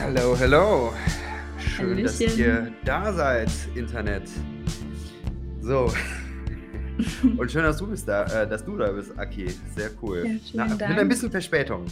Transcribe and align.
Hallo, 0.00 0.36
hello. 0.36 0.92
Schön, 1.58 2.02
dass 2.02 2.20
ihr 2.20 2.72
da 2.84 3.12
seid, 3.12 3.50
Internet. 3.74 4.28
So. 5.60 5.92
Und 7.38 7.50
schön, 7.50 7.62
dass 7.62 7.76
du 7.78 7.86
bist 7.86 8.08
da, 8.08 8.24
äh, 8.24 8.48
dass 8.48 8.64
du 8.64 8.76
da 8.76 8.90
bist, 8.92 9.16
Aki. 9.18 9.48
Sehr 9.76 9.90
cool. 10.02 10.26
Ja, 10.52 10.66
Na, 10.66 10.66
vielen 10.66 10.70
mit 10.78 10.82
ein 10.82 10.96
Dank. 10.96 11.08
bisschen 11.10 11.30
Verspätung. 11.30 11.86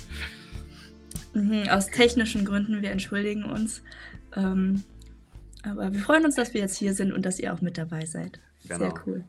Mhm, 1.35 1.69
aus 1.69 1.87
technischen 1.89 2.45
Gründen, 2.45 2.83
wir 2.83 2.91
entschuldigen 2.91 3.45
uns. 3.45 3.83
Ähm, 4.35 4.83
aber 5.63 5.93
wir 5.93 6.01
freuen 6.01 6.25
uns, 6.25 6.35
dass 6.35 6.55
wir 6.55 6.61
jetzt 6.61 6.77
hier 6.77 6.95
sind 6.95 7.13
und 7.13 7.25
dass 7.25 7.39
ihr 7.39 7.53
auch 7.53 7.61
mit 7.61 7.79
dabei 7.79 8.05
seid. 8.07 8.41
Sehr 8.61 8.79
Genau. 8.79 8.95
cool. 9.07 9.25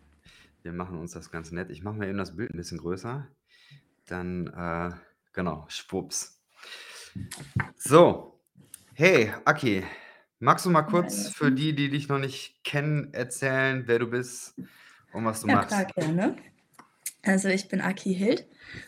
Wir 0.64 0.74
machen 0.74 0.98
uns 1.00 1.12
das 1.12 1.32
ganz 1.32 1.52
nett. 1.52 1.70
Ich 1.70 1.84
mache 1.84 1.96
mal 1.96 2.08
eben 2.08 2.18
das 2.18 2.36
Bild 2.36 2.54
ein 2.54 2.58
bisschen 2.58 2.78
größer. 2.80 3.28
Dann, 4.08 4.48
äh, 4.48 4.92
genau, 5.34 5.66
schwupps. 5.68 6.42
So. 7.78 8.37
Hey, 9.00 9.32
Aki. 9.46 9.84
Magst 10.40 10.66
du 10.66 10.72
mal 10.72 10.82
kurz 10.82 11.28
für 11.28 11.52
die, 11.52 11.76
die 11.76 11.92
dich 11.92 12.10
noch 12.10 12.18
nicht 12.18 12.64
kennen, 12.64 13.14
erzählen, 13.14 13.84
wer 13.86 14.00
du 14.00 14.08
bist 14.08 14.56
und 15.14 15.24
was 15.24 15.40
du 15.42 15.48
Ja, 15.48 15.58
machst? 15.58 15.68
klar, 15.68 15.86
gerne. 15.86 16.36
Also 17.22 17.48
ich 17.48 17.68
bin 17.68 17.80
Aki 17.80 18.16
Hild, 18.16 18.48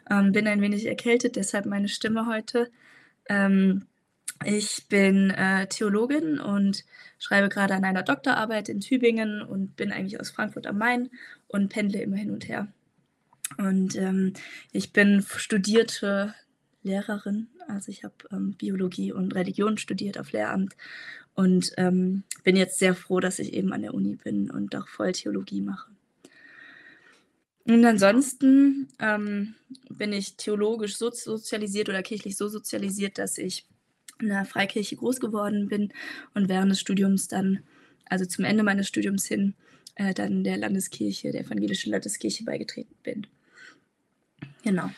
ähm, 0.10 0.32
bin 0.32 0.48
ein 0.48 0.62
wenig 0.62 0.88
erkältet, 0.88 1.36
deshalb 1.36 1.68
meine 1.68 1.90
Stimme 1.90 2.26
heute. 2.26 2.72
Ähm, 3.30 3.86
ich 4.44 4.88
bin 4.90 5.30
äh, 5.30 5.68
Theologin 5.68 6.40
und 6.40 6.86
schreibe 7.20 7.50
gerade 7.50 7.76
an 7.76 7.84
einer 7.84 8.02
Doktorarbeit 8.02 8.68
in 8.68 8.80
Tübingen 8.80 9.44
und 9.44 9.76
bin 9.76 9.92
eigentlich 9.92 10.20
aus 10.20 10.32
Frankfurt 10.32 10.66
am 10.66 10.80
Main 10.80 11.12
und 11.50 11.70
pendle 11.70 12.02
immer 12.02 12.18
hin 12.18 12.32
und 12.32 12.48
her. 12.48 12.68
Und 13.60 13.96
ähm, 13.96 14.34
ich 14.72 14.92
bin 14.92 15.24
studierte 15.38 16.34
Lehrerin, 16.82 17.48
also 17.70 17.92
ich 17.92 18.04
habe 18.04 18.16
ähm, 18.32 18.54
Biologie 18.54 19.12
und 19.12 19.36
Religion 19.36 19.78
studiert 19.78 20.20
auf 20.20 20.32
Lehramt 20.32 20.76
und 21.36 21.72
ähm, 21.78 22.24
bin 22.44 22.56
jetzt 22.56 22.80
sehr 22.80 22.96
froh, 22.96 23.20
dass 23.20 23.40
ich 23.40 23.54
eben 23.54 23.72
an 23.74 23.82
der 23.82 23.94
Uni 23.94 24.16
bin 24.16 24.50
und 24.50 24.76
auch 24.76 24.88
voll 24.88 25.12
Theologie 25.12 25.62
mache. 25.62 25.90
Und 27.66 27.86
ansonsten 27.86 28.88
ähm, 29.00 29.56
bin 29.90 30.12
ich 30.12 30.36
theologisch 30.36 30.98
so 30.98 31.12
sozialisiert 31.12 31.88
oder 31.88 32.02
kirchlich 32.02 32.36
so 32.36 32.48
sozialisiert, 32.48 33.18
dass 33.20 33.38
ich 33.38 33.66
in 34.20 34.30
der 34.30 34.46
Freikirche 34.46 34.96
groß 34.96 35.20
geworden 35.20 35.68
bin 35.68 35.94
und 36.34 36.50
während 36.50 36.72
des 36.72 36.80
Studiums 36.80 37.28
dann, 37.28 37.60
also 38.06 38.26
zum 38.26 38.44
Ende 38.44 38.64
meines 38.64 38.88
Studiums 38.88 39.26
hin, 39.26 39.54
äh, 39.96 40.14
dann 40.14 40.44
der 40.44 40.58
Landeskirche, 40.58 41.32
der 41.32 41.42
evangelischen 41.42 41.92
Landeskirche 41.92 42.44
beigetreten 42.44 42.96
bin. 43.04 43.28
Genau. 44.64 44.90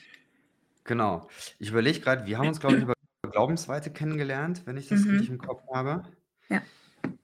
Genau. 0.84 1.30
Ich 1.60 1.70
überlege 1.70 2.00
gerade, 2.00 2.26
wir 2.26 2.38
haben 2.38 2.48
uns, 2.48 2.60
glaube 2.60 2.78
ich, 2.78 2.84
über 2.84 2.94
Glaubensweite 3.30 3.92
kennengelernt, 3.92 4.64
wenn 4.66 4.78
ich 4.78 4.88
das 4.90 5.06
richtig 5.06 5.30
Mhm. 5.30 5.36
im 5.36 5.42
Kopf 5.42 5.64
habe. 5.73 6.04
Ja. 6.50 6.62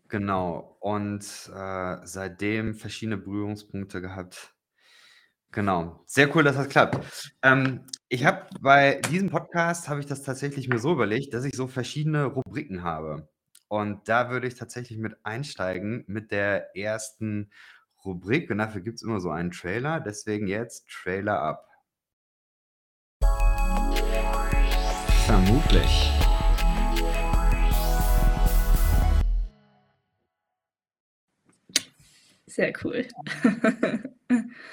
Genau. 0.09 0.77
Und 0.80 1.22
äh, 1.53 1.97
seitdem 2.03 2.75
verschiedene 2.75 3.17
Berührungspunkte 3.17 4.02
gehabt. 4.02 4.53
Genau. 5.52 6.03
Sehr 6.05 6.33
cool, 6.36 6.44
dass 6.44 6.55
das 6.58 6.69
klappt. 6.69 7.33
Ähm, 7.41 7.86
ich 8.09 8.25
habe 8.25 8.47
bei 8.61 9.02
diesem 9.09 9.30
Podcast 9.30 9.89
habe 9.89 9.99
ich 9.99 10.05
das 10.05 10.23
tatsächlich 10.23 10.67
mir 10.69 10.80
so 10.80 10.94
überlegt, 10.94 11.33
dass 11.33 11.45
ich 11.45 11.55
so 11.55 11.67
verschiedene 11.67 12.25
Rubriken 12.25 12.83
habe. 12.83 13.30
Und 13.69 14.08
da 14.08 14.30
würde 14.30 14.47
ich 14.47 14.55
tatsächlich 14.55 14.97
mit 14.99 15.16
einsteigen 15.23 16.03
mit 16.08 16.31
der 16.31 16.75
ersten 16.77 17.52
Rubrik. 18.05 18.49
Und 18.52 18.59
dafür 18.59 18.81
gibt 18.81 18.97
es 18.97 19.03
immer 19.03 19.19
so 19.19 19.30
einen 19.31 19.52
Trailer. 19.52 19.99
Deswegen 19.99 20.47
jetzt 20.47 20.88
Trailer 20.89 21.42
ab. 21.42 21.67
Vermutlich. 25.28 26.09
Sehr 32.45 32.73
cool. 32.83 33.05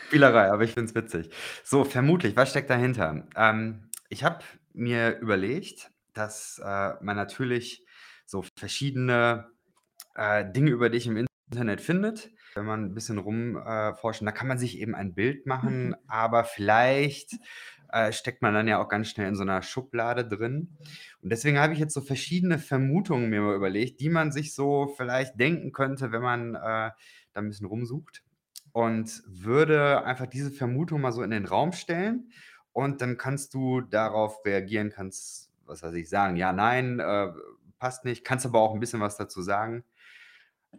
Spielerei, 0.07 0.51
aber 0.51 0.63
ich 0.63 0.73
finde 0.73 0.89
es 0.91 0.95
witzig. 0.95 1.31
So, 1.65 1.85
vermutlich, 1.85 2.37
was 2.37 2.51
steckt 2.51 2.71
dahinter? 2.71 3.27
Ähm, 3.37 3.91
ich 4.09 4.23
habe 4.25 4.45
mir 4.73 5.19
überlegt, 5.19 5.91
dass 6.13 6.61
äh, 6.65 6.93
man 7.01 7.17
natürlich 7.17 7.85
so 8.27 8.45
verschiedene 8.57 9.49
äh, 10.15 10.45
Dinge 10.51 10.71
über 10.71 10.89
dich 10.89 11.07
im 11.07 11.27
Internet 11.51 11.81
findet. 11.81 12.31
Wenn 12.55 12.67
man 12.67 12.85
ein 12.85 12.95
bisschen 12.95 13.19
rumforschen, 13.19 14.25
da 14.25 14.31
kann 14.33 14.47
man 14.47 14.59
sich 14.59 14.79
eben 14.79 14.95
ein 14.95 15.15
Bild 15.15 15.45
machen, 15.47 15.89
Mhm. 15.89 15.97
aber 16.07 16.45
vielleicht 16.45 17.33
äh, 17.93 18.13
steckt 18.13 18.43
man 18.43 18.55
dann 18.55 18.69
ja 18.69 18.83
auch 18.83 18.89
ganz 18.89 19.09
schnell 19.09 19.29
in 19.29 19.35
so 19.35 19.43
einer 19.43 19.63
Schublade 19.63 20.27
drin. 20.27 20.77
Und 21.23 21.31
deswegen 21.31 21.59
habe 21.59 21.73
ich 21.73 21.79
jetzt 21.79 21.95
so 21.95 22.01
verschiedene 22.01 22.59
Vermutungen 22.59 23.31
mir 23.31 23.41
mal 23.41 23.57
überlegt, 23.57 24.01
die 24.01 24.11
man 24.11 24.33
sich 24.33 24.55
so 24.55 24.93
vielleicht 24.97 25.39
denken 25.39 25.73
könnte, 25.73 26.13
wenn 26.13 26.23
man 26.23 26.55
äh, 26.55 26.59
da 26.59 26.95
ein 27.35 27.49
bisschen 27.49 27.67
rumsucht 27.67 28.23
und 28.73 29.23
würde 29.27 30.05
einfach 30.05 30.27
diese 30.27 30.51
Vermutung 30.51 31.01
mal 31.01 31.13
so 31.13 31.23
in 31.23 31.31
den 31.31 31.47
Raum 31.47 31.73
stellen 31.73 32.31
und 32.73 33.01
dann 33.01 33.17
kannst 33.17 33.55
du 33.55 33.81
darauf 33.81 34.45
reagieren, 34.45 34.91
kannst, 34.91 35.51
was 35.65 35.83
weiß 35.83 35.95
ich, 35.95 36.09
sagen, 36.09 36.37
ja, 36.37 36.53
nein, 36.53 36.99
äh, 36.99 37.29
passt 37.79 38.05
nicht, 38.05 38.25
kannst 38.25 38.47
aber 38.47 38.61
auch 38.61 38.75
ein 38.75 38.81
bisschen 38.81 39.01
was 39.01 39.17
dazu 39.17 39.43
sagen. 39.43 39.85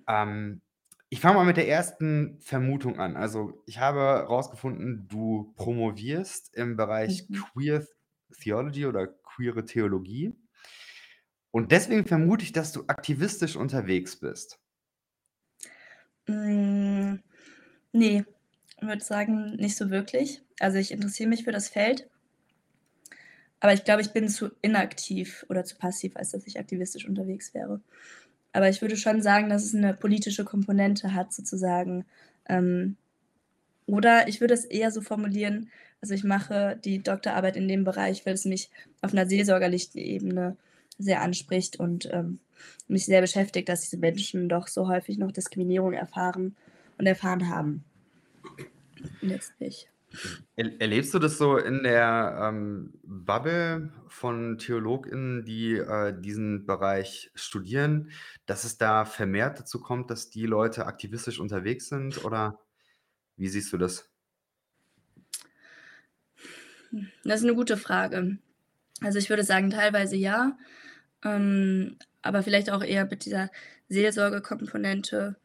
Ähm, 0.07 0.61
ich 1.09 1.19
fange 1.21 1.35
mal 1.35 1.45
mit 1.45 1.57
der 1.57 1.67
ersten 1.67 2.39
Vermutung 2.41 2.99
an. 2.99 3.15
Also 3.15 3.63
ich 3.65 3.79
habe 3.79 3.99
herausgefunden, 3.99 5.07
du 5.07 5.53
promovierst 5.55 6.55
im 6.55 6.75
Bereich 6.77 7.29
Mhm. 7.29 7.45
Queer 7.53 7.85
Theology 8.39 8.85
oder 8.85 9.07
queere 9.07 9.65
Theologie. 9.65 10.35
Und 11.49 11.71
deswegen 11.71 12.05
vermute 12.05 12.43
ich, 12.45 12.51
dass 12.51 12.71
du 12.71 12.83
aktivistisch 12.85 13.55
unterwegs 13.55 14.19
bist. 14.19 14.59
Mm, 16.27 17.15
nee, 17.93 18.25
ich 18.77 18.83
würde 18.87 19.03
sagen, 19.03 19.55
nicht 19.57 19.77
so 19.77 19.89
wirklich. 19.89 20.43
Also 20.59 20.77
ich 20.79 20.91
interessiere 20.91 21.29
mich 21.29 21.43
für 21.45 21.51
das 21.51 21.69
Feld, 21.69 22.09
aber 23.59 23.73
ich 23.73 23.83
glaube, 23.83 24.01
ich 24.01 24.11
bin 24.11 24.29
zu 24.29 24.51
inaktiv 24.61 25.45
oder 25.49 25.63
zu 25.63 25.75
passiv, 25.77 26.15
als 26.17 26.31
dass 26.31 26.45
ich 26.45 26.59
aktivistisch 26.59 27.07
unterwegs 27.07 27.53
wäre. 27.53 27.81
Aber 28.55 28.69
ich 28.69 28.81
würde 28.81 28.95
schon 28.95 29.21
sagen, 29.21 29.49
dass 29.49 29.65
es 29.65 29.75
eine 29.75 29.93
politische 29.93 30.45
Komponente 30.45 31.13
hat, 31.13 31.33
sozusagen. 31.33 32.05
Ähm, 32.47 32.95
oder 33.85 34.29
ich 34.29 34.39
würde 34.39 34.53
es 34.53 34.63
eher 34.63 34.91
so 34.91 35.01
formulieren, 35.01 35.69
also 36.01 36.13
ich 36.13 36.23
mache 36.23 36.79
die 36.85 37.03
Doktorarbeit 37.03 37.57
in 37.57 37.67
dem 37.67 37.83
Bereich, 37.83 38.25
weil 38.25 38.33
es 38.33 38.45
mich 38.45 38.69
auf 39.01 39.11
einer 39.11 39.25
seelsorgerlichen 39.25 39.99
Ebene 39.99 40.55
sehr 40.97 41.21
anspricht 41.21 41.77
und 41.81 42.07
ähm, 42.13 42.39
mich 42.87 43.05
sehr 43.05 43.19
beschäftigt, 43.19 43.67
dass 43.67 43.81
diese 43.81 43.97
Menschen 43.97 44.47
doch 44.47 44.69
so 44.69 44.87
häufig 44.87 45.17
noch 45.17 45.33
Diskriminierung 45.33 45.91
erfahren 45.91 46.55
und 46.97 47.07
erfahren 47.07 47.49
haben. 47.49 47.83
Letztlich. 49.19 49.89
Er 50.57 50.79
erlebst 50.79 51.13
du 51.13 51.19
das 51.19 51.37
so 51.37 51.57
in 51.57 51.83
der, 51.83 52.39
ähm, 52.41 52.93
Bubble 53.03 53.91
von 54.07 54.57
TheologInnen, 54.57 55.43
die, 55.43 55.73
äh, 55.75 56.13
diesen 56.17 56.65
Bereich 56.65 57.29
studieren, 57.35 58.11
dass 58.45 58.63
es 58.63 58.77
da 58.77 59.03
vermehrt 59.05 59.59
dazu 59.59 59.81
kommt, 59.81 60.09
dass 60.11 60.29
die 60.29 60.45
Leute 60.45 60.85
aktivistisch 60.85 61.39
unterwegs 61.41 61.89
sind, 61.89 62.23
oder 62.23 62.59
wie 63.37 63.49
siehst 63.49 63.73
du 63.73 63.77
das? 63.79 64.09
Das 67.23 67.39
ist 67.41 67.45
'ne 67.45 67.55
gute 67.55 67.77
Frage. 67.77 68.37
Also, 69.01 69.19
ich 69.19 69.29
würde 69.29 69.43
sagen, 69.43 69.69
teilweise 69.71 70.15
ja, 70.17 70.57
ähm, 71.23 71.97
aber 72.23 72.43
vielleicht 72.43 72.71
auch 72.71 72.83
eher 72.83 73.05
mit 73.05 73.25
dieser 73.25 73.51
Seelsorgekomponente. 73.89 75.37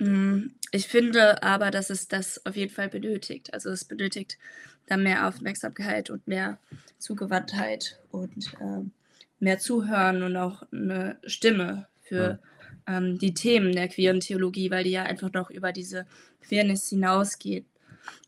Hm, 0.00 0.54
ich 0.72 0.88
finde 0.88 1.42
aber, 1.42 1.70
dass 1.70 1.90
es 1.90 2.08
das 2.08 2.44
auf 2.46 2.56
jeden 2.56 2.72
Fall 2.72 2.88
benötigt. 2.88 3.52
Also, 3.52 3.68
es 3.68 3.84
benötigt 3.84 4.38
da 4.86 4.96
mehr 4.96 5.28
Aufmerksamkeit 5.28 6.08
und 6.08 6.26
mehr 6.26 6.58
Zugewandtheit 6.98 8.00
und, 8.10 8.54
ähm, 8.60 8.92
mehr 9.40 9.58
Zuhören 9.58 10.22
und 10.22 10.36
auch 10.38 10.62
'ne 10.72 11.18
Stimme 11.26 11.86
für, 12.00 12.32
Mhm. 12.32 12.38
ähm, 12.86 13.18
die 13.18 13.34
Themen 13.34 13.72
der 13.72 13.88
queeren 13.88 14.20
Theologie, 14.20 14.70
weil 14.70 14.84
die 14.84 14.90
ja 14.90 15.02
einfach 15.02 15.32
noch 15.34 15.50
über 15.50 15.70
diese 15.72 16.06
Queerness 16.42 16.88
hinausgeht. 16.88 17.66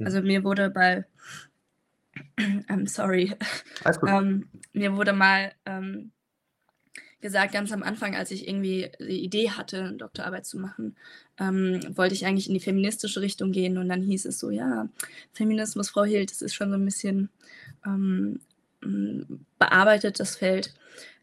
Mhm. 0.00 0.06
Also, 0.06 0.20
mir 0.22 0.44
wurde 0.44 0.70
bei 0.70 1.06
ähm, 2.68 2.86
sorry. 2.86 3.34
Ähm, 4.06 4.48
mir 4.72 4.96
wurde 4.96 5.12
mal, 5.12 5.52
ähm, 5.66 6.12
gesagt, 7.22 7.52
ganz 7.52 7.72
am 7.72 7.82
Anfang, 7.84 8.16
als 8.16 8.30
ich 8.32 8.48
irgendwie 8.48 8.90
die 9.00 9.24
Idee 9.24 9.50
hatte, 9.50 9.82
'ne 9.84 9.96
Doktorarbeit 9.96 10.44
zu 10.46 10.58
machen, 10.58 10.96
ähm, 11.42 11.80
wollte 11.96 12.14
ich 12.14 12.26
eigentlich 12.26 12.48
in 12.48 12.54
die 12.54 12.60
feministische 12.60 13.20
Richtung 13.22 13.52
gehen 13.52 13.78
und 13.78 13.88
dann 13.90 14.02
hieß 14.02 14.26
es 14.26 14.38
so: 14.40 14.50
„Ja, 14.50 14.88
Feminismus, 15.34 15.90
Frau 15.90 16.04
Hild, 16.04 16.30
das 16.30 16.42
ist 16.42 16.54
schon 16.54 16.70
so 16.70 16.76
'n 16.76 16.84
bisschen, 16.86 17.30
ähm, 17.86 18.40
hm, 18.82 19.46
bearbeitet, 19.58 20.20
das 20.20 20.36
Feld. 20.36 20.74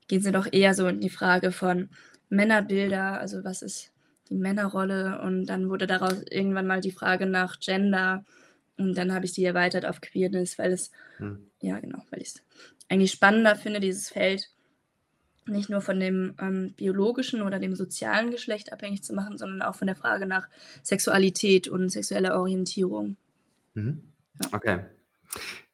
Gehen 0.07 0.21
Sie 0.21 0.31
doch 0.31 0.47
eher 0.51 0.73
so 0.75 0.87
in 0.87 1.01
die 1.01 1.09
Frage 1.09 1.51
von 1.51 1.89
Männerbilder, 2.29 3.19
also 3.21 3.43
was 3.43 3.61
ist 3.63 3.91
die 4.29 4.35
Männerrolle?“ 4.35 5.21
Und 5.21 5.45
dann 5.47 5.69
wurde 5.69 5.87
daraus 5.87 6.23
irgendwann 6.31 6.67
mal 6.67 6.81
die 6.81 6.91
Frage 6.91 7.25
nach 7.27 7.59
Gender 7.59 8.25
und 8.77 8.95
dann 8.97 9.13
habe 9.13 9.25
ich 9.25 9.33
die 9.33 9.45
erweitert 9.45 9.85
auf 9.85 10.01
Queerness, 10.01 10.57
weil 10.59 10.73
es 10.73 10.91
Mhm. 11.19 11.47
ja, 11.61 11.79
genau, 11.79 11.99
weil 12.11 12.21
ich's 12.21 12.41
eigentlich 12.89 13.11
spannender 13.11 13.55
finde, 13.55 13.79
dieses 13.81 14.09
Feld. 14.09 14.49
Nicht 15.49 15.69
nur 15.69 15.81
von 15.81 15.99
dem 15.99 16.35
ähm, 16.39 16.73
biologischen 16.77 17.41
oder 17.41 17.59
dem 17.59 17.75
sozialen 17.75 18.31
Geschlecht 18.31 18.71
abhängig 18.71 19.03
zu 19.03 19.13
machen, 19.13 19.37
sondern 19.37 19.61
auch 19.61 19.75
von 19.75 19.87
der 19.87 19.95
Frage 19.95 20.25
nach 20.25 20.47
Sexualität 20.83 21.67
und 21.67 21.89
sexueller 21.89 22.39
Orientierung. 22.39 23.17
Mhm. 23.73 24.03
Okay. 24.51 24.79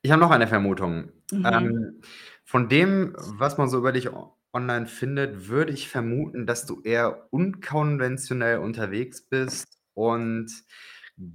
Ich 0.02 0.12
habe 0.12 0.22
noch 0.22 0.32
eine 0.32 0.48
Vermutung. 0.48 1.12
Mhm. 1.32 1.46
Ähm, 1.46 2.02
von 2.44 2.70
dem, 2.70 3.16
was 3.18 3.58
man 3.58 3.70
so 3.70 3.78
über 3.78 3.92
dich 3.92 4.10
online 4.54 4.86
findet, 4.86 5.50
würde 5.50 5.74
ich 5.74 5.90
vermuten, 5.90 6.46
dass 6.46 6.66
du 6.66 6.82
eher 6.82 7.28
unkonventionell 7.32 8.60
unterwegs 8.60 9.22
bist 9.22 9.80
und 9.94 10.52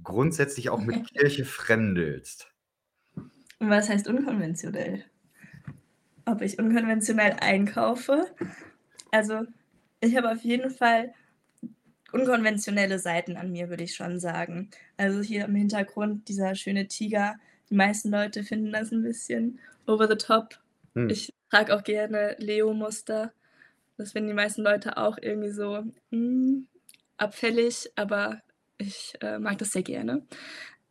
grundsätzlich 0.03 0.69
auch 0.69 0.81
mit 0.81 1.07
Kirche 1.13 1.45
fremdelst. 1.45 2.51
Was 3.59 3.89
heißt 3.89 4.07
unkonventionell? 4.07 5.05
Ob 6.25 6.41
ich 6.41 6.59
unkonventionell 6.59 7.37
einkaufe? 7.39 8.27
Also, 9.11 9.41
ich 9.99 10.15
habe 10.15 10.31
auf 10.31 10.43
jeden 10.43 10.71
Fall 10.71 11.13
unkonventionelle 12.11 12.99
Seiten 12.99 13.37
an 13.37 13.51
mir, 13.51 13.69
würde 13.69 13.83
ich 13.83 13.95
schon 13.95 14.19
sagen. 14.19 14.69
Also 14.97 15.21
hier 15.21 15.45
im 15.45 15.55
Hintergrund 15.55 16.27
dieser 16.27 16.55
schöne 16.55 16.87
Tiger. 16.87 17.35
Die 17.69 17.75
meisten 17.75 18.09
Leute 18.09 18.43
finden 18.43 18.71
das 18.71 18.91
ein 18.91 19.03
bisschen 19.03 19.59
over 19.87 20.07
the 20.07 20.15
top. 20.15 20.59
Hm. 20.95 21.09
Ich 21.09 21.33
trage 21.49 21.75
auch 21.75 21.83
gerne 21.83 22.35
Leo-Muster. 22.39 23.31
Das 23.97 24.11
finden 24.11 24.29
die 24.29 24.35
meisten 24.35 24.61
Leute 24.61 24.97
auch 24.97 25.17
irgendwie 25.21 25.51
so 25.51 25.83
mm, 26.09 26.63
abfällig, 27.17 27.91
aber 27.95 28.41
ich 28.77 29.13
äh, 29.21 29.39
mag 29.39 29.57
das 29.59 29.71
sehr 29.71 29.83
gerne. 29.83 30.25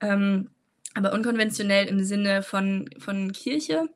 Ähm, 0.01 0.51
aber 0.95 1.13
unkonventionell 1.13 1.87
im 1.87 2.03
Sinne 2.05 2.43
von, 2.43 2.89
von 2.99 3.33
Kirche. 3.33 3.89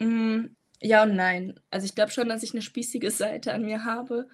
Mm, 0.00 0.46
ja 0.80 1.02
und 1.02 1.16
nein. 1.16 1.58
Also 1.70 1.84
ich 1.86 1.94
glaube 1.94 2.10
schon, 2.10 2.28
dass 2.28 2.42
ich 2.42 2.52
eine 2.52 2.62
spießige 2.62 3.10
Seite 3.10 3.52
an 3.54 3.62
mir 3.64 3.84
habe. 3.84 4.28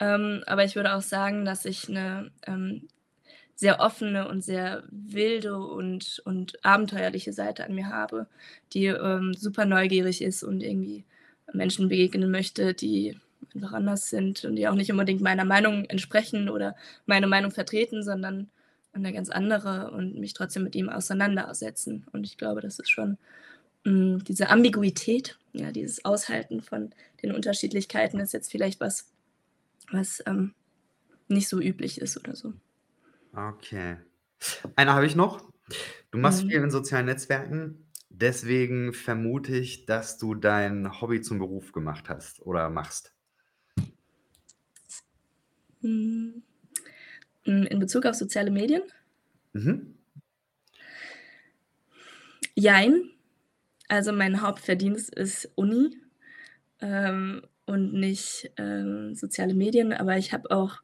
Ähm, 0.00 0.42
aber 0.46 0.64
ich 0.64 0.76
würde 0.76 0.94
auch 0.94 1.02
sagen, 1.02 1.44
dass 1.44 1.64
ich 1.64 1.88
eine 1.88 2.30
ähm, 2.46 2.88
sehr 3.54 3.80
offene 3.80 4.28
und 4.28 4.42
sehr 4.42 4.84
wilde 4.90 5.56
und, 5.58 6.20
und 6.24 6.64
abenteuerliche 6.64 7.32
Seite 7.32 7.64
an 7.64 7.74
mir 7.74 7.88
habe, 7.88 8.26
die 8.72 8.86
ähm, 8.86 9.34
super 9.34 9.66
neugierig 9.66 10.22
ist 10.22 10.42
und 10.42 10.62
irgendwie 10.62 11.04
Menschen 11.52 11.88
begegnen 11.88 12.30
möchte, 12.30 12.74
die 12.74 13.18
einfach 13.54 13.72
anders 13.72 14.08
sind 14.08 14.44
und 14.44 14.56
die 14.56 14.68
auch 14.68 14.74
nicht 14.74 14.90
unbedingt 14.90 15.20
meiner 15.20 15.44
Meinung 15.44 15.84
entsprechen 15.86 16.48
oder 16.48 16.74
meine 17.06 17.26
Meinung 17.26 17.50
vertreten, 17.50 18.02
sondern 18.02 18.50
eine 18.92 19.12
ganz 19.12 19.30
andere 19.30 19.90
und 19.92 20.18
mich 20.18 20.34
trotzdem 20.34 20.64
mit 20.64 20.74
ihm 20.74 20.88
auseinandersetzen. 20.88 22.06
Und 22.12 22.24
ich 22.26 22.36
glaube, 22.38 22.60
das 22.60 22.78
ist 22.78 22.90
schon 22.90 23.18
mh, 23.84 23.92
mm, 23.92 24.24
diese 24.24 24.48
Ambiguität, 24.50 25.38
ja, 25.52 25.72
dieses 25.72 26.04
Aushalten 26.04 26.62
von 26.62 26.94
den 27.22 27.32
Unterschiedlichkeiten 27.32 28.20
ist 28.20 28.32
jetzt 28.32 28.50
vielleicht 28.50 28.80
was, 28.80 29.10
was 29.90 30.22
ähm, 30.26 30.54
nicht 31.28 31.48
so 31.48 31.60
üblich 31.60 32.00
ist 32.00 32.16
oder 32.16 32.36
so. 32.36 32.52
Okay. 33.32 33.96
Eine 34.76 34.92
habe 34.94 35.06
ich 35.06 35.16
noch. 35.16 35.50
Du 36.10 36.18
machst 36.18 36.44
Mhm. 36.44 36.48
viel 36.48 36.62
in 36.62 36.70
sozialen 36.70 37.06
Netzwerken. 37.06 37.86
Deswegen 38.10 38.92
vermute 38.92 39.56
ich, 39.56 39.86
dass 39.86 40.18
du 40.18 40.34
dein 40.34 41.00
Hobby 41.00 41.22
zum 41.22 41.38
Beruf 41.38 41.72
gemacht 41.72 42.08
hast 42.08 42.40
oder 42.42 42.68
machst. 42.68 43.14
Hm. 45.80 46.42
Hm, 47.44 47.64
in 47.64 47.78
Bezug 47.78 48.06
auf 48.06 48.14
soziale 48.14 48.50
Medien? 48.50 48.82
Mhm. 49.54 49.98
Jein. 52.54 53.10
Also 53.92 54.10
mein 54.10 54.40
Hauptverdienst 54.40 55.14
ist 55.14 55.52
Uni 55.54 55.98
ähm, 56.80 57.42
und 57.66 57.92
nicht 57.92 58.50
ähm, 58.56 59.14
soziale 59.14 59.52
Medien, 59.52 59.92
aber 59.92 60.16
ich 60.16 60.32
habe 60.32 60.50
auch 60.50 60.80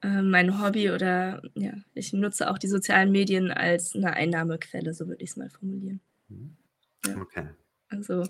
äh, 0.00 0.22
mein 0.22 0.58
Hobby 0.62 0.90
oder 0.90 1.42
ja, 1.52 1.74
ich 1.92 2.14
nutze 2.14 2.50
auch 2.50 2.56
die 2.56 2.68
sozialen 2.68 3.12
Medien 3.12 3.50
als 3.50 3.94
eine 3.94 4.14
Einnahmequelle, 4.14 4.94
so 4.94 5.06
würde 5.06 5.22
ich 5.22 5.28
es 5.32 5.36
mal 5.36 5.50
formulieren. 5.50 6.00
Mhm. 6.28 6.56
Ja. 7.04 7.16
Okay. 7.18 7.48
Also 7.90 8.26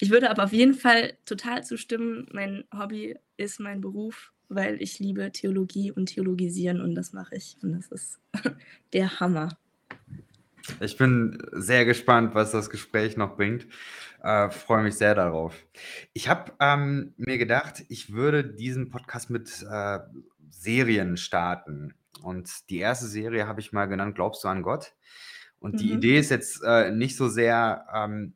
ich 0.00 0.08
würde 0.08 0.30
aber 0.30 0.44
auf 0.44 0.54
jeden 0.54 0.72
Fall 0.72 1.18
total 1.26 1.62
zustimmen, 1.62 2.30
mein 2.32 2.64
Hobby 2.74 3.18
ist 3.36 3.60
mein 3.60 3.82
Beruf 3.82 4.32
weil 4.48 4.80
ich 4.80 5.00
liebe 5.00 5.32
Theologie 5.32 5.90
und 5.90 6.06
Theologisieren 6.06 6.80
und 6.80 6.94
das 6.94 7.12
mache 7.12 7.34
ich. 7.34 7.56
Und 7.62 7.72
das 7.72 7.88
ist 7.88 8.20
der 8.92 9.18
Hammer. 9.18 9.58
Ich 10.80 10.96
bin 10.96 11.38
sehr 11.52 11.84
gespannt, 11.84 12.34
was 12.34 12.50
das 12.50 12.70
Gespräch 12.70 13.16
noch 13.16 13.36
bringt. 13.36 13.66
Äh, 14.22 14.50
Freue 14.50 14.82
mich 14.82 14.94
sehr 14.96 15.14
darauf. 15.14 15.54
Ich 16.12 16.28
habe 16.28 16.52
ähm, 16.60 17.14
mir 17.16 17.38
gedacht, 17.38 17.84
ich 17.88 18.12
würde 18.12 18.44
diesen 18.44 18.88
Podcast 18.90 19.30
mit 19.30 19.64
äh, 19.70 19.98
Serien 20.50 21.16
starten. 21.16 21.94
Und 22.22 22.70
die 22.70 22.78
erste 22.78 23.06
Serie 23.06 23.46
habe 23.46 23.60
ich 23.60 23.72
mal 23.72 23.86
genannt, 23.86 24.14
Glaubst 24.14 24.42
du 24.44 24.48
an 24.48 24.62
Gott? 24.62 24.94
Und 25.58 25.80
die 25.80 25.86
Mhm. 25.88 25.98
Idee 25.98 26.18
ist 26.18 26.30
jetzt 26.30 26.62
äh, 26.64 26.90
nicht 26.90 27.16
so 27.16 27.28
sehr, 27.28 27.86
ähm, 27.94 28.34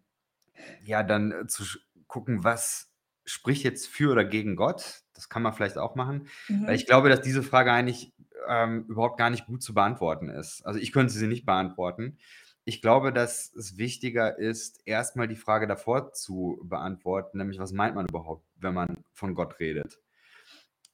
ja, 0.84 1.02
dann 1.02 1.48
zu 1.48 1.64
gucken, 2.06 2.44
was 2.44 2.92
spricht 3.24 3.64
jetzt 3.64 3.86
für 3.88 4.10
oder 4.12 4.24
gegen 4.24 4.56
Gott, 4.56 5.02
das 5.14 5.28
kann 5.28 5.42
man 5.42 5.52
vielleicht 5.52 5.78
auch 5.78 5.94
machen. 5.94 6.28
Mhm. 6.48 6.66
Weil 6.66 6.74
ich 6.74 6.86
glaube, 6.86 7.08
dass 7.08 7.20
diese 7.22 7.42
Frage 7.42 7.72
eigentlich 7.72 8.12
ähm, 8.48 8.84
überhaupt 8.88 9.19
gar 9.19 9.31
nicht 9.31 9.46
gut 9.46 9.62
zu 9.62 9.75
beantworten 9.75 10.28
ist. 10.28 10.64
Also 10.66 10.78
ich 10.78 10.92
könnte 10.92 11.12
sie 11.12 11.26
nicht 11.26 11.46
beantworten. 11.46 12.19
Ich 12.64 12.82
glaube, 12.82 13.12
dass 13.12 13.52
es 13.54 13.78
wichtiger 13.78 14.38
ist, 14.38 14.81
erstmal 14.87 15.28
die 15.28 15.37
Frage 15.37 15.66
davor 15.66 16.12
zu 16.12 16.60
beantworten, 16.64 17.38
nämlich 17.38 17.58
was 17.58 17.72
meint 17.72 17.94
man 17.94 18.06
überhaupt, 18.06 18.46
wenn 18.56 18.75
man 18.75 19.04
von 19.12 19.34
Gott 19.34 19.58
redet? 19.60 19.98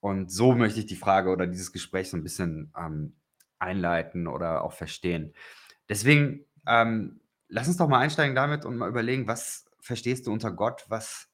Und 0.01 0.31
so 0.31 0.55
möchte 0.55 0.81
ich 0.81 0.87
die 0.87 0.97
Frage 0.97 1.31
oder 1.31 1.47
dieses 1.47 1.73
Gespräch 1.73 2.11
so 2.11 2.17
ein 2.17 2.23
bisschen 2.23 2.73
ähm, 2.79 3.17
einleiten 3.59 4.27
oder 4.27 4.63
auch 4.63 4.73
verstehen. 4.73 5.35
Deswegen, 5.89 6.45
ähm, 6.67 7.21
lass 7.49 7.69
uns 7.69 7.77
doch 7.77 7.89
mal 7.89 7.99
einsteigen 7.99 8.35
damit 8.35 8.65
und 8.65 8.77
mal 8.77 8.89
überlegen, 8.89 9.27
was 9.27 9.67
verstehst 9.81 10.27
du 10.27 10.33
unter 10.33 10.53
Gott? 10.53 10.85
Was 10.89 11.29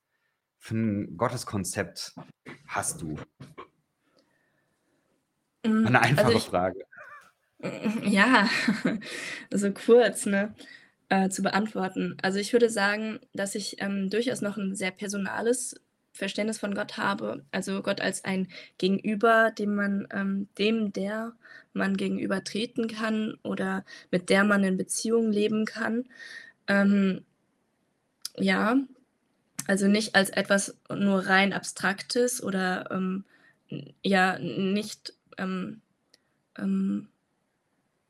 für 0.58 0.74
ein 0.74 1.16
Gotteskonzept 1.16 2.14
hast 2.66 3.02
du? 3.02 3.16
Mm, 5.64 5.86
Eine 5.86 6.00
einfache 6.02 6.26
also 6.26 6.38
ich, 6.38 6.44
Frage. 6.44 6.84
Ja, 8.04 8.48
so 9.50 9.72
kurz, 9.72 10.26
ne? 10.26 10.54
Äh, 11.08 11.28
zu 11.28 11.42
beantworten. 11.42 12.16
Also 12.22 12.38
ich 12.38 12.52
würde 12.52 12.70
sagen, 12.70 13.20
dass 13.34 13.54
ich 13.54 13.80
ähm, 13.80 14.10
durchaus 14.10 14.40
noch 14.40 14.56
ein 14.56 14.74
sehr 14.74 14.90
personales 14.90 15.80
Verständnis 16.12 16.58
von 16.58 16.74
Gott 16.74 16.96
habe. 16.96 17.44
Also 17.52 17.82
Gott 17.82 18.00
als 18.00 18.24
ein 18.24 18.48
Gegenüber, 18.78 19.52
dem 19.52 19.74
man, 19.74 20.08
ähm, 20.12 20.48
dem, 20.58 20.92
der 20.92 21.34
man 21.74 21.96
gegenüber 21.96 22.44
treten 22.44 22.88
kann 22.88 23.34
oder 23.42 23.84
mit 24.10 24.30
der 24.30 24.44
man 24.44 24.64
in 24.64 24.76
Beziehung 24.76 25.32
leben 25.32 25.64
kann. 25.66 26.04
Ähm, 26.68 27.24
ja, 28.36 28.76
also 29.66 29.88
nicht 29.88 30.14
als 30.16 30.30
etwas 30.30 30.76
nur 30.90 31.26
rein 31.26 31.52
Abstraktes 31.52 32.42
oder 32.42 32.90
ähm, 32.90 33.24
ja 34.02 34.38
nicht 34.38 35.14
ähm, 35.38 35.80
ähm, 36.58 37.08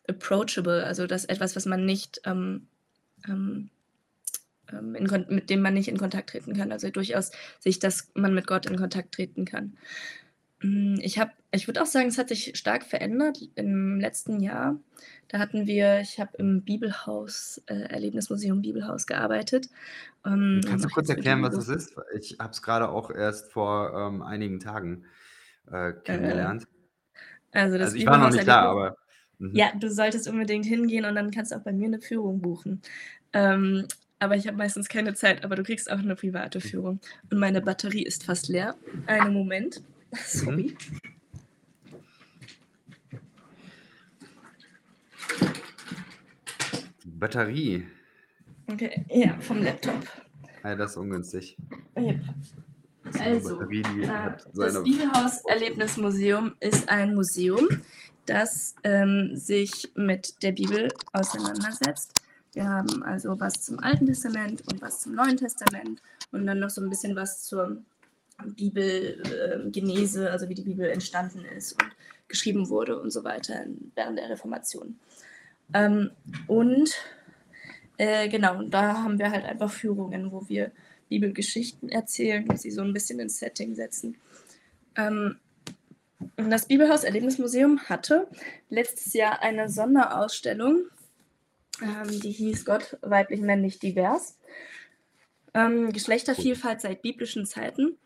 approachable, 0.09 0.85
also 0.85 1.07
das 1.07 1.25
etwas, 1.25 1.57
was 1.57 1.67
man 1.67 1.85
nicht 1.85 2.21
ähm, 2.25 2.67
ähm, 3.29 3.71
ähm 4.71 4.95
in, 4.95 5.27
mit 5.29 5.51
dem 5.51 5.61
man 5.61 5.75
nicht 5.75 5.89
in 5.89 5.99
Kontakt 5.99 6.31
treten 6.31 6.55
kann. 6.55 6.73
Also 6.73 6.91
durchaus 6.91 7.31
sich, 7.61 7.79
dass 7.79 8.11
man 8.15 8.35
mit 8.35 8.47
Gott 8.47 8.67
in 8.67 8.77
Kontakt 8.77 9.15
treten 9.15 9.45
kann. 9.45 9.77
Hm, 10.63 10.99
ich 11.03 11.19
habe, 11.19 11.33
ich 11.51 11.67
würde 11.67 11.83
auch 11.83 11.87
sagen, 11.87 12.09
es 12.09 12.19
hat 12.19 12.29
sich 12.29 12.57
stark 12.57 12.85
verändert 12.85 13.39
im 13.57 14.01
letzten 14.01 14.41
Jahr. 14.41 14.79
Da 15.29 15.39
hatten 15.39 15.67
wir, 15.67 16.01
ich 16.01 16.21
habe 16.21 16.37
im 16.39 16.63
Bibelhaus, 16.63 17.63
äh, 17.67 17.75
Erlebnismuseum 17.75 18.63
Bibelhaus 18.63 19.07
gearbeitet. 19.07 19.69
Ähm, 20.25 20.61
Kannst 20.67 20.85
du 20.85 20.89
kurz 20.89 21.09
erklären, 21.09 21.43
was 21.43 21.55
das 21.55 21.69
ist? 21.69 21.97
Ich 22.19 22.39
habe 22.39 22.53
es 22.53 22.63
gerade 22.63 22.89
auch 22.89 23.11
erst 23.11 23.51
vor 23.51 23.93
ähm, 23.95 24.23
einigen 24.23 24.61
Tagen 24.61 25.05
äh, 25.71 25.93
kennengelernt. 25.93 26.65
Äh, 26.65 26.82
also, 27.53 27.79
das 27.79 27.89
also 27.89 27.97
ich 27.97 28.07
war 28.07 28.19
noch 28.19 28.31
nicht 28.31 28.49
da, 28.49 28.63
aber. 28.63 28.97
Mhm. 29.39 29.55
Ja, 29.55 29.73
du 29.79 29.91
solltest 29.91 30.29
unbedingt 30.29 30.67
hingehen 30.67 31.05
und 31.05 31.15
dann 31.15 31.31
kannst 31.31 31.53
du 31.53 31.57
auch 31.57 31.63
bei 31.63 31.73
mir 31.73 31.87
eine 31.87 32.01
Führung 32.01 32.41
buchen. 32.41 32.81
Ähm, 33.33 33.87
aber 34.19 34.37
ich 34.37 34.47
habe 34.47 34.57
meistens 34.57 34.89
keine 34.89 35.15
Zeit, 35.15 35.45
aber 35.45 35.57
du 35.57 35.65
kriegst 35.65 35.91
auch 35.91 35.99
eine 35.99 36.15
private 36.15 36.59
mhm. 36.59 36.63
Führung. 36.63 37.01
Und 37.31 37.39
meine 37.39 37.61
Batterie 37.61 38.05
ist 38.05 38.25
fast 38.25 38.49
leer. 38.49 38.77
Einen 39.07 39.35
Moment. 39.35 39.83
Sorry. 40.13 40.77
Batterie. 47.05 47.85
Okay, 48.71 49.05
ja, 49.09 49.37
vom 49.41 49.63
Laptop. 49.63 50.07
Ja, 50.65 50.77
das 50.77 50.93
ist 50.93 50.97
ungünstig. 50.97 51.57
Yep. 51.97 52.21
Also, 53.21 53.61
äh, 53.63 53.83
das 54.55 54.83
Bibelhaus-Erlebnismuseum 54.83 56.55
ist 56.61 56.89
ein 56.89 57.15
Museum, 57.15 57.69
das 58.27 58.75
ähm, 58.85 59.37
sich 59.37 59.91
mit 59.95 60.43
der 60.43 60.53
Bibel 60.53 60.89
auseinandersetzt. 61.13 62.23
Wir 62.53 62.69
haben 62.69 63.03
also 63.03 63.41
was 63.41 63.63
zum 63.63 63.79
Alten 63.81 64.07
Testament 64.07 64.63
und 64.71 64.83
was 64.83 65.01
zum 65.01 65.15
Neuen 65.15 65.37
Testament 65.37 66.03
und 66.31 66.47
dann 66.47 66.61
noch 66.61 66.71
so 66.71 66.83
ein 66.83 66.91
bisschen 66.91 67.17
was 67.17 67.45
zur 67.45 67.79
Bibelgenese, 68.45 70.27
äh, 70.27 70.31
also 70.31 70.49
wie 70.49 70.55
die 70.55 70.63
Bibel 70.63 70.89
entstanden 70.89 71.45
ist 71.45 71.73
und 71.73 71.91
geschrieben 72.29 72.69
wurde 72.69 72.99
und 72.99 73.11
so 73.11 73.25
weiter 73.25 73.65
während 73.95 74.19
der 74.19 74.31
Reformation. 74.31 74.99
Ähm, 75.75 76.11
und 76.47 76.91
äh, 77.97 78.29
genau, 78.29 78.63
da 78.63 79.03
haben 79.03 79.19
wir 79.19 79.31
halt 79.31 79.45
einfach 79.45 79.71
Führungen, 79.71 80.33
wo 80.33 80.49
wir 80.49 80.73
Bibelgeschichten 81.13 81.91
erzählen 81.91 82.49
und 82.49 82.59
sie 82.59 82.71
so 82.71 82.81
ein 82.81 82.95
bisschen 82.95 83.21
ins 83.21 83.39
Setting 83.39 83.75
setzen. 83.75 84.17
Ähm, 84.97 85.37
das 86.37 86.67
Bibelhaus 86.67 87.05
Erlebnismuseum 87.05 87.81
hatte 87.89 88.27
letztes 88.71 89.13
Jahr 89.13 89.43
eine 89.43 89.69
Sonderausstellung, 89.69 90.85
ähm, 91.83 92.21
die 92.21 92.31
hieß 92.31 92.65
Gott 92.65 92.97
weiblich, 93.03 93.41
männlich, 93.41 93.79
divers. 93.79 94.39
Ähm, 95.53 95.93
Geschlechtervielfalt 95.93 96.81
seit 96.81 97.03
biblischen 97.03 97.45
Zeiten 97.45 97.99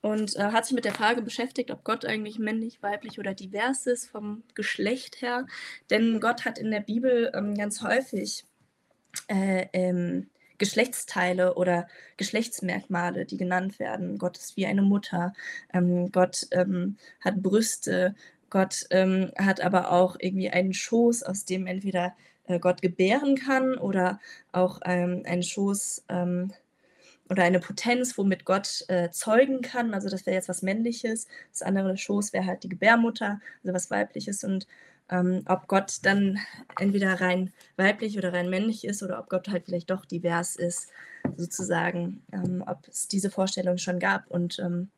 und 0.00 0.34
äh, 0.36 0.44
hat 0.44 0.64
sich 0.64 0.74
mit 0.74 0.86
der 0.86 0.94
Frage 0.94 1.20
beschäftigt, 1.20 1.70
ob 1.70 1.84
Gott 1.84 2.06
eigentlich 2.06 2.38
männlich, 2.38 2.82
weiblich 2.82 3.18
oder 3.18 3.34
divers 3.34 3.86
ist 3.86 4.06
vom 4.06 4.44
Geschlecht 4.54 5.20
her. 5.20 5.46
Denn 5.90 6.20
Gott 6.20 6.46
hat 6.46 6.58
in 6.58 6.70
der 6.70 6.80
Bibel 6.80 7.30
ähm, 7.34 7.54
ganz 7.54 7.82
häufig 7.82 8.44
äh, 9.28 9.66
ähm, 9.74 10.30
Geschlechtsteile 10.58 11.54
oder 11.54 11.88
Geschlechtsmerkmale, 12.16 13.24
die 13.26 13.36
genannt 13.36 13.78
werden. 13.78 14.18
Gott 14.18 14.38
ist 14.38 14.56
wie 14.56 14.66
eine 14.66 14.82
Mutter, 14.82 15.32
ähm, 15.72 16.10
Gott 16.12 16.46
ähm, 16.52 16.96
hat 17.20 17.42
Brüste, 17.42 18.14
Gott 18.50 18.86
ähm, 18.90 19.32
hat 19.36 19.60
aber 19.60 19.92
auch 19.92 20.16
irgendwie 20.18 20.50
einen 20.50 20.72
Schoß, 20.72 21.22
aus 21.22 21.44
dem 21.44 21.66
entweder 21.66 22.14
äh, 22.46 22.58
Gott 22.58 22.82
gebären 22.82 23.36
kann 23.36 23.76
oder 23.76 24.20
auch 24.52 24.80
ähm, 24.84 25.22
einen 25.26 25.42
Schoß 25.42 26.04
ähm, 26.08 26.52
oder 27.28 27.42
eine 27.42 27.60
Potenz, 27.60 28.16
womit 28.18 28.44
Gott 28.44 28.84
äh, 28.88 29.10
zeugen 29.10 29.60
kann. 29.62 29.94
Also 29.94 30.08
das 30.08 30.26
wäre 30.26 30.36
jetzt 30.36 30.48
was 30.48 30.62
Männliches. 30.62 31.26
Das 31.50 31.62
andere 31.62 31.96
Schoß 31.96 32.32
wäre 32.32 32.46
halt 32.46 32.62
die 32.62 32.68
Gebärmutter, 32.68 33.40
also 33.62 33.74
was 33.74 33.90
Weibliches. 33.90 34.44
Und 34.44 34.66
ähm, 35.10 35.42
ob 35.46 35.68
Gott 35.68 35.98
dann 36.02 36.38
entweder 36.78 37.20
rein 37.20 37.52
weiblich 37.76 38.18
oder 38.18 38.32
rein 38.32 38.50
männlich 38.50 38.84
ist 38.84 39.02
oder 39.02 39.18
ob 39.18 39.28
Gott 39.28 39.48
halt 39.48 39.64
vielleicht 39.66 39.90
doch 39.90 40.04
divers 40.04 40.56
ist, 40.56 40.90
sozusagen, 41.36 42.22
ähm, 42.32 42.64
ob 42.66 42.86
es 42.88 43.08
diese 43.08 43.30
Vorstellung 43.30 43.78
schon 43.78 43.98
gab. 43.98 44.28
Und 44.30 44.58
ähm, 44.58 44.90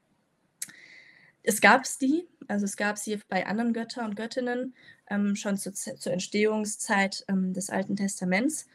es 1.43 1.61
gab 1.61 1.85
es 1.85 1.99
die, 1.99 2.27
also 2.47 2.65
es 2.65 2.77
gab 2.77 2.99
sie 2.99 3.19
bei 3.29 3.47
anderen 3.47 3.73
Göttern 3.73 4.07
und 4.07 4.17
Göttinnen 4.17 4.75
ähm, 5.11 5.37
schon 5.37 5.57
zu, 5.57 5.73
zur 5.73 6.13
Entstehungszeit 6.13 7.25
ähm, 7.29 7.53
des 7.53 7.71
Alten 7.71 7.97
Testaments. 7.97 8.67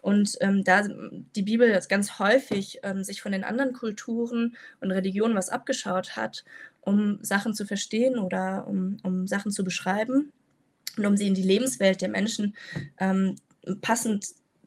Und 0.00 0.36
ähm, 0.40 0.62
da 0.62 0.84
die 0.86 1.42
Bibel 1.42 1.78
ganz 1.88 2.18
häufig 2.18 2.78
ähm, 2.82 3.02
sich 3.02 3.20
von 3.20 3.32
den 3.32 3.44
anderen 3.44 3.72
Kulturen 3.72 4.56
und 4.80 4.92
Religionen 4.92 5.34
was 5.34 5.48
abgeschaut 5.48 6.16
hat, 6.16 6.44
um 6.80 7.18
Sachen 7.22 7.52
zu 7.52 7.66
verstehen 7.66 8.18
oder 8.18 8.66
um, 8.68 8.98
um 9.02 9.26
Sachen 9.26 9.50
zu 9.50 9.64
beschreiben, 9.64 10.32
und 10.96 11.06
um 11.06 11.16
sie 11.16 11.28
in 11.28 11.34
die 11.34 11.42
Lebenswelt 11.42 12.00
der 12.00 12.08
Menschen 12.08 12.56
ähm, 12.98 13.36
passend, 13.80 14.26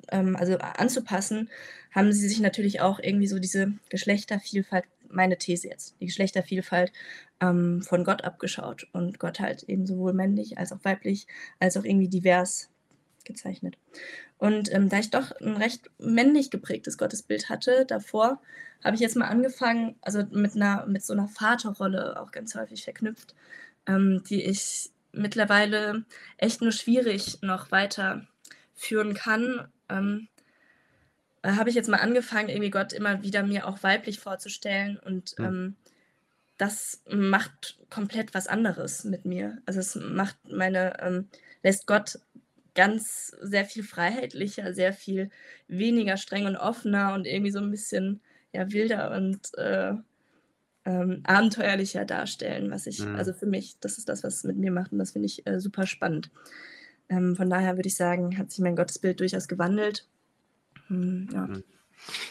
ähm, 0.09 0.35
also 0.35 0.57
anzupassen, 0.57 1.49
haben 1.91 2.11
sie 2.13 2.27
sich 2.27 2.39
natürlich 2.39 2.81
auch 2.81 2.99
irgendwie 2.99 3.27
so 3.27 3.39
diese 3.39 3.73
Geschlechtervielfalt, 3.89 4.85
meine 5.09 5.37
These 5.37 5.67
jetzt, 5.67 5.95
die 5.99 6.05
Geschlechtervielfalt 6.05 6.91
ähm, 7.41 7.81
von 7.81 8.03
Gott 8.03 8.23
abgeschaut 8.23 8.87
und 8.93 9.19
Gott 9.19 9.39
halt 9.39 9.63
eben 9.63 9.85
sowohl 9.85 10.13
männlich 10.13 10.57
als 10.57 10.71
auch 10.71 10.79
weiblich 10.83 11.27
als 11.59 11.75
auch 11.75 11.83
irgendwie 11.83 12.07
divers 12.07 12.69
gezeichnet. 13.25 13.77
Und 14.37 14.73
ähm, 14.73 14.89
da 14.89 14.99
ich 14.99 15.09
doch 15.09 15.31
ein 15.41 15.57
recht 15.57 15.91
männlich 15.99 16.49
geprägtes 16.49 16.97
Gottesbild 16.97 17.49
hatte 17.49 17.85
davor, 17.85 18.41
habe 18.83 18.95
ich 18.95 19.01
jetzt 19.01 19.15
mal 19.15 19.27
angefangen, 19.27 19.95
also 20.01 20.23
mit 20.31 20.55
einer 20.55 20.85
mit 20.87 21.03
so 21.03 21.13
einer 21.13 21.27
Vaterrolle 21.27 22.19
auch 22.19 22.31
ganz 22.31 22.55
häufig 22.55 22.83
verknüpft, 22.83 23.35
ähm, 23.85 24.23
die 24.27 24.41
ich 24.43 24.91
mittlerweile 25.13 26.05
echt 26.37 26.61
nur 26.61 26.71
schwierig 26.71 27.41
noch 27.41 27.71
weiterführen 27.71 29.13
kann, 29.13 29.67
ähm, 29.89 30.27
äh, 31.41 31.53
habe 31.53 31.69
ich 31.69 31.75
jetzt 31.75 31.89
mal 31.89 31.97
angefangen, 31.97 32.49
irgendwie 32.49 32.69
Gott 32.69 32.93
immer 32.93 33.23
wieder 33.23 33.43
mir 33.43 33.67
auch 33.67 33.83
weiblich 33.83 34.19
vorzustellen 34.19 34.97
und 34.97 35.37
mhm. 35.37 35.45
ähm, 35.45 35.75
das 36.57 37.01
macht 37.09 37.79
komplett 37.89 38.35
was 38.35 38.47
anderes 38.47 39.03
mit 39.03 39.25
mir. 39.25 39.57
Also 39.65 39.79
es 39.79 39.95
macht 39.95 40.37
meine, 40.47 40.99
ähm, 41.01 41.27
lässt 41.63 41.87
Gott 41.87 42.19
ganz 42.75 43.35
sehr 43.41 43.65
viel 43.65 43.83
freiheitlicher, 43.83 44.73
sehr 44.73 44.93
viel 44.93 45.31
weniger 45.67 46.17
streng 46.17 46.45
und 46.45 46.57
offener 46.57 47.13
und 47.13 47.25
irgendwie 47.25 47.51
so 47.51 47.59
ein 47.59 47.71
bisschen 47.71 48.21
ja, 48.53 48.71
wilder 48.71 49.11
und 49.11 49.57
äh, 49.57 49.93
ähm, 50.85 51.21
abenteuerlicher 51.23 52.05
darstellen, 52.05 52.71
was 52.71 52.87
ich, 52.87 53.05
mhm. 53.05 53.15
also 53.15 53.33
für 53.33 53.45
mich, 53.45 53.77
das 53.79 53.97
ist 53.97 54.09
das, 54.09 54.23
was 54.23 54.37
es 54.37 54.43
mit 54.43 54.57
mir 54.57 54.71
macht 54.71 54.91
und 54.91 54.99
das 54.99 55.11
finde 55.11 55.27
ich 55.27 55.45
äh, 55.45 55.59
super 55.59 55.85
spannend. 55.85 56.31
Ähm, 57.09 57.35
von 57.35 57.49
daher 57.49 57.75
würde 57.75 57.87
ich 57.87 57.95
sagen, 57.95 58.37
hat 58.37 58.51
sich 58.51 58.61
mein 58.61 58.75
Gottesbild 58.75 59.19
durchaus 59.19 59.47
gewandelt. 59.47 60.07
Hm, 60.87 61.29
ja. 61.31 61.47
Mhm. 61.47 61.63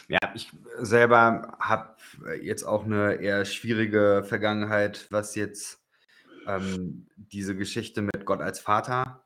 Ja, 0.08 0.18
ich 0.34 0.50
selber 0.78 1.56
habe 1.60 1.94
jetzt 2.42 2.64
auch 2.64 2.84
eine 2.84 3.14
eher 3.14 3.44
schwierige 3.44 4.24
Vergangenheit, 4.26 5.06
was 5.10 5.36
jetzt 5.36 5.80
ähm, 6.46 7.06
diese 7.16 7.54
Geschichte 7.54 8.02
mit 8.02 8.24
Gott 8.24 8.40
als 8.40 8.58
Vater 8.58 9.24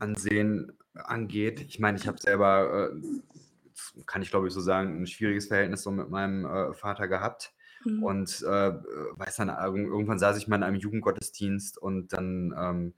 ansehen 0.00 0.72
angeht. 0.94 1.60
Ich 1.60 1.78
meine, 1.78 1.96
ich 1.96 2.08
habe 2.08 2.18
selber, 2.18 2.90
äh, 2.90 4.02
kann 4.06 4.22
ich 4.22 4.30
glaube 4.30 4.48
ich 4.48 4.54
so 4.54 4.60
sagen, 4.60 5.00
ein 5.00 5.06
schwieriges 5.06 5.46
Verhältnis 5.46 5.82
so 5.82 5.90
mit 5.90 6.10
meinem 6.10 6.44
äh, 6.44 6.74
Vater 6.74 7.06
gehabt. 7.06 7.52
Mhm. 7.84 8.02
Und 8.02 8.42
äh, 8.42 8.72
weiß 9.16 9.36
dann, 9.36 9.48
irgendwann 9.48 10.18
saß 10.18 10.36
ich 10.38 10.48
mal 10.48 10.56
in 10.56 10.62
einem 10.62 10.76
Jugendgottesdienst 10.76 11.78
und 11.78 12.12
dann 12.12 12.54
ähm, 12.58 12.94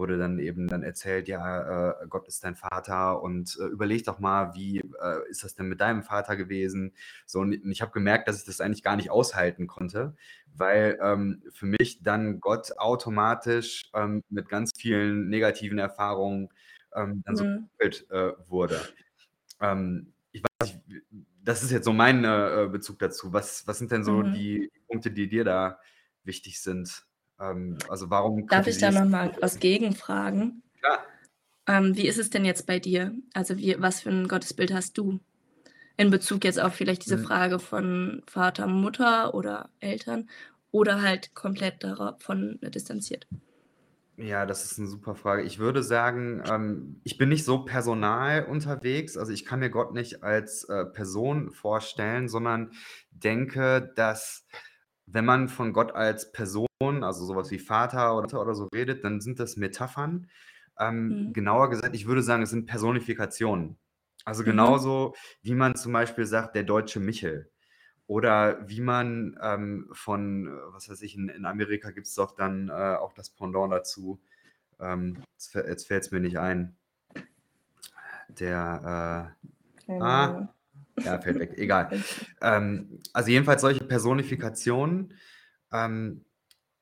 wurde 0.00 0.18
dann 0.18 0.38
eben 0.38 0.66
dann 0.66 0.82
erzählt, 0.82 1.28
ja, 1.28 1.90
äh, 1.90 2.06
Gott 2.08 2.26
ist 2.26 2.42
dein 2.42 2.56
Vater 2.56 3.22
und 3.22 3.56
äh, 3.60 3.66
überleg 3.66 4.04
doch 4.04 4.18
mal, 4.18 4.54
wie 4.54 4.78
äh, 4.78 5.28
ist 5.28 5.44
das 5.44 5.54
denn 5.54 5.68
mit 5.68 5.80
deinem 5.80 6.02
Vater 6.02 6.36
gewesen? 6.36 6.94
So, 7.26 7.40
und 7.40 7.52
ich 7.52 7.82
habe 7.82 7.92
gemerkt, 7.92 8.26
dass 8.26 8.38
ich 8.38 8.46
das 8.46 8.60
eigentlich 8.60 8.82
gar 8.82 8.96
nicht 8.96 9.10
aushalten 9.10 9.66
konnte, 9.66 10.16
weil 10.56 10.98
ähm, 11.02 11.42
für 11.52 11.66
mich 11.66 12.02
dann 12.02 12.40
Gott 12.40 12.72
automatisch 12.78 13.90
ähm, 13.94 14.22
mit 14.30 14.48
ganz 14.48 14.72
vielen 14.76 15.28
negativen 15.28 15.78
Erfahrungen 15.78 16.48
ähm, 16.94 17.22
dann 17.24 17.36
so 17.36 17.44
Mhm. 17.44 17.68
äh, 17.78 18.32
wurde. 18.48 18.80
Ähm, 19.60 20.14
ich 20.32 20.42
weiß 20.42 20.74
nicht, 20.86 21.04
das 21.42 21.62
ist 21.62 21.70
jetzt 21.70 21.84
so 21.84 21.92
mein 21.92 22.24
äh, 22.24 22.68
Bezug 22.70 22.98
dazu. 22.98 23.32
Was, 23.32 23.66
was 23.66 23.78
sind 23.78 23.90
denn 23.90 24.04
so 24.04 24.22
Mhm. 24.22 24.32
die 24.32 24.70
Punkte, 24.88 25.10
die 25.10 25.28
dir 25.28 25.44
da 25.44 25.78
wichtig 26.24 26.60
sind? 26.60 27.04
Ähm, 27.38 27.78
also 27.88 28.10
warum 28.10 28.46
Darf 28.48 28.66
ich 28.66 28.78
da 28.78 28.90
nochmal 28.90 29.36
was 29.40 29.58
gegenfragen? 29.58 30.62
Klar. 30.80 31.04
Ähm, 31.66 31.96
wie 31.96 32.06
ist 32.06 32.18
es 32.18 32.30
denn 32.30 32.44
jetzt 32.44 32.66
bei 32.66 32.78
dir? 32.78 33.14
Also 33.34 33.58
wie, 33.58 33.76
was 33.78 34.00
für 34.00 34.10
ein 34.10 34.28
Gottesbild 34.28 34.72
hast 34.72 34.98
du? 34.98 35.20
In 35.96 36.10
Bezug 36.10 36.44
jetzt 36.44 36.58
auf 36.60 36.74
vielleicht 36.74 37.04
diese 37.04 37.18
Mhm. 37.18 37.24
Frage 37.24 37.58
von 37.58 38.22
Vater, 38.26 38.66
Mutter 38.66 39.34
oder 39.34 39.70
Eltern 39.80 40.30
oder 40.70 41.02
halt 41.02 41.34
komplett 41.34 41.84
davon 41.84 42.58
distanziert? 42.62 43.26
Ja, 44.16 44.44
das 44.44 44.64
ist 44.70 44.78
eine 44.78 44.88
super 44.88 45.14
Frage. 45.14 45.42
Ich 45.42 45.58
würde 45.58 45.82
sagen, 45.82 46.42
ähm, 46.46 47.00
ich 47.04 47.16
bin 47.16 47.28
nicht 47.30 47.44
so 47.44 47.64
personal 47.64 48.44
unterwegs. 48.44 49.16
Also, 49.16 49.32
ich 49.32 49.44
kann 49.46 49.60
mir 49.60 49.70
Gott 49.70 49.94
nicht 49.94 50.22
als, 50.22 50.64
äh, 50.64 50.84
Person 50.86 51.50
vorstellen, 51.50 52.28
sondern 52.28 52.72
denke, 53.10 53.92
dass 53.96 54.46
wenn 55.06 55.24
man 55.24 55.48
von 55.48 55.72
Gott 55.72 55.92
als 55.92 56.32
Person, 56.32 56.66
also 57.02 57.24
sowas 57.24 57.50
wie 57.50 57.58
Vater 57.58 58.12
oder 58.14 58.22
Mutter 58.22 58.40
oder 58.42 58.54
so 58.54 58.66
redet, 58.74 59.04
dann 59.04 59.20
sind 59.20 59.40
das 59.40 59.56
Metaphern. 59.56 60.28
Ähm, 60.78 61.22
Mhm. 61.22 61.32
genauer 61.32 61.70
gesagt, 61.70 61.94
ich 61.96 62.06
würde 62.06 62.22
sagen, 62.22 62.42
es 62.42 62.50
sind 62.50 62.66
Personifikationen. 62.66 63.78
Also, 64.24 64.44
Mhm. 64.44 64.80
genauso 64.84 65.14
wie 65.42 65.54
man 65.54 65.76
zum 65.76 65.92
Beispiel 65.92 66.26
sagt: 66.26 66.54
„Der 66.56 66.64
deutsche 66.64 67.00
Michel.“ 67.00 67.50
Oder 68.10 68.68
wie 68.68 68.80
man 68.80 69.38
ähm, 69.40 69.88
von, 69.92 70.48
äh, 70.48 70.50
was 70.72 70.90
weiß 70.90 71.00
ich, 71.02 71.14
in, 71.14 71.28
in 71.28 71.44
Amerika 71.44 71.92
gibt 71.92 72.08
es 72.08 72.14
doch 72.16 72.34
dann 72.34 72.68
äh, 72.68 72.72
auch 72.72 73.12
das 73.12 73.30
Pendant 73.30 73.72
dazu. 73.72 74.20
Ähm, 74.80 75.22
jetzt, 75.34 75.54
jetzt 75.54 75.86
fällt 75.86 76.02
es 76.02 76.10
mir 76.10 76.18
nicht 76.18 76.36
ein. 76.36 76.76
Der, 78.30 79.36
äh, 79.86 79.92
ah, 80.00 80.52
ja, 80.98 81.20
fällt 81.20 81.38
weg, 81.38 81.52
egal. 81.56 82.02
Ähm, 82.42 82.98
also 83.12 83.30
jedenfalls 83.30 83.60
solche 83.60 83.84
Personifikationen, 83.84 85.14
ähm, 85.70 86.24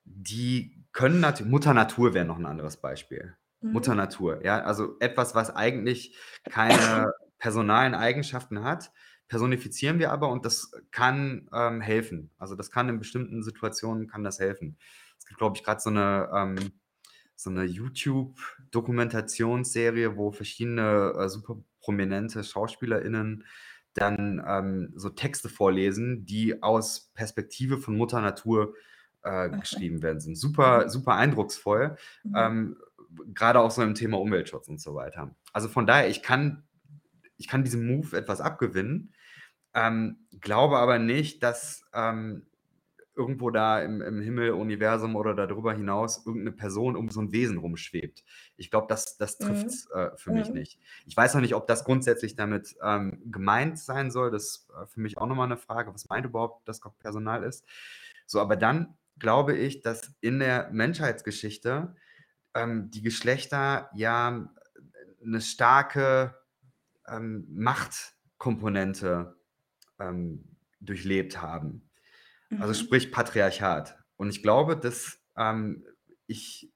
die 0.06 0.82
können 0.92 1.20
natürlich, 1.20 1.52
Mutter 1.52 1.74
Natur 1.74 2.14
wäre 2.14 2.24
noch 2.24 2.38
ein 2.38 2.46
anderes 2.46 2.78
Beispiel. 2.78 3.36
Mhm. 3.60 3.72
Mutter 3.72 3.94
Natur, 3.94 4.42
ja, 4.46 4.62
also 4.62 4.96
etwas, 4.98 5.34
was 5.34 5.54
eigentlich 5.54 6.16
keine 6.48 7.12
personalen 7.38 7.94
Eigenschaften 7.94 8.64
hat, 8.64 8.92
personifizieren 9.28 9.98
wir 9.98 10.10
aber 10.12 10.28
und 10.30 10.44
das 10.44 10.72
kann 10.90 11.48
ähm, 11.52 11.80
helfen. 11.80 12.30
Also 12.38 12.54
das 12.56 12.70
kann 12.70 12.88
in 12.88 12.98
bestimmten 12.98 13.42
Situationen 13.42 14.08
kann 14.08 14.24
das 14.24 14.38
helfen. 14.40 14.78
Es 15.18 15.26
gibt, 15.26 15.38
glaube 15.38 15.56
ich, 15.56 15.64
gerade 15.64 15.80
so 15.80 15.90
eine, 15.90 16.28
ähm, 16.34 16.56
so 17.36 17.50
eine 17.50 17.64
YouTube-Dokumentationsserie, 17.64 20.16
wo 20.16 20.30
verschiedene 20.32 21.12
äh, 21.18 21.28
super 21.28 21.58
prominente 21.80 22.42
SchauspielerInnen 22.44 23.44
dann 23.94 24.42
ähm, 24.46 24.92
so 24.94 25.08
Texte 25.10 25.48
vorlesen, 25.48 26.24
die 26.26 26.62
aus 26.62 27.10
Perspektive 27.14 27.78
von 27.78 27.96
Mutter 27.96 28.20
Natur 28.20 28.74
äh, 29.22 29.48
Okay. 29.48 29.60
geschrieben 29.60 30.02
werden 30.02 30.20
sind. 30.20 30.36
Super, 30.36 30.84
Mhm. 30.84 30.88
super 30.88 31.14
eindrucksvoll, 31.14 31.96
Mhm. 32.22 32.34
ähm, 32.36 32.76
grade 33.34 33.60
auch 33.60 33.70
so 33.70 33.82
im 33.82 33.94
Thema 33.94 34.18
Umweltschutz 34.20 34.68
und 34.68 34.80
so 34.80 34.94
weiter. 34.94 35.34
Also 35.52 35.68
von 35.68 35.86
daher, 35.86 36.08
ich 36.08 36.22
kann 36.22 36.64
ich 37.36 37.46
kann 37.48 37.64
diesem 37.64 37.86
Move 37.86 38.16
etwas 38.16 38.40
abgewinnen, 38.40 39.12
ähm, 39.74 40.26
glaube 40.40 40.78
aber 40.78 40.98
nicht, 40.98 41.42
dass, 41.42 41.84
ähm, 41.94 42.46
irgendwo 43.16 43.50
da 43.50 43.82
im 43.82 44.00
im 44.02 44.20
Himmel, 44.22 44.52
Universum 44.52 45.16
oder 45.16 45.34
darüber 45.34 45.74
hinaus 45.74 46.26
irgend 46.26 46.44
'ne 46.44 46.52
Person, 46.52 46.96
irgend 46.96 47.12
so 47.14 47.20
'n 47.20 47.32
Wesen 47.32 47.58
rumschwebt. 47.58 48.24
Ich 48.56 48.70
glaube, 48.70 48.86
das 48.88 49.18
das 49.18 49.38
Mhm. 49.40 49.40
trifft's, 49.40 49.88
äh, 49.94 50.10
für 50.16 50.32
mich 50.32 50.52
Mhm. 50.52 50.54
nicht. 50.54 50.80
Ich 51.06 51.16
weiß 51.16 51.34
noch 51.34 51.42
nicht, 51.42 51.54
ob 51.56 51.66
das 51.68 51.84
grundsätzlich 51.84 52.36
damit, 52.36 52.76
ähm, 52.82 53.22
gemeint 53.32 53.78
sein 53.80 54.10
soll. 54.12 54.30
Das 54.32 54.44
ist, 54.44 54.70
äh, 54.70 54.86
für 54.86 55.00
mich 55.00 55.18
auch 55.18 55.26
noch 55.28 55.36
mal 55.36 55.48
'ne 55.48 55.58
Frage. 55.58 55.94
Was 55.94 56.08
meint 56.10 56.26
überhaupt, 56.26 56.68
dass 56.68 56.80
Gott 56.82 56.98
Personal 57.00 57.44
ist? 57.44 57.66
So, 58.26 58.40
aber 58.40 58.56
dann 58.56 58.98
glaube 59.18 59.56
ich, 59.56 59.82
dass 59.82 60.14
in 60.22 60.40
der 60.40 60.70
Menschheitsgeschichte, 60.72 61.96
ähm, 62.54 62.90
die 62.92 63.02
Geschlechter 63.02 63.90
ja 63.96 64.50
'ne 65.22 65.40
starke, 65.42 66.36
ähm, 67.08 67.46
Machtkomponente, 67.50 69.37
ähm, 70.00 70.44
durchlebt 70.80 71.40
haben. 71.42 71.90
Also, 72.58 72.74
Mhm. 72.74 72.74
sprich 72.74 73.12
Patriarchat. 73.12 73.98
Und 74.16 74.30
ich 74.30 74.42
glaube, 74.42 74.76
dass, 74.76 75.20
ähm, 75.36 75.86
ich 76.26 76.72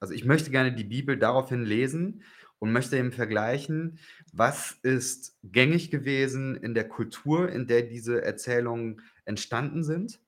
also, 0.00 0.14
ich 0.14 0.24
möchte 0.24 0.50
gerne 0.50 0.74
die 0.74 0.84
Bibel 0.84 1.18
daraufhin 1.18 1.64
lesen 1.64 2.22
und 2.58 2.72
möchte 2.72 2.96
eben 2.98 3.12
vergleichen, 3.12 3.98
was 4.32 4.72
ist 4.82 5.38
gängig 5.44 5.90
gewesen 5.90 6.56
in 6.56 6.74
der 6.74 6.88
Kultur, 6.88 7.50
in 7.50 7.66
der 7.66 7.82
diese 7.82 8.22
Erzählungen 8.24 9.02
entstanden 9.26 9.84
sind 9.84 10.20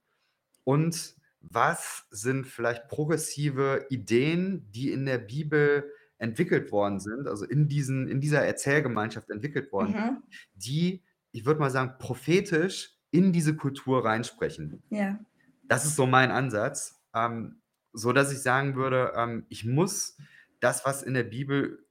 und 0.65 1.17
was 1.41 2.07
sind 2.11 2.47
vielleicht 2.47 2.89
progressive 2.89 3.87
Ideen, 3.91 4.71
die 4.73 4.93
in 4.93 5.07
der 5.07 5.19
Bibel 5.19 5.91
entwickelt 6.19 6.71
worden 6.73 7.01
sind, 7.01 7.27
also, 7.29 7.45
in 7.47 7.69
diesen 7.69 8.09
in 8.09 8.21
dieser 8.21 8.45
Erzählgemeinschaft 8.47 9.31
entwickelt 9.31 9.73
worden 9.73 9.95
sind, 9.97 10.13
Mhm. 10.17 10.23
die, 10.55 11.03
ich 11.33 11.45
würde 11.45 11.61
mal 11.61 11.71
sagen, 11.71 11.97
prophetisch 11.99 12.97
in 13.11 13.33
diese 13.33 13.57
Kultur 13.57 14.05
reinsprechen. 14.05 14.83
Ja. 14.91 15.19
Das 15.65 15.85
ist 15.85 15.97
so 15.97 16.07
mein 16.07 16.31
Ansatz, 16.31 17.03
ähm, 17.15 17.61
sodass 17.93 18.33
ich 18.33 18.41
sagen 18.41 18.77
würde, 18.77 19.13
ähm, 19.17 19.47
ich 19.49 19.65
muss 19.65 20.17
das, 20.61 20.87
was 20.87 21.03
in 21.03 21.15
der 21.15 21.25
Bibel 21.25 21.87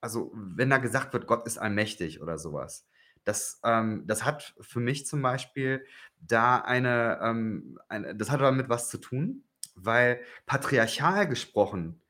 also, 0.00 0.32
wenn 0.34 0.70
da 0.70 0.78
gesagt 0.78 1.12
wird, 1.12 1.26
Gott 1.26 1.46
ist 1.46 1.58
allmächtig 1.58 2.22
oder 2.22 2.38
so 2.38 2.52
was, 2.52 2.86
das, 3.24 3.60
ähm 3.64 4.04
das 4.06 4.24
hat 4.24 4.54
für 4.60 4.80
mich 4.80 5.06
zum 5.06 5.22
Beispiel 5.22 5.84
da 6.20 6.58
eine, 6.58 7.20
ähm 7.22 7.78
eine 7.88 8.14
das 8.16 8.30
hat 8.30 8.40
damit 8.40 8.68
was 8.68 8.88
zu 8.88 8.98
tun, 8.98 9.44
weil 9.74 10.20
patriarchal 10.46 11.28
gesprochen 11.28 12.00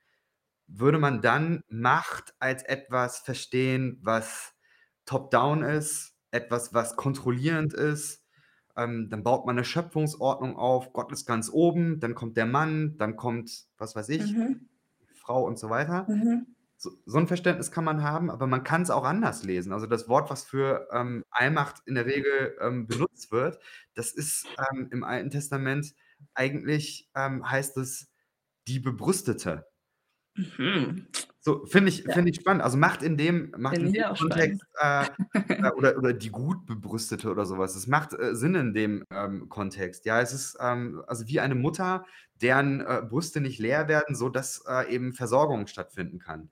würde 0.66 0.98
man 0.98 1.20
dann 1.20 1.64
Macht 1.68 2.34
als 2.38 2.62
etwas 2.62 3.18
verstehen, 3.18 3.98
was 4.02 4.54
top 5.04 5.32
down 5.32 5.62
ist, 5.64 6.14
etwas, 6.32 6.75
was 6.75 6.96
kontrollierend 6.96 7.75
ist. 7.75 8.25
Ähm, 8.76 9.08
dann 9.10 9.25
baut 9.25 9.46
man 9.46 9.56
'ne 9.56 9.64
Schöpfungsordnung 9.64 10.56
auf. 10.56 10.92
Gott 10.92 11.12
ist 11.12 11.26
ganz 11.26 11.50
oben, 11.50 12.00
dann 12.00 12.14
kommt 12.14 12.37
der 12.37 12.46
Mann, 12.46 12.96
dann 12.99 13.16
kommt, 13.16 13.66
was 13.78 13.96
weiß 13.96 14.08
ich, 14.10 14.38
Mhm. 14.38 14.68
Frau 15.14 15.44
und 15.46 15.58
so 15.58 15.70
weiter. 15.70 16.08
Mhm. 16.08 16.54
So 16.78 16.92
so 17.06 17.18
'n 17.18 17.28
Verständnis 17.28 17.72
kann 17.72 17.84
man 17.84 18.02
haben, 18.04 18.30
aber 18.30 18.46
man 18.49 18.64
kann's 18.64 18.90
auch 18.90 19.04
anders 19.04 19.44
lesen. 19.44 19.72
Also, 19.75 19.87
das 19.88 20.08
Wort, 20.08 20.30
was 20.30 20.44
für, 20.44 20.88
ähm, 20.92 21.25
Allmacht 21.30 21.82
in 21.86 21.95
der 21.97 22.06
Regel, 22.06 22.56
ähm, 22.62 22.86
benutzt 22.88 23.32
wird, 23.32 23.60
das 23.95 24.12
ist, 24.12 24.52
ähm, 24.73 24.88
im 24.93 25.04
Alten 25.04 25.30
Testament 25.30 25.95
eigentlich, 26.34 27.10
ähm, 27.16 27.50
heißt 27.50 27.76
es 27.78 28.10
die 28.69 28.80
Bebrüstete. 28.80 29.66
Mhm. 30.36 31.06
So, 31.44 31.64
finde 31.64 31.88
ich 31.88 32.02
Ja. 32.04 32.12
finde 32.12 32.30
ich 32.30 32.36
spannend. 32.36 32.62
Also, 32.62 32.76
Macht 32.76 33.02
in 33.02 33.16
dem 33.16 33.52
Macht 33.56 33.80
in 33.82 33.92
dem 33.92 34.04
Kontext, 34.18 34.62
äh, 34.78 35.06
äh, 35.62 35.70
oder 35.76 35.96
oder 35.96 36.12
die 36.12 36.28
gut 36.30 36.66
Bebrüstete 36.66 37.30
oder 37.30 37.46
so 37.46 37.56
was. 37.58 37.74
Es 37.76 37.86
macht, 37.86 38.12
äh, 38.12 38.34
Sinn 38.34 38.54
in 38.54 38.74
dem, 38.74 39.04
ähm, 39.10 39.48
Kontext. 39.48 40.04
Ja, 40.04 40.20
es 40.20 40.32
ist, 40.34 40.58
ähm, 40.60 41.02
also, 41.06 41.26
wie 41.28 41.40
eine 41.40 41.54
Mutter, 41.54 42.04
deren, 42.34 42.80
äh, 42.82 43.02
Brüste 43.08 43.40
nicht 43.40 43.58
leer 43.58 43.88
werden, 43.88 44.14
sodass, 44.16 44.62
äh, 44.68 44.92
eben 44.94 45.14
Versorgung 45.14 45.66
stattfinden 45.66 46.18
kann. 46.18 46.50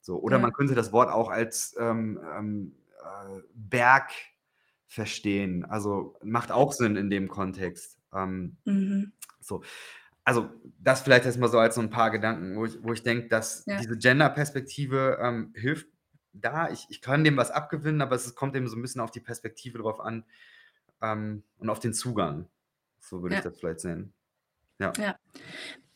So, 0.00 0.20
oder 0.20 0.38
man 0.38 0.50
Ja. 0.50 0.56
könnte 0.56 0.74
das 0.74 0.92
Wort 0.92 1.10
auch 1.10 1.30
als, 1.30 1.74
ähm, 1.78 2.20
ähm, 2.36 2.76
äh, 3.02 3.40
Berg 3.54 4.10
verstehen. 4.86 5.64
Also, 5.64 6.16
macht 6.22 6.52
auch 6.52 6.72
Sinn 6.74 6.96
in 6.96 7.08
dem 7.10 7.28
Kontext. 7.28 7.98
Ähm, 8.14 8.58
Mhm. 8.66 9.12
so. 9.40 9.62
Also, 10.26 10.50
das 10.80 11.02
vielleicht 11.02 11.24
erst 11.24 11.38
mal 11.38 11.46
so 11.48 11.58
als 11.60 11.76
so 11.76 11.80
'n 11.80 11.88
paar 11.88 12.10
Gedanken, 12.10 12.56
wo 12.56 12.64
ich 12.64 12.82
wo 12.82 12.92
ich 12.92 13.04
denke, 13.04 13.28
dass 13.28 13.68
Ja. 13.68 13.86
diese 13.86 13.96
Gender-Perspektive, 13.96 15.18
ähm, 15.22 15.52
hilft 15.54 15.86
da. 16.32 16.68
Ich 16.68 16.86
ich 16.90 17.00
kann 17.00 17.22
dem 17.22 17.36
was 17.36 17.52
abgewinnen, 17.52 18.02
aber 18.02 18.16
es 18.16 18.34
kommt 18.34 18.56
eben 18.56 18.66
so 18.66 18.74
'n 18.76 18.82
bisschen 18.82 19.00
auf 19.00 19.12
die 19.12 19.20
Perspektive 19.20 19.78
drauf 19.78 20.00
an, 20.00 20.24
ähm, 21.02 21.44
und 21.58 21.70
auf 21.70 21.80
den 21.80 21.94
Zugang. 21.94 22.48
So 23.00 23.22
würde 23.22 23.34
ich 23.36 23.40
Ja. 23.40 23.42
das 23.42 23.58
vielleicht 23.60 23.80
sehen. 23.80 24.14
Ja. 24.80 24.98
Ja. 24.98 25.16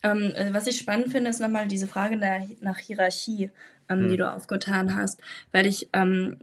Ähm, 0.02 0.32
äh, 0.34 0.54
was 0.54 0.66
ich 0.66 0.78
spannend 0.78 1.10
finde, 1.12 1.30
ist 1.30 1.40
noch 1.40 1.48
mal 1.48 1.68
diese 1.68 1.88
Frage 1.88 2.18
der 2.18 2.48
nach 2.60 2.78
Hierarchie, 2.78 3.50
ähm, 3.88 4.08
die 4.08 4.16
Mhm. 4.16 4.18
du 4.18 4.30
aufgetan 4.32 4.96
hast, 4.96 5.20
weil 5.52 5.66
ich, 5.66 5.90
ähm, 5.94 6.38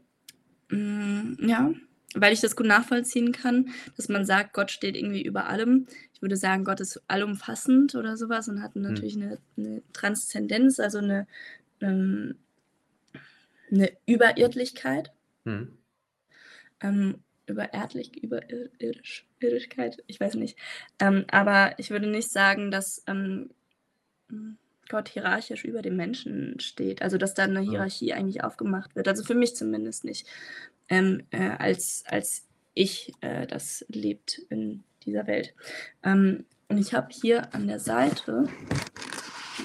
hm, 0.72 1.38
ja 1.42 1.74
weil 2.16 2.34
ich 2.34 2.42
das 2.42 2.56
gut 2.56 2.66
nachvollziehen 2.68 3.32
kann, 3.32 3.70
dass 3.98 4.10
man 4.10 4.26
sagt, 4.26 4.54
Gott 4.54 4.72
steht 4.72 4.96
irgendwie 4.98 5.22
über 5.24 5.48
allem. 5.48 5.88
Ich 6.14 6.22
würde 6.22 6.38
sagen, 6.38 6.64
Gott 6.66 6.80
ist 6.80 7.02
allumfassend 7.08 7.96
oder 7.96 8.18
so 8.18 8.30
was 8.30 8.48
und 8.50 8.62
hat 8.64 8.76
Mhm. 8.88 9.02
natürlich 9.02 9.16
'ne 9.18 9.40
'ne 9.58 9.84
Transzendenz, 9.94 10.80
also 10.80 11.02
'ne, 11.02 11.28
ähm 11.82 12.38
'ne 13.72 13.92
Überirdlichkeit. 14.06 15.12
Mhm. 15.46 15.78
Ähm, 16.82 17.24
übererdlich, 17.48 18.22
überir 18.24 18.70
irdisch 18.80 19.26
Irdigkeit, 19.40 20.04
ich 20.08 20.20
weiß 20.20 20.36
nicht. 20.36 20.58
Ähm, 21.00 21.26
aber 21.32 21.74
ich 21.80 21.90
würde 21.92 22.08
nicht 22.08 22.30
sagen, 22.32 22.72
dass, 22.72 23.04
ähm, 23.08 23.50
hm, 24.30 24.58
Gott 24.90 25.10
hierarchisch 25.10 25.66
über 25.66 25.82
dem 25.84 25.98
Menschen 25.98 26.60
steht, 26.60 27.02
also, 27.04 27.18
dass 27.18 27.34
da 27.36 27.48
'ne 27.48 27.62
Mhm. 27.68 27.68
Hierarchie 27.72 28.14
eigentlich 28.14 28.44
aufgemacht 28.44 28.96
wird. 28.96 29.08
Also, 29.10 29.24
für 29.24 29.36
mich 29.36 29.56
zumindest 29.56 30.06
nicht, 30.06 30.28
ähm, 30.90 31.24
äh, 31.32 31.50
als 31.50 32.04
als 32.08 32.46
Ich, 32.74 33.12
äh, 33.22 33.48
das 33.48 33.86
lebt 33.90 34.40
in 34.50 34.84
dieser 35.06 35.26
Welt. 35.28 35.54
Ähm, 36.04 36.46
und 36.70 36.78
ich 36.78 36.94
habe 36.94 37.08
hier 37.12 37.54
an 37.56 37.68
der 37.68 37.80
Seite 37.80 38.48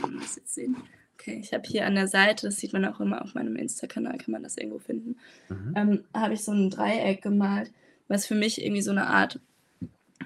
kann 0.01 0.13
man 0.13 0.21
das 0.21 0.37
jetzt 0.37 0.55
sehen? 0.55 0.77
Okay, 1.15 1.39
ich 1.41 1.53
habe 1.53 1.65
hier 1.69 1.87
an 1.87 1.95
der 1.95 2.09
Seite, 2.09 2.47
das 2.47 2.57
sieht 2.57 2.73
man 2.73 2.85
auch 2.85 2.99
immer 3.01 3.23
auf 3.23 3.35
meinem 3.35 3.55
Insta-Kanal, 3.57 4.19
kann 4.19 4.33
man 4.33 4.43
das 4.43 4.57
irgendwo 4.57 4.79
finden, 4.79 5.17
Mhm. 5.49 5.73
ähm, 5.77 6.05
habe 6.15 6.35
ich 6.35 6.43
so 6.43 6.53
'n 6.53 6.71
Dreieck 6.71 7.23
gemalt, 7.23 7.71
was 8.09 8.27
für 8.27 8.35
mich 8.35 8.63
irgendwie 8.63 8.83
so 8.83 8.93
'ne 8.93 9.07
Art, 9.07 9.39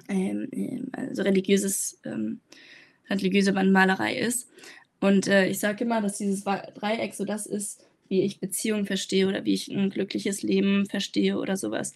ähm, 0.08 0.48
ähm, 0.52 0.88
also, 0.92 1.22
religiöses 1.22 2.00
ähm, 2.04 2.40
religiöse 3.10 3.54
Wandmalerei 3.54 4.16
ist. 4.16 4.48
Und, 5.00 5.28
äh, 5.28 5.46
ich 5.48 5.58
sage 5.60 5.84
immer, 5.84 6.00
dass 6.00 6.18
dieses 6.18 6.42
Dreieck 6.44 7.14
so 7.14 7.24
das 7.24 7.46
ist, 7.46 7.82
wie 8.08 8.22
ich 8.22 8.40
Beziehungen 8.40 8.86
verstehe 8.86 9.28
oder 9.28 9.44
wie 9.44 9.54
ich 9.54 9.68
'n 9.70 9.90
glückliches 9.90 10.42
Leben 10.42 10.86
verstehe 10.86 11.38
oder 11.38 11.56
so 11.56 11.70
was. 11.70 11.94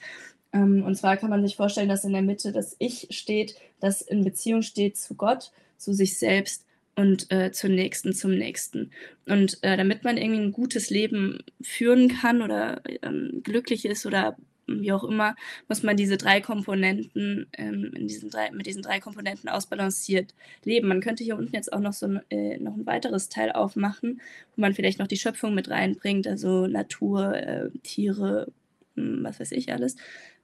Ähm, 0.52 0.84
und 0.84 0.96
zwar 0.96 1.16
kann 1.16 1.30
man 1.30 1.42
sich 1.46 1.56
vorstellen, 1.56 1.88
dass 1.88 2.04
in 2.04 2.12
der 2.12 2.22
Mitte 2.22 2.52
das 2.52 2.76
Ich 2.80 3.08
steht, 3.10 3.54
das 3.80 4.02
in 4.02 4.24
Beziehung 4.24 4.62
steht 4.62 4.96
zu 4.98 5.14
Gott, 5.16 5.52
zu 5.78 5.92
sich 5.94 6.18
selbst 6.18 6.64
und, 6.96 7.30
äh, 7.32 7.52
zur 7.52 7.70
Nächsten 7.70 8.12
zum 8.14 8.32
Nächsten. 8.36 8.90
Und, 9.26 9.58
äh, 9.62 9.76
damit 9.76 10.04
man 10.04 10.16
irgendwie 10.18 10.40
'n 10.42 10.52
gutes 10.52 10.90
Leben 10.90 11.38
führen 11.62 12.08
kann 12.08 12.42
oder, 12.42 12.82
ähm, 13.02 13.40
glücklich 13.44 13.84
ist 13.86 14.06
oder 14.06 14.36
wie 14.80 14.92
auch 14.92 15.04
immer, 15.04 15.35
muss 15.68 15.83
man 15.83 15.96
diese 15.96 16.16
3 16.16 16.40
Komponenten, 16.40 17.46
ähm, 17.59 17.92
in 17.96 18.06
diesen 18.09 18.30
3 18.30 18.50
mit 18.52 18.66
diesen 18.66 18.83
3 18.83 19.00
Komponenten 19.00 19.48
ausbalanciert 19.48 20.35
leben. 20.64 20.88
Man 20.88 21.00
könnte 21.00 21.24
hier 21.24 21.37
unten 21.37 21.54
jetzt 21.54 21.72
auch 21.72 21.80
noch 21.80 21.92
so 21.94 22.06
'n 22.06 22.20
äh, 22.30 22.59
noch 22.59 22.76
'n 22.76 22.87
weiteres 22.87 23.28
Teil 23.28 23.52
aufmachen, 23.52 24.20
wo 24.56 24.61
man 24.62 24.74
vielleicht 24.74 24.98
noch 24.98 25.06
die 25.09 25.16
Schöpfung 25.18 25.54
mit 25.54 25.70
reinbringt, 25.70 26.26
also, 26.28 26.66
Natur, 26.66 27.35
äh, 27.35 27.70
Tiere, 27.83 28.52
hm, 28.96 29.20
was 29.24 29.40
weiß 29.40 29.52
ich 29.52 29.72
alles 29.72 29.96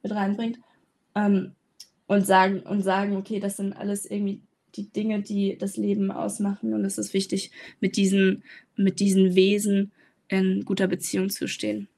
mit 0.02 0.12
reinbringt. 0.12 0.58
Ähm, 1.16 1.52
und 2.08 2.26
sagen 2.26 2.60
und 2.62 2.82
sagen: 2.82 3.16
„Okay, 3.16 3.40
das 3.40 3.56
sind 3.58 3.74
alles 3.74 4.06
irgendwie 4.06 4.42
die 4.76 4.90
Dinge, 4.92 5.22
die 5.22 5.58
das 5.58 5.76
Leben 5.78 6.10
ausmachen 6.12 6.74
und 6.74 6.84
es 6.84 6.98
ist 6.98 7.14
wichtig, 7.14 7.50
mit 7.80 7.96
diesen 7.96 8.44
mit 8.76 9.00
diesen 9.00 9.34
Wesen 9.36 9.92
in 10.28 10.64
guter 10.66 10.88
Beziehung 10.88 11.30
zu 11.30 11.48
stehen.“ 11.48 11.88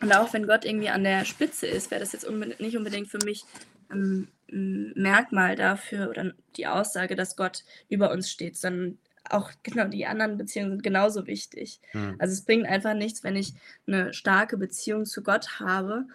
Und 0.00 0.12
auch 0.12 0.32
wenn 0.32 0.46
Gott 0.46 0.64
irgendwie 0.64 0.88
an 0.90 1.02
der 1.04 1.24
Spitze 1.24 1.66
ist, 1.66 1.90
wäre 1.90 2.00
das 2.00 2.12
jetzt 2.12 2.24
unbed 2.24 2.60
nicht 2.60 2.76
unbedingt 2.76 3.08
für 3.08 3.18
mich, 3.24 3.44
ähm, 3.92 4.28
'n 4.50 4.92
Merkmal 4.96 5.56
dafür 5.56 6.08
oder 6.08 6.32
die 6.56 6.66
Aussage, 6.66 7.16
dass 7.16 7.36
Gott 7.36 7.64
über 7.88 8.10
uns 8.12 8.30
steht, 8.30 8.56
sondern 8.56 8.98
auch 9.28 9.50
genau 9.62 9.88
die 9.88 10.06
anderen 10.06 10.38
Beziehungen 10.38 10.70
sind 10.70 10.82
genauso 10.82 11.26
wichtig. 11.26 11.80
Mhm. 11.92 12.16
Also, 12.18 12.32
es 12.32 12.44
bringt 12.44 12.66
einfach 12.66 12.94
nichts, 12.94 13.24
wenn 13.24 13.36
ich 13.36 13.54
'ne 13.86 14.14
starke 14.14 14.56
Beziehung 14.56 15.04
zu 15.04 15.22
Gott 15.22 15.58
habe, 15.60 16.06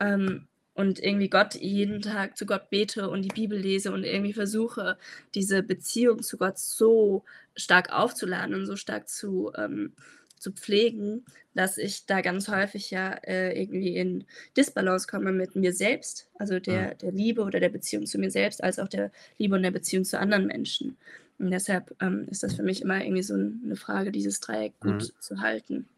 ähm, 0.00 0.48
und 0.74 0.98
irgendwie 1.02 1.28
Gott 1.28 1.54
jeden 1.56 2.00
Tag 2.00 2.36
zu 2.38 2.46
Gott 2.46 2.70
bete 2.70 3.10
und 3.10 3.22
die 3.22 3.28
Bibel 3.28 3.58
lese 3.58 3.92
und 3.92 4.04
irgendwie 4.04 4.32
versuche, 4.32 4.96
diese 5.34 5.62
Beziehung 5.62 6.22
zu 6.22 6.38
Gott 6.38 6.58
so 6.58 7.24
stark 7.56 7.92
aufzuladen 7.92 8.54
und 8.54 8.66
so 8.66 8.76
stark 8.76 9.08
zu, 9.08 9.52
ähm, 9.56 9.94
zu 10.40 10.52
pflegen, 10.52 11.24
dass 11.54 11.78
ich 11.78 12.06
da 12.06 12.20
ganz 12.22 12.48
häufig 12.48 12.90
ja 12.90 13.12
äh, 13.24 13.60
irgendwie 13.60 13.96
in 13.96 14.24
Disbalance 14.56 15.06
komme 15.06 15.32
mit 15.32 15.54
mir 15.56 15.72
selbst, 15.72 16.28
also 16.38 16.58
der, 16.58 16.94
Mhm. 16.94 16.98
der 16.98 17.12
Liebe 17.12 17.42
oder 17.42 17.60
der 17.60 17.68
Beziehung 17.68 18.06
zu 18.06 18.18
mir 18.18 18.30
selbst, 18.30 18.62
als 18.64 18.78
auch 18.78 18.88
der 18.88 19.12
Liebe 19.38 19.54
und 19.54 19.62
der 19.62 19.70
Beziehung 19.70 20.04
zu 20.04 20.18
anderen 20.18 20.46
Menschen. 20.46 20.96
Und 21.38 21.50
deshalb 21.50 21.94
ähm, 22.00 22.26
ist 22.30 22.42
das 22.42 22.54
für 22.54 22.62
mich 22.62 22.82
immer 22.82 23.02
irgendwie 23.04 23.22
so 23.22 23.34
ein- 23.34 23.62
eine 23.64 23.76
Frage, 23.76 24.12
dieses 24.12 24.40
Dreieck 24.40 24.78
gut 24.80 25.02
Mhm. 25.02 25.10
zu 25.20 25.40
halten. 25.40 25.88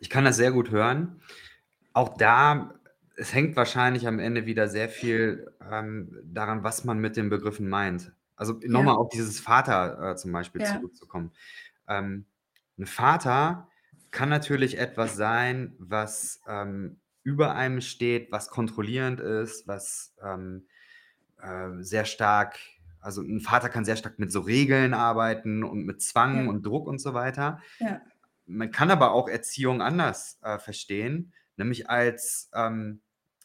Ich 0.00 0.10
kann 0.10 0.24
das 0.24 0.36
sehr 0.36 0.52
gut 0.52 0.70
hören. 0.70 1.20
Auch 1.92 2.16
da, 2.16 2.74
es 3.16 3.34
hängt 3.34 3.56
wahrscheinlich 3.56 4.06
am 4.06 4.18
Ende 4.18 4.46
wieder 4.46 4.68
sehr 4.68 4.88
viel 4.88 5.52
ähm, 5.70 6.18
daran, 6.24 6.64
was 6.64 6.84
man 6.84 6.98
mit 6.98 7.16
den 7.16 7.30
Begriffen 7.30 7.68
meint. 7.68 8.12
Also 8.36 8.54
Ja, 8.54 8.68
nochmal 8.70 8.96
auf 8.96 9.10
dieses 9.10 9.40
Vater 9.40 10.12
äh, 10.12 10.16
zum 10.16 10.32
Beispiel 10.32 10.62
ja, 10.62 10.72
zurückzukommen. 10.72 11.32
Ähm, 11.88 12.26
ein 12.78 12.86
Vater 12.86 13.68
kann 14.14 14.28
natürlich 14.28 14.78
etwas 14.78 15.16
sein, 15.16 15.74
was 15.78 16.40
ähm, 16.46 17.00
über 17.24 17.56
einem 17.56 17.80
steht, 17.80 18.30
was 18.30 18.48
kontrollierend 18.48 19.18
ist, 19.18 19.66
was 19.66 20.14
ähm, 20.22 20.68
äh, 21.42 21.70
sehr 21.80 22.04
stark, 22.04 22.56
also 23.00 23.22
ein 23.22 23.40
Vater 23.40 23.68
kann 23.68 23.84
sehr 23.84 23.96
stark 23.96 24.20
mit 24.20 24.30
so 24.30 24.40
Regeln 24.40 24.94
arbeiten 24.94 25.64
und 25.64 25.84
mit 25.84 26.00
Zwang 26.00 26.44
ja, 26.44 26.48
und 26.48 26.64
Druck 26.64 26.86
und 26.86 27.00
so 27.00 27.12
weiter. 27.12 27.60
ja, 27.80 28.00
Man 28.46 28.70
kann 28.70 28.92
aber 28.92 29.12
auch 29.12 29.28
Erziehung 29.28 29.82
anders 29.82 30.38
äh, 30.42 30.58
verstehen, 30.58 31.32
nämlich 31.56 31.90
als 31.90 32.50
ähm, 32.54 33.00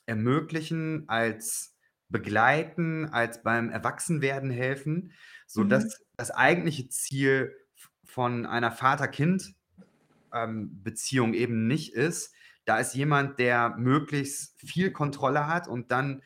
ermöglichen, 0.05 1.09
als 1.09 1.75
begleiten, 2.09 3.09
als 3.09 3.41
beim 3.41 3.71
Erwachsenwerden 3.71 4.51
helfen, 4.51 5.13
sodass 5.47 5.83
mhm, 5.83 6.03
das 6.17 6.31
eigentliche 6.31 6.89
Ziel 6.89 7.55
von 8.03 8.45
einer 8.45 8.71
Vater-Kind 8.71 9.55
Beziehung 10.83 11.33
eben 11.33 11.67
nicht 11.67 11.93
ist. 11.93 12.33
Da 12.65 12.77
ist 12.77 12.93
jemand, 12.93 13.39
der 13.39 13.75
möglichst 13.77 14.59
viel 14.59 14.91
Kontrolle 14.91 15.47
hat 15.47 15.67
und 15.67 15.91
dann 15.91 16.21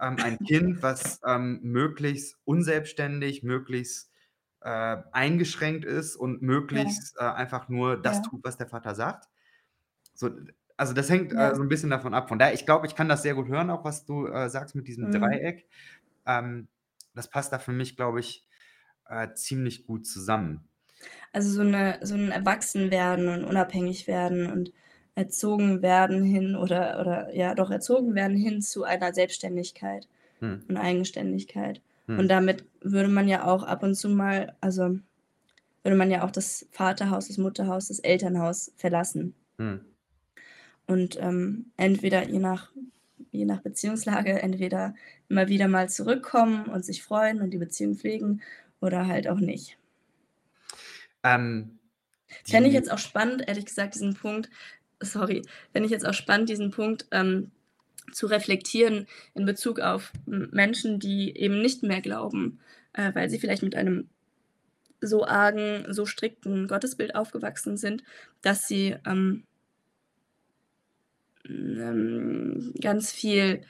ähm, 0.00 0.16
ein 0.22 0.38
Kind, 0.46 0.82
was 0.82 1.20
ähm, 1.26 1.60
möglichst 1.62 2.36
unselbstständig, 2.44 3.42
möglichst 3.42 4.12
äh, 4.60 4.96
eingeschränkt 5.12 5.84
ist 5.84 6.16
und 6.16 6.40
ja, 6.40 6.46
möglichst 6.46 7.16
äh, 7.18 7.24
einfach 7.24 7.68
nur 7.68 8.00
das 8.00 8.18
ja, 8.18 8.22
tut, 8.22 8.44
was 8.44 8.56
der 8.56 8.68
Vater 8.68 8.94
sagt. 8.94 9.28
So, 10.14 10.30
also 10.76 10.92
das 10.94 11.10
hängt 11.10 11.32
äh, 11.32 11.36
ja, 11.36 11.54
so 11.54 11.62
ein 11.62 11.68
bisschen 11.68 11.90
davon 11.90 12.14
ab. 12.14 12.28
Von 12.28 12.38
daher, 12.38 12.54
ich 12.54 12.66
glaube, 12.66 12.86
ich 12.86 12.94
kann 12.94 13.08
das 13.08 13.22
sehr 13.22 13.34
gut 13.34 13.48
hören, 13.48 13.70
auch 13.70 13.84
was 13.84 14.04
du 14.04 14.26
äh, 14.26 14.48
sagst 14.48 14.74
mit 14.74 14.86
diesem 14.86 15.08
mhm. 15.08 15.12
Dreieck. 15.12 15.66
Ähm, 16.26 16.68
das 17.14 17.28
passt 17.28 17.52
da 17.52 17.58
für 17.58 17.72
mich, 17.72 17.96
glaube 17.96 18.20
ich, 18.20 18.46
äh, 19.08 19.32
ziemlich 19.34 19.86
gut 19.86 20.06
zusammen. 20.06 20.67
Also 21.32 21.50
so 21.50 21.62
'ne 21.62 21.98
so 22.02 22.14
'n 22.14 22.30
Erwachsenwerden 22.30 23.28
und 23.28 23.44
unabhängig 23.44 24.06
werden 24.06 24.50
und 24.52 24.72
erzogen 25.14 25.82
werden 25.82 26.22
hin 26.22 26.54
oder 26.56 27.00
oder 27.00 27.34
ja 27.34 27.54
doch 27.54 27.70
erzogen 27.70 28.14
werden 28.14 28.36
hin 28.36 28.60
zu 28.62 28.84
einer 28.84 29.12
Selbstständigkeit 29.14 30.06
Hm, 30.40 30.60
und 30.68 30.76
Eigenständigkeit. 30.78 31.82
hm, 32.08 32.18
Und 32.18 32.28
damit 32.28 32.66
würde 32.82 33.08
man 33.10 33.28
ja 33.28 33.46
auch 33.46 33.64
ab 33.64 33.82
und 33.84 33.94
zu 33.96 34.08
mal 34.10 34.56
also, 34.60 34.98
würde 35.84 35.96
man 35.98 36.10
ja 36.10 36.24
auch 36.24 36.32
das 36.32 36.66
Vaterhaus, 36.72 37.28
das 37.28 37.38
Mutterhaus, 37.38 37.88
das 37.88 38.00
Elternhaus 38.00 38.72
verlassen. 38.76 39.34
hm. 39.58 39.76
Und, 40.86 41.18
ähm, 41.20 41.72
entweder 41.76 42.28
je 42.28 42.38
nach 42.38 42.72
je 43.30 43.44
nach 43.44 43.60
Beziehungslage 43.62 44.40
entweder 44.42 44.94
immer 45.28 45.48
wieder 45.48 45.68
mal 45.68 45.88
zurückkommen 45.90 46.66
und 46.66 46.84
sich 46.84 47.02
freuen 47.02 47.42
und 47.42 47.50
die 47.50 47.58
Beziehung 47.58 47.94
pflegen 47.96 48.40
oder 48.80 49.06
halt 49.06 49.28
auch 49.28 49.38
nicht. 49.40 49.76
Ähm, 51.22 51.78
Fände 52.44 52.68
ich 52.68 52.74
jetzt 52.74 52.92
auch 52.92 52.98
spannend, 52.98 53.48
ehrlich 53.48 53.64
gesagt, 53.64 53.94
diesen 53.94 54.14
Punkt 54.14 54.50
sorry, 55.00 55.42
fände 55.72 55.86
ich 55.86 55.92
jetzt 55.92 56.06
auch 56.06 56.14
spannend, 56.14 56.48
diesen 56.48 56.70
Punkt, 56.70 57.06
ähm, 57.10 57.50
zu 58.12 58.26
reflektieren 58.26 59.06
in 59.34 59.44
Bezug 59.44 59.80
auf 59.80 60.12
Menschen, 60.26 60.98
die 60.98 61.36
eben 61.36 61.60
nicht 61.60 61.82
mehr 61.82 62.00
glauben, 62.00 62.58
äh, 62.94 63.14
weil 63.14 63.28
sie 63.28 63.38
vielleicht 63.38 63.62
mit 63.62 63.74
einem 63.74 64.08
so 65.00 65.26
argen, 65.26 65.84
so 65.92 66.06
strikten 66.06 66.68
Gottesbild 66.68 67.14
aufgewachsen 67.14 67.76
sind, 67.76 68.02
dass 68.40 68.66
sie, 68.66 68.96
ähm, 69.06 69.44
ähm, 71.44 72.72
ganz 72.80 73.12
viel 73.12 73.62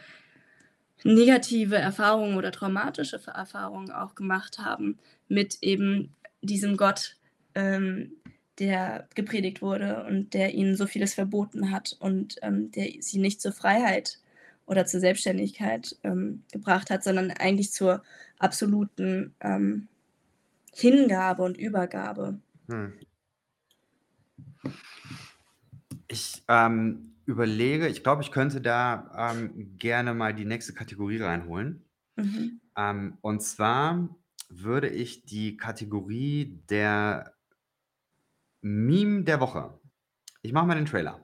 negative 1.05 1.77
Erfahrungen 1.77 2.37
oder 2.37 2.53
traumatische 2.53 3.21
Erfahrungen 3.27 3.91
auch 3.91 4.15
gemacht 4.15 4.59
haben 4.59 4.99
mit 5.29 5.59
eben 5.63 6.15
diesem 6.43 6.77
Gott, 6.77 7.18
ähm, 7.59 8.13
der 8.59 9.09
gepredigt 9.15 9.63
wurde 9.63 10.05
und 10.05 10.33
der 10.33 10.55
ihnen 10.55 10.77
so 10.77 10.87
vieles 10.87 11.15
verboten 11.15 11.71
hat 11.71 11.97
und, 12.01 12.37
ähm, 12.43 12.71
der 12.71 12.91
sie 13.01 13.19
nicht 13.19 13.41
zur 13.41 13.53
Freiheit 13.53 14.21
oder 14.67 14.87
zur 14.87 15.01
Selbstständigkeit, 15.01 15.97
ähm, 16.05 16.45
gebracht 16.53 16.91
hat, 16.91 17.03
sondern 17.03 17.31
eigentlich 17.33 17.73
zur 17.73 18.03
absoluten, 18.39 19.35
ähm, 19.41 19.89
Hingabe 20.75 21.43
und 21.43 21.57
Übergabe. 21.57 22.39
hm. 22.69 22.93
Ich 26.11 26.43
ähm, 26.49 27.15
überlege, 27.27 27.89
ich 27.89 28.03
glaube, 28.03 28.23
ich 28.23 28.31
könnte 28.31 28.61
da 28.61 29.33
ähm, 29.33 29.77
gerne 29.77 30.15
mal 30.15 30.33
die 30.33 30.45
nächste 30.47 30.73
Kategorie 30.73 31.19
reinholen. 31.19 31.85
Mhm. 32.17 32.61
Und 33.21 33.43
zwar 33.43 34.09
würde 34.49 34.89
ich 34.89 35.25
die 35.25 35.57
Kategorie 35.57 36.61
der 36.71 37.35
Meme 38.61 39.23
der 39.25 39.41
Woche. 39.41 39.79
Ich 40.43 40.53
mache 40.53 40.67
mal 40.67 40.75
den 40.75 40.87
Trailer. 40.87 41.21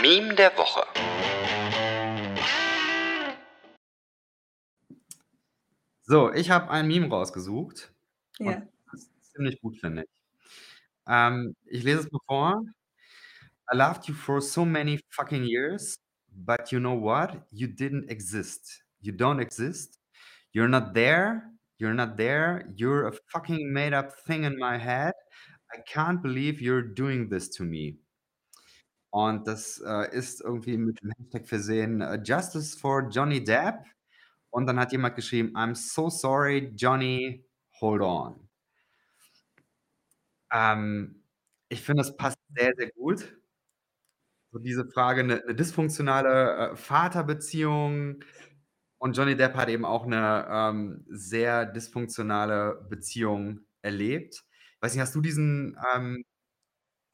Meme 0.00 0.34
der 0.34 0.56
Woche. 0.56 0.84
So, 6.02 6.32
ich 6.32 6.50
habe 6.50 6.70
ein 6.70 6.86
Meme 6.86 7.08
rausgesucht 7.08 7.92
und 8.38 8.46
Ja. 8.46 8.62
das 8.92 9.02
ist 9.02 9.32
ziemlich 9.32 9.60
gut, 9.60 9.78
finde 9.78 10.04
ich. 10.04 10.10
Ähm, 11.06 11.56
ich 11.64 11.82
lese 11.82 12.00
es 12.00 12.12
mal 12.12 12.20
vor. 12.26 12.62
I 13.72 13.76
loved 13.76 14.04
you 14.06 14.14
for 14.14 14.40
so 14.42 14.64
many 14.64 15.00
fucking 15.10 15.44
years, 15.44 15.98
but 16.28 16.70
you 16.70 16.78
know 16.78 16.94
what? 17.00 17.42
You 17.50 17.66
didn't 17.68 18.08
exist. 18.10 18.84
You 19.00 19.12
don't 19.12 19.40
exist. 19.40 19.98
You're 20.52 20.68
not 20.68 20.94
there. 20.94 21.53
You're 21.78 21.94
not 21.94 22.16
there. 22.16 22.68
You're 22.76 23.08
a 23.08 23.12
fucking 23.32 23.72
made 23.72 23.92
up 23.94 24.12
thing 24.26 24.44
in 24.44 24.58
my 24.58 24.78
head. 24.78 25.12
I 25.72 25.78
can't 25.86 26.22
believe 26.22 26.60
you're 26.60 26.82
doing 26.82 27.28
this 27.28 27.48
to 27.56 27.64
me. 27.64 27.96
Und 29.12 29.46
das 29.46 29.80
äh, 29.86 30.12
ist 30.16 30.40
irgendwie 30.40 30.76
mit 30.76 31.00
dem 31.00 31.12
Hashtag 31.16 31.46
versehen, 31.46 32.00
äh, 32.00 32.20
Justice 32.24 32.76
for 32.76 33.08
Johnny 33.10 33.42
Depp. 33.44 33.84
Und 34.50 34.66
dann 34.66 34.78
hat 34.80 34.92
jemand 34.92 35.16
geschrieben, 35.16 35.56
I'm 35.56 35.74
so 35.74 36.10
sorry, 36.10 36.72
Johnny, 36.76 37.44
hold 37.80 38.02
on. 38.02 38.48
Ähm, 40.52 41.22
ich 41.68 41.82
finde, 41.82 42.02
das 42.02 42.16
passt 42.16 42.38
sehr, 42.56 42.72
sehr 42.76 42.90
gut. 42.92 43.34
So 44.52 44.58
diese 44.60 44.86
Frage, 44.86 45.20
eine 45.22 45.42
'ne 45.46 45.54
dysfunktionale, 45.54 46.72
äh, 46.72 46.76
Vaterbeziehung 46.76 48.20
und 49.04 49.16
Johnny 49.16 49.36
Depp 49.36 49.54
hat 49.54 49.68
eben 49.68 49.84
auch 49.84 50.06
eine 50.06 50.46
ähm, 50.50 51.04
sehr 51.10 51.66
dysfunktionale 51.66 52.86
Beziehung 52.88 53.60
erlebt. 53.82 54.44
Weiß 54.80 54.94
nicht, 54.94 55.02
hast 55.02 55.14
du 55.14 55.20
diesen, 55.20 55.76
ähm, 55.94 56.24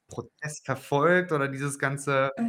Prozess 0.08 0.60
verfolgt 0.64 1.32
oder 1.32 1.48
dieses 1.48 1.78
ganze 1.78 2.32
Äh. 2.36 2.42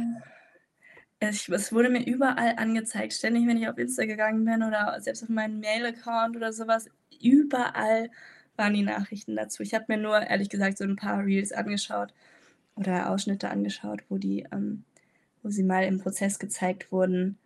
Es 1.20 1.72
wurde 1.72 1.88
mir 1.90 2.04
überall 2.06 2.56
angezeigt. 2.58 3.12
Ständig, 3.12 3.46
wenn 3.46 3.56
ich 3.56 3.68
auf 3.68 3.78
Insta 3.78 4.04
gegangen 4.06 4.44
bin 4.44 4.62
oder 4.62 5.00
selbst 5.00 5.22
auf 5.22 5.28
meinen 5.28 5.60
Mail-Account 5.60 6.36
oder 6.36 6.52
so 6.52 6.66
was, 6.66 6.88
überall 7.22 8.10
waren 8.56 8.74
die 8.74 8.82
Nachrichten 8.82 9.36
dazu. 9.36 9.62
Ich 9.62 9.74
habe 9.74 9.86
mir 9.88 9.98
nur 9.98 10.20
ehrlich 10.20 10.50
gesagt 10.50 10.78
so 10.78 10.84
'n 10.84 10.96
paar 10.96 11.24
Reels 11.24 11.52
angeschaut 11.52 12.12
oder 12.76 13.10
Ausschnitte 13.10 13.50
angeschaut, 13.50 14.02
wo 14.08 14.18
die 14.18 14.46
ähm, 14.52 14.84
wo 15.42 15.50
sie 15.50 15.64
mal 15.64 15.84
im 15.84 15.98
Prozess 16.00 16.38
gezeigt 16.40 16.92
wurden 16.92 17.38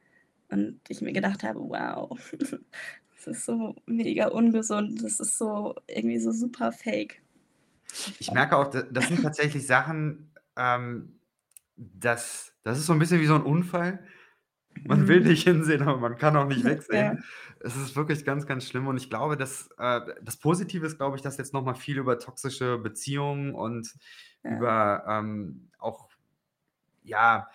und 0.51 0.81
ich 0.89 1.01
mir 1.03 1.13
gedacht 1.13 1.43
habe: 1.45 1.61
„Wow, 1.61 2.19
das 3.17 3.27
ist 3.27 3.45
so 3.47 3.77
mega 3.87 4.29
ungesund. 4.29 5.03
Das 5.03 5.21
ist 5.21 5.39
so 5.39 5.75
irgendwie 5.89 6.19
so 6.19 6.33
super 6.33 6.73
fake.“ 6.73 7.23
Ich 8.19 8.31
merke 8.33 8.57
auch, 8.57 8.69
da 8.69 8.83
das 8.83 9.09
sind 9.09 9.23
tatsächlich 9.23 9.67
Sachen, 9.67 10.33
ähm, 10.57 11.21
das 11.77 12.55
das 12.63 12.79
ist 12.79 12.87
so 12.87 12.93
'n 12.95 12.99
bisschen 12.99 13.21
wie 13.21 13.27
so 13.27 13.35
'n 13.37 13.43
Unfall. 13.43 14.07
Man 14.85 15.09
will 15.09 15.21
Mhm. 15.21 15.29
nicht 15.29 15.45
hinsehen, 15.45 15.83
aber 15.83 15.99
man 15.99 16.19
kann 16.19 16.37
auch 16.37 16.47
nicht 16.49 16.65
wegsehen. 16.67 17.25
Es 17.61 17.77
ist 17.77 17.97
wirklich 17.97 18.25
ganz, 18.25 18.47
ganz 18.47 18.67
schlimm 18.69 18.89
und 18.89 18.97
ich 18.99 19.11
glaube, 19.11 19.37
dass 19.37 19.71
äh, 19.79 20.01
das 20.23 20.39
Positive 20.39 20.87
ist, 20.87 20.99
glaube 20.99 21.17
ich, 21.17 21.23
dass 21.23 21.39
jetzt 21.39 21.55
noch 21.55 21.65
mal 21.65 21.75
viel 21.75 21.99
über 21.99 22.19
toxische 22.21 22.79
Beziehungen 22.79 23.55
und 23.55 23.95
ja, 24.45 24.51
über, 24.51 25.05
ähm, 25.09 25.71
auch, 25.79 26.11
ja, 27.05 27.49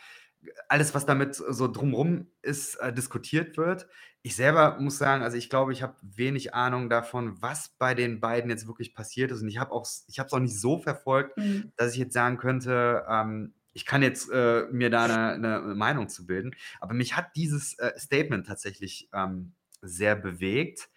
alles, 0.67 0.95
was 0.95 1.05
damit 1.05 1.35
so 1.35 1.67
drumrum 1.71 2.27
ist, 2.41 2.75
äh, 2.75 2.93
diskutiert 2.93 3.57
wird. 3.57 3.87
Ich 4.23 4.35
selber 4.35 4.79
muss 4.79 4.97
sagen, 4.97 5.23
also 5.23 5.37
ich 5.37 5.49
glaube, 5.49 5.73
ich 5.73 5.81
habe 5.83 5.95
wenig 6.01 6.53
Ahnung 6.53 6.89
davon, 6.89 7.41
was 7.41 7.69
bei 7.77 7.93
den 7.93 8.19
beiden 8.19 8.49
jetzt 8.49 8.67
wirklich 8.67 8.93
passiert 8.93 9.31
ist. 9.31 9.41
Und 9.41 9.49
ich 9.49 9.57
habe 9.57 9.71
auch, 9.71 9.87
ich 10.07 10.19
habe 10.19 10.27
es 10.27 10.33
auch 10.33 10.39
nicht 10.39 10.59
so 10.59 10.77
verfolgt, 10.79 11.37
Mhm. 11.37 11.71
dass 11.77 11.93
ich 11.93 11.99
jetzt 11.99 12.13
sagen 12.13 12.37
könnte, 12.37 13.05
ähm, 13.09 13.53
ich 13.73 13.85
kann 13.85 14.01
jetzt 14.03 14.29
äh, 14.31 14.65
mir 14.71 14.89
da 14.89 15.05
eine, 15.05 15.33
eine 15.33 15.75
Meinung 15.75 16.09
zu 16.09 16.25
bilden. 16.25 16.51
Aber 16.79 16.93
mich 16.93 17.15
hat 17.15 17.35
dieses 17.35 17.77
äh, 17.79 17.97
Statement 17.97 18.45
tatsächlich 18.47 19.09
ähm, 19.13 19.53
sehr 19.81 20.15
bewegt. 20.15 20.89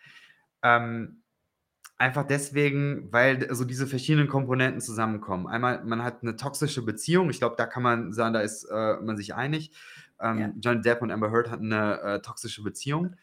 Ähm, 0.62 1.23
Einfach 1.96 2.26
deswegen, 2.26 3.12
weil 3.12 3.54
so 3.54 3.64
diese 3.64 3.86
verschiedenen 3.86 4.26
Komponenten 4.26 4.80
zusammenkommen. 4.80 5.46
Einmal, 5.46 5.84
man 5.84 6.02
hat 6.02 6.22
eine 6.22 6.34
toxische 6.34 6.82
Beziehung. 6.82 7.30
Ich 7.30 7.38
glaube, 7.38 7.54
da 7.56 7.66
kann 7.66 7.84
man 7.84 8.12
sagen, 8.12 8.34
da 8.34 8.40
ist 8.40 8.64
äh, 8.64 8.96
man 9.00 9.16
sich 9.16 9.34
einig. 9.34 9.70
Ja. 10.20 10.30
Ähm, 10.32 10.54
Johnny 10.60 10.80
Depp 10.80 11.02
und 11.02 11.10
Amber 11.10 11.30
Heard 11.30 11.50
hatten 11.50 11.72
eine 11.72 12.00
äh, 12.00 12.20
toxische 12.20 12.62
Beziehung. 12.62 13.16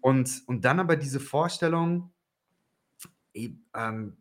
Und, 0.00 0.42
und 0.46 0.64
dann 0.64 0.80
aber 0.80 0.96
diese 0.96 1.20
Vorstellung, 1.20 2.12
eh, 3.34 3.50
ähm, 3.74 4.16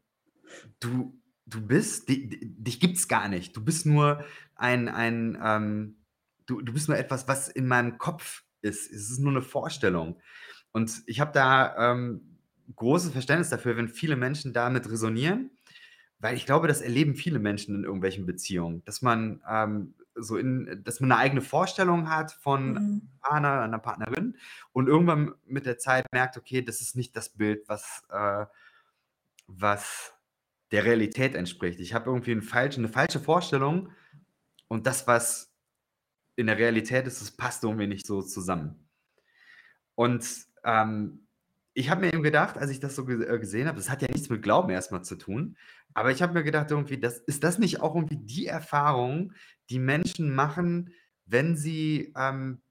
du, 0.80 1.18
du 1.46 1.66
bist, 1.66 2.10
di, 2.10 2.28
di, 2.28 2.40
dich 2.58 2.80
gibt 2.80 2.98
es 2.98 3.08
gar 3.08 3.30
nicht. 3.30 3.56
Du 3.56 3.64
bist 3.64 3.86
nur 3.86 4.24
ein, 4.56 4.90
ein 4.90 5.38
ähm, 5.42 5.96
du, 6.46 6.62
du 6.62 6.74
bist 6.74 6.90
nur 6.90 6.98
etwas, 6.98 7.28
was 7.28 7.48
in 7.48 7.68
meinem 7.68 7.98
Kopf 7.98 8.44
ist. 8.62 8.92
Es 8.92 9.10
ist 9.10 9.20
nur 9.20 9.32
eine 9.32 9.42
Vorstellung. 9.42 10.20
Und 10.72 11.04
ich 11.06 11.20
habe 11.20 11.32
da 11.32 11.92
ähm, 11.92 12.37
großes 12.76 13.12
Verständnis 13.12 13.50
dafür, 13.50 13.78
wenn 13.78 13.88
viele 13.90 14.16
Menschen 14.16 14.54
damit 14.54 14.90
resonieren, 14.90 15.52
weil 16.20 16.36
ich 16.36 16.46
glaube, 16.46 16.68
das 16.68 16.82
erleben 16.82 17.16
viele 17.16 17.40
Menschen 17.40 17.76
in 17.76 17.84
irgendwelchen 17.84 18.26
Beziehungen, 18.26 18.84
dass 18.86 19.02
man 19.02 19.42
ähm, 19.50 19.96
so 20.16 20.38
in, 20.38 20.82
dass 20.84 21.00
man 21.00 21.12
eine 21.12 21.22
eigene 21.22 21.42
Vorstellung 21.42 22.10
hat 22.10 22.32
von 22.32 22.74
Mhm. 22.74 23.10
Partner, 23.22 23.62
einer 23.62 23.80
Partnerin 23.80 24.38
und 24.74 24.88
irgendwann 24.88 25.34
mit 25.46 25.66
der 25.66 25.78
Zeit 25.78 26.06
merkt, 26.12 26.38
okay, 26.38 26.62
das 26.64 26.82
ist 26.82 26.96
nicht 26.96 27.16
das 27.16 27.30
Bild, 27.30 27.68
was, 27.70 28.04
äh, 28.10 28.46
was 29.48 30.14
der 30.72 30.84
Realität 30.86 31.36
entspricht. 31.36 31.80
Ich 31.80 31.94
habe 31.94 32.10
irgendwie 32.10 32.32
einen 32.32 32.42
falschen, 32.42 32.82
eine 32.86 32.94
falsche 32.94 33.20
Vorstellung 33.20 33.92
und 34.68 34.88
das, 34.88 35.08
was 35.08 35.54
in 36.36 36.48
der 36.48 36.58
Realität 36.60 37.08
ist, 37.08 37.22
das 37.22 37.32
passt 37.32 37.64
irgendwie 37.64 37.88
nicht 37.88 38.08
so 38.08 38.22
zusammen. 38.22 38.90
Und 39.96 40.46
ähm, 40.64 41.27
ich 41.78 41.92
habe 41.92 42.02
mir 42.02 42.12
eben 42.12 42.24
gedacht, 42.24 42.58
als 42.58 42.72
ich 42.72 42.80
das 42.80 42.96
so 42.96 43.08
äh, 43.08 43.38
gesehen 43.38 43.68
habe, 43.68 43.78
das 43.78 43.92
hat 43.92 44.02
ja 44.02 44.08
nichts 44.12 44.30
mit 44.30 44.42
Glauben 44.42 44.72
erstmal 44.72 45.04
zu 45.04 45.16
tun, 45.16 45.56
aber 45.94 46.10
ich 46.10 46.24
habe 46.24 46.34
mir 46.34 46.44
gedacht, 46.44 46.72
irgendwie, 46.72 47.00
das, 47.00 47.20
ist 47.20 47.44
das 47.44 47.60
nicht 47.60 47.82
auch 47.82 47.94
irgendwie 47.94 48.18
die 48.18 48.48
Erfahrung, 48.48 49.34
die 49.70 49.78
Menschen 49.78 50.34
machen, 50.34 50.92
wenn 51.28 51.56
sie 51.56 52.14
ähm, 52.18 52.62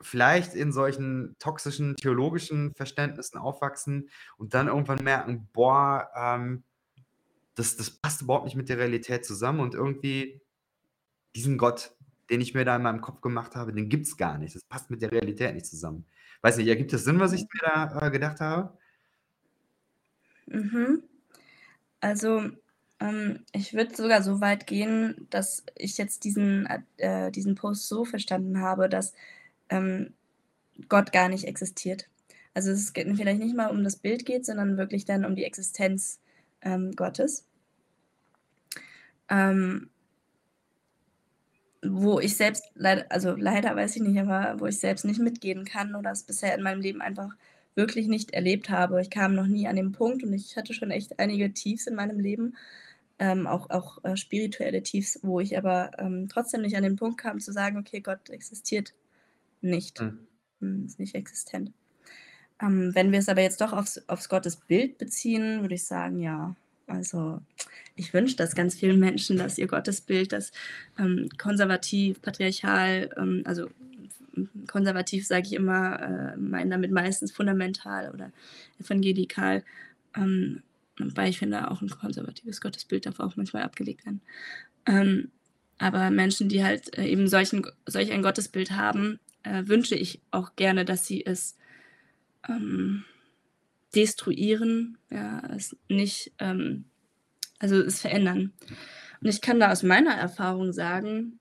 vielleicht 0.00 0.54
in 0.54 0.72
solchen 0.72 1.36
toxischen 1.38 1.94
theologischen 1.94 2.74
Verständnissen 2.74 3.38
aufwachsen 3.38 4.10
und 4.36 4.52
dann 4.52 4.66
irgendwann 4.66 5.04
merken, 5.04 5.48
boah, 5.52 6.10
ähm, 6.16 6.64
das, 7.54 7.76
das 7.76 7.90
passt 7.90 8.22
überhaupt 8.22 8.46
nicht 8.46 8.56
mit 8.56 8.68
der 8.68 8.78
Realität 8.78 9.24
zusammen 9.24 9.60
und 9.60 9.74
irgendwie 9.74 10.42
diesen 11.36 11.56
Gott, 11.56 11.94
den 12.30 12.40
ich 12.40 12.52
mir 12.52 12.64
da 12.64 12.74
in 12.74 12.82
meinem 12.82 13.00
Kopf 13.00 13.20
gemacht 13.20 13.54
habe, 13.54 13.72
den 13.72 13.88
gibt 13.88 14.08
es 14.08 14.16
gar 14.16 14.38
nicht. 14.38 14.56
Das 14.56 14.64
passt 14.64 14.90
mit 14.90 15.02
der 15.02 15.12
Realität 15.12 15.54
nicht 15.54 15.66
zusammen. 15.66 16.04
Weiß 16.42 16.56
nicht, 16.56 16.68
ergibt 16.68 16.92
das 16.92 17.04
Sinn, 17.04 17.20
was 17.20 17.32
ich 17.32 17.42
mir 17.42 17.60
da 17.62 18.06
äh, 18.06 18.10
gedacht 18.10 18.40
habe? 18.40 18.76
Mhm. 20.46 21.02
Also, 22.00 22.50
ähm, 23.00 23.44
ich 23.52 23.74
würde 23.74 23.94
sogar 23.94 24.22
so 24.22 24.40
weit 24.40 24.66
gehen, 24.66 25.26
dass 25.30 25.64
ich 25.76 25.98
jetzt 25.98 26.24
diesen, 26.24 26.68
äh, 26.98 27.30
diesen 27.30 27.54
Post 27.54 27.88
so 27.88 28.04
verstanden 28.04 28.60
habe, 28.60 28.88
dass 28.88 29.14
ähm, 29.68 30.14
Gott 30.88 31.12
gar 31.12 31.28
nicht 31.28 31.44
existiert. 31.44 32.08
Also 32.54 32.70
es 32.70 32.92
geht 32.92 33.06
vielleicht 33.16 33.40
nicht 33.40 33.56
mal 33.56 33.68
um 33.68 33.84
das 33.84 33.96
Bild 33.96 34.24
geht, 34.24 34.46
sondern 34.46 34.78
wirklich 34.78 35.04
dann 35.04 35.24
um 35.24 35.36
die 35.36 35.44
Existenz 35.44 36.20
ähm, 36.62 36.92
Gottes. 36.92 37.44
Ähm, 39.28 39.90
wo 41.84 42.20
ich 42.20 42.36
selbst 42.36 42.64
leider, 42.74 43.06
also 43.10 43.34
leider 43.36 43.74
weiß 43.76 43.96
ich 43.96 44.02
nicht, 44.02 44.18
aber 44.18 44.58
wo 44.60 44.66
ich 44.66 44.78
selbst 44.78 45.04
nicht 45.04 45.20
mitgehen 45.20 45.64
kann 45.64 45.94
oder 45.94 46.10
es 46.10 46.22
bisher 46.22 46.54
in 46.54 46.62
meinem 46.62 46.80
Leben 46.80 47.00
einfach 47.00 47.30
wirklich 47.74 48.08
nicht 48.08 48.32
erlebt 48.32 48.70
habe. 48.70 49.00
Ich 49.02 49.10
kam 49.10 49.34
noch 49.34 49.46
nie 49.46 49.68
an 49.68 49.76
den 49.76 49.92
Punkt 49.92 50.22
und 50.24 50.32
ich 50.32 50.56
hatte 50.56 50.74
schon 50.74 50.90
echt 50.90 51.18
einige 51.18 51.52
Tiefs 51.52 51.86
in 51.86 51.94
meinem 51.94 52.18
Leben, 52.18 52.56
ähm, 53.18 53.46
auch, 53.46 53.70
auch 53.70 54.02
äh, 54.04 54.16
spirituelle 54.16 54.82
Tiefs, 54.82 55.20
wo 55.22 55.40
ich 55.40 55.56
aber 55.56 55.90
ähm, 55.98 56.28
trotzdem 56.28 56.62
nicht 56.62 56.76
an 56.76 56.82
den 56.82 56.96
Punkt 56.96 57.18
kam 57.18 57.40
zu 57.40 57.52
sagen, 57.52 57.78
okay, 57.78 58.00
Gott 58.00 58.30
existiert 58.30 58.94
nicht, 59.60 60.00
Hm. 60.60 60.86
ist 60.86 60.98
nicht 60.98 61.14
existent. 61.14 61.72
Ähm, 62.60 62.94
wenn 62.94 63.12
wir 63.12 63.18
es 63.18 63.28
aber 63.28 63.42
jetzt 63.42 63.60
doch 63.60 63.72
aufs, 63.72 64.02
aufs 64.08 64.28
Gottesbild 64.28 64.98
beziehen, 64.98 65.60
würde 65.60 65.74
ich 65.74 65.84
sagen, 65.84 66.20
ja, 66.20 66.56
also 66.86 67.40
ich 67.96 68.12
wünsche 68.12 68.36
das 68.36 68.54
ganz 68.54 68.74
vielen 68.74 68.98
Menschen, 68.98 69.38
dass 69.38 69.58
ihr 69.58 69.66
Gottesbild, 69.66 70.32
das 70.32 70.52
ähm, 70.98 71.28
konservativ, 71.38 72.20
patriarchal, 72.20 73.10
ähm, 73.16 73.42
also 73.44 73.68
konservativ 74.66 75.26
sage 75.26 75.46
ich 75.46 75.52
immer, 75.54 76.00
äh, 76.00 76.36
meine 76.36 76.70
damit 76.70 76.90
meistens 76.90 77.32
fundamental 77.32 78.10
oder 78.12 78.32
evangelikal, 78.78 79.64
ähm, 80.16 80.62
wobei 80.98 81.28
ich 81.28 81.38
finde, 81.38 81.70
auch 81.70 81.80
ein 81.80 81.88
konservatives 81.88 82.60
Gottesbild 82.60 83.06
darf 83.06 83.20
auch 83.20 83.36
manchmal 83.36 83.62
abgelegt 83.62 84.04
werden. 84.04 84.20
Ähm, 84.86 85.30
aber 85.78 86.10
Menschen, 86.10 86.48
die 86.48 86.64
halt 86.64 86.96
äh, 86.96 87.06
eben 87.06 87.28
solchen, 87.28 87.66
solch 87.86 88.12
ein 88.12 88.22
Gottesbild 88.22 88.72
haben, 88.72 89.18
äh, 89.42 89.64
wünsche 89.66 89.94
ich 89.94 90.20
auch 90.30 90.56
gerne, 90.56 90.84
dass 90.84 91.06
sie 91.06 91.24
es 91.24 91.56
ähm, 92.48 93.04
destruieren, 93.96 94.98
ja, 95.10 95.42
es 95.56 95.76
nicht, 95.88 96.32
ähm, 96.38 96.84
also 97.58 97.76
es 97.76 98.00
verändern. 98.00 98.52
Und 99.20 99.28
ich 99.28 99.40
kann 99.40 99.58
da 99.58 99.72
aus 99.72 99.82
meiner 99.82 100.14
Erfahrung 100.14 100.72
sagen, 100.72 101.40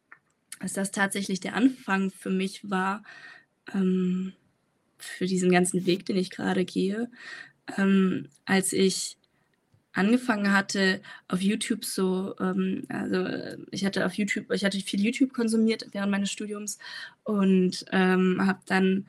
dass 0.62 0.74
das 0.74 0.92
tatsächlich 0.92 1.42
der 1.42 1.56
Anfang 1.56 2.12
für 2.12 2.30
mich 2.30 2.70
war, 2.70 3.04
ähm, 3.74 4.34
für 4.98 5.26
diesen 5.26 5.52
ganzen 5.52 5.86
Weg, 5.86 6.06
den 6.06 6.16
ich 6.16 6.32
gerade 6.32 6.66
gehe, 6.66 7.10
ähm, 7.78 8.30
als 8.46 8.74
ich 8.74 9.18
angefangen 9.94 10.52
hatte, 10.52 11.02
auf 11.28 11.42
YouTube 11.42 11.86
so, 11.86 12.36
ähm, 12.40 12.86
also 12.90 13.26
ich 13.72 13.86
hatte 13.86 14.06
auf 14.06 14.14
YouTube, 14.14 14.52
ich 14.52 14.66
hatte 14.66 14.80
viel 14.80 15.02
YouTube 15.02 15.34
konsumiert 15.34 15.88
während 15.92 16.12
meines 16.12 16.32
Studiums 16.32 16.80
und 17.24 17.86
ähm, 17.92 18.46
habe 18.46 18.60
dann 18.66 19.06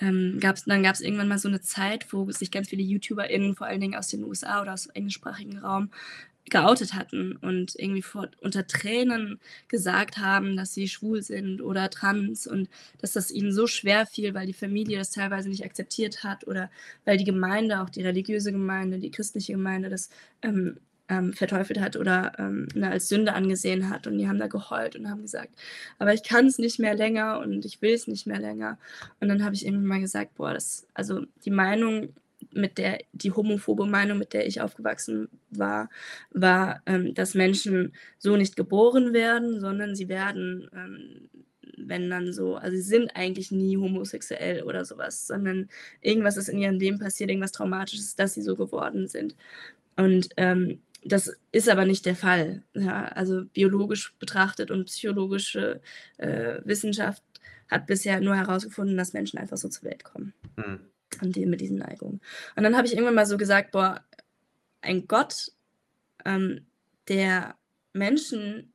ähm, 0.00 0.38
gab's, 0.40 0.64
dann 0.64 0.82
gab 0.82 0.94
es 0.94 1.00
irgendwann 1.00 1.28
mal 1.28 1.38
so 1.38 1.48
eine 1.48 1.60
Zeit, 1.60 2.12
wo 2.12 2.30
sich 2.30 2.50
ganz 2.50 2.68
viele 2.68 2.82
YouTuberInnen, 2.82 3.54
vor 3.54 3.66
allen 3.66 3.80
Dingen 3.80 3.96
aus 3.96 4.08
den 4.08 4.24
USA 4.24 4.62
oder 4.62 4.72
aus 4.74 4.86
englischsprachigen 4.86 5.58
Raum, 5.58 5.90
geoutet 6.50 6.94
hatten 6.94 7.36
und 7.36 7.74
irgendwie 7.78 8.02
vor, 8.02 8.28
unter 8.40 8.66
Tränen 8.66 9.40
gesagt 9.68 10.18
haben, 10.18 10.56
dass 10.56 10.74
sie 10.74 10.88
schwul 10.88 11.22
sind 11.22 11.62
oder 11.62 11.88
trans 11.88 12.46
und 12.46 12.68
dass 13.00 13.12
das 13.12 13.30
ihnen 13.30 13.52
so 13.52 13.66
schwer 13.66 14.06
fiel, 14.06 14.34
weil 14.34 14.46
die 14.46 14.52
Familie 14.52 14.98
das 14.98 15.10
teilweise 15.10 15.48
nicht 15.48 15.64
akzeptiert 15.64 16.22
hat 16.22 16.46
oder 16.46 16.70
weil 17.04 17.16
die 17.16 17.24
Gemeinde, 17.24 17.80
auch 17.80 17.88
die 17.88 18.02
religiöse 18.02 18.52
Gemeinde, 18.52 18.98
die 18.98 19.10
christliche 19.10 19.52
Gemeinde 19.52 19.88
das 19.88 20.10
ähm, 20.42 20.76
ähm, 21.08 21.32
verteufelt 21.32 21.80
hat 21.80 21.96
oder 21.96 22.32
ähm, 22.38 22.68
ne, 22.74 22.90
als 22.90 23.08
Sünde 23.08 23.34
angesehen 23.34 23.90
hat. 23.90 24.06
Und 24.06 24.18
die 24.18 24.28
haben 24.28 24.38
da 24.38 24.46
geheult 24.46 24.96
und 24.96 25.10
haben 25.10 25.22
gesagt, 25.22 25.50
aber 25.98 26.14
ich 26.14 26.22
kann 26.22 26.46
es 26.46 26.58
nicht 26.58 26.78
mehr 26.78 26.94
länger 26.94 27.40
und 27.40 27.64
ich 27.64 27.82
will 27.82 27.94
es 27.94 28.06
nicht 28.06 28.26
mehr 28.26 28.40
länger. 28.40 28.78
Und 29.20 29.28
dann 29.28 29.44
habe 29.44 29.54
ich 29.54 29.64
irgendwann 29.64 29.86
mal 29.86 30.00
gesagt, 30.00 30.34
boah, 30.34 30.54
das, 30.54 30.86
also 30.94 31.22
die 31.44 31.50
Meinung, 31.50 32.10
mit 32.52 32.78
der, 32.78 32.98
die 33.12 33.32
homophobe 33.32 33.86
Meinung, 33.86 34.18
mit 34.18 34.32
der 34.32 34.46
ich 34.46 34.60
aufgewachsen 34.60 35.28
war, 35.50 35.88
war, 36.30 36.82
ähm, 36.86 37.14
dass 37.14 37.34
Menschen 37.34 37.92
so 38.18 38.36
nicht 38.36 38.56
geboren 38.56 39.12
werden, 39.12 39.60
sondern 39.60 39.94
sie 39.94 40.08
werden, 40.08 40.68
ähm, 40.74 41.30
wenn 41.76 42.10
dann 42.10 42.32
so, 42.32 42.56
also 42.56 42.76
sie 42.76 42.82
sind 42.82 43.10
eigentlich 43.16 43.50
nie 43.50 43.76
homosexuell 43.76 44.62
oder 44.62 44.84
sowas, 44.84 45.26
sondern 45.26 45.68
irgendwas 46.00 46.36
ist 46.36 46.48
in 46.48 46.58
ihrem 46.58 46.78
Leben 46.78 46.98
passiert, 46.98 47.30
irgendwas 47.30 47.52
Traumatisches, 47.52 48.14
dass 48.16 48.34
sie 48.34 48.42
so 48.42 48.56
geworden 48.56 49.08
sind. 49.08 49.34
Und 49.96 50.28
ähm, 50.36 50.80
das 51.04 51.36
ist 51.52 51.68
aber 51.68 51.84
nicht 51.84 52.06
der 52.06 52.16
Fall. 52.16 52.62
Ja? 52.72 53.06
Also 53.08 53.44
biologisch 53.44 54.14
betrachtet 54.18 54.70
und 54.70 54.86
psychologische 54.86 55.80
äh, 56.16 56.60
Wissenschaft 56.64 57.22
hat 57.68 57.86
bisher 57.86 58.20
nur 58.20 58.36
herausgefunden, 58.36 58.96
dass 58.96 59.12
Menschen 59.12 59.38
einfach 59.38 59.56
so 59.56 59.68
zur 59.68 59.84
Welt 59.84 60.04
kommen. 60.04 60.34
Hm. 60.56 60.80
Und 61.22 61.36
die 61.36 61.46
mit 61.46 61.60
diesen 61.60 61.78
Neigungen. 61.78 62.20
Und 62.56 62.62
dann 62.62 62.76
habe 62.76 62.86
ich 62.86 62.94
irgendwann 62.94 63.14
mal 63.14 63.26
so 63.26 63.36
gesagt, 63.36 63.70
boah, 63.72 64.02
ein 64.80 65.06
Gott, 65.06 65.52
ähm, 66.24 66.66
der 67.08 67.54
Menschen 67.92 68.72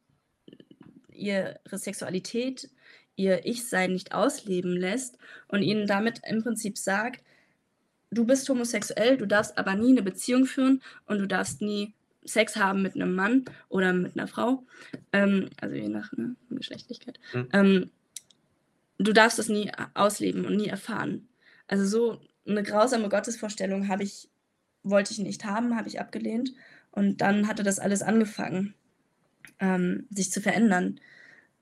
ihre 1.12 1.60
Sexualität, 1.72 2.70
ihr 3.16 3.46
Ich-Sein 3.46 3.92
nicht 3.92 4.14
ausleben 4.14 4.78
lässt 4.78 5.18
und 5.48 5.62
ihnen 5.62 5.88
damit 5.88 6.22
im 6.26 6.42
Prinzip 6.42 6.78
sagt, 6.78 7.24
du 8.12 8.26
bist 8.26 8.48
homosexuell, 8.48 9.18
du 9.18 9.26
darfst 9.26 9.58
aber 9.58 9.76
nie 9.76 9.92
eine 9.92 10.04
Beziehung 10.04 10.46
führen 10.46 10.82
und 11.06 11.20
du 11.20 11.28
darfst 11.28 11.62
nie 11.62 11.94
Sex 12.24 12.56
haben 12.58 12.82
mit 12.82 12.96
einem 12.96 13.16
Mann 13.16 13.46
oder 13.70 13.94
mit 13.94 14.18
einer 14.18 14.28
Frau, 14.28 14.66
ähm, 15.14 15.50
also 15.62 15.76
je 15.76 15.90
nach 15.90 16.12
ne, 16.14 16.36
Geschlechtlichkeit. 16.50 17.20
Hm. 17.32 17.50
Ähm, 17.54 17.92
du 19.00 19.14
darfst 19.14 19.40
es 19.40 19.50
nie 19.50 19.72
ausleben 19.96 20.46
und 20.46 20.58
nie 20.58 20.68
erfahren. 20.68 21.28
Also, 21.68 21.86
so 21.86 22.22
'ne 22.46 22.64
grausame 22.64 23.10
Gottesvorstellung 23.10 23.88
habe 23.90 24.04
ich 24.04 24.30
wollte 24.84 25.12
ich 25.14 25.20
nicht 25.20 25.46
haben, 25.46 25.76
habe 25.78 25.90
ich 25.90 26.00
abgelehnt 26.00 26.54
und 26.92 27.22
dann 27.22 27.48
hatte 27.48 27.64
das 27.64 27.80
alles 27.80 28.02
angefangen, 28.02 28.76
ähm, 29.60 30.08
sich 30.12 30.32
zu 30.32 30.42
verändern. 30.42 31.00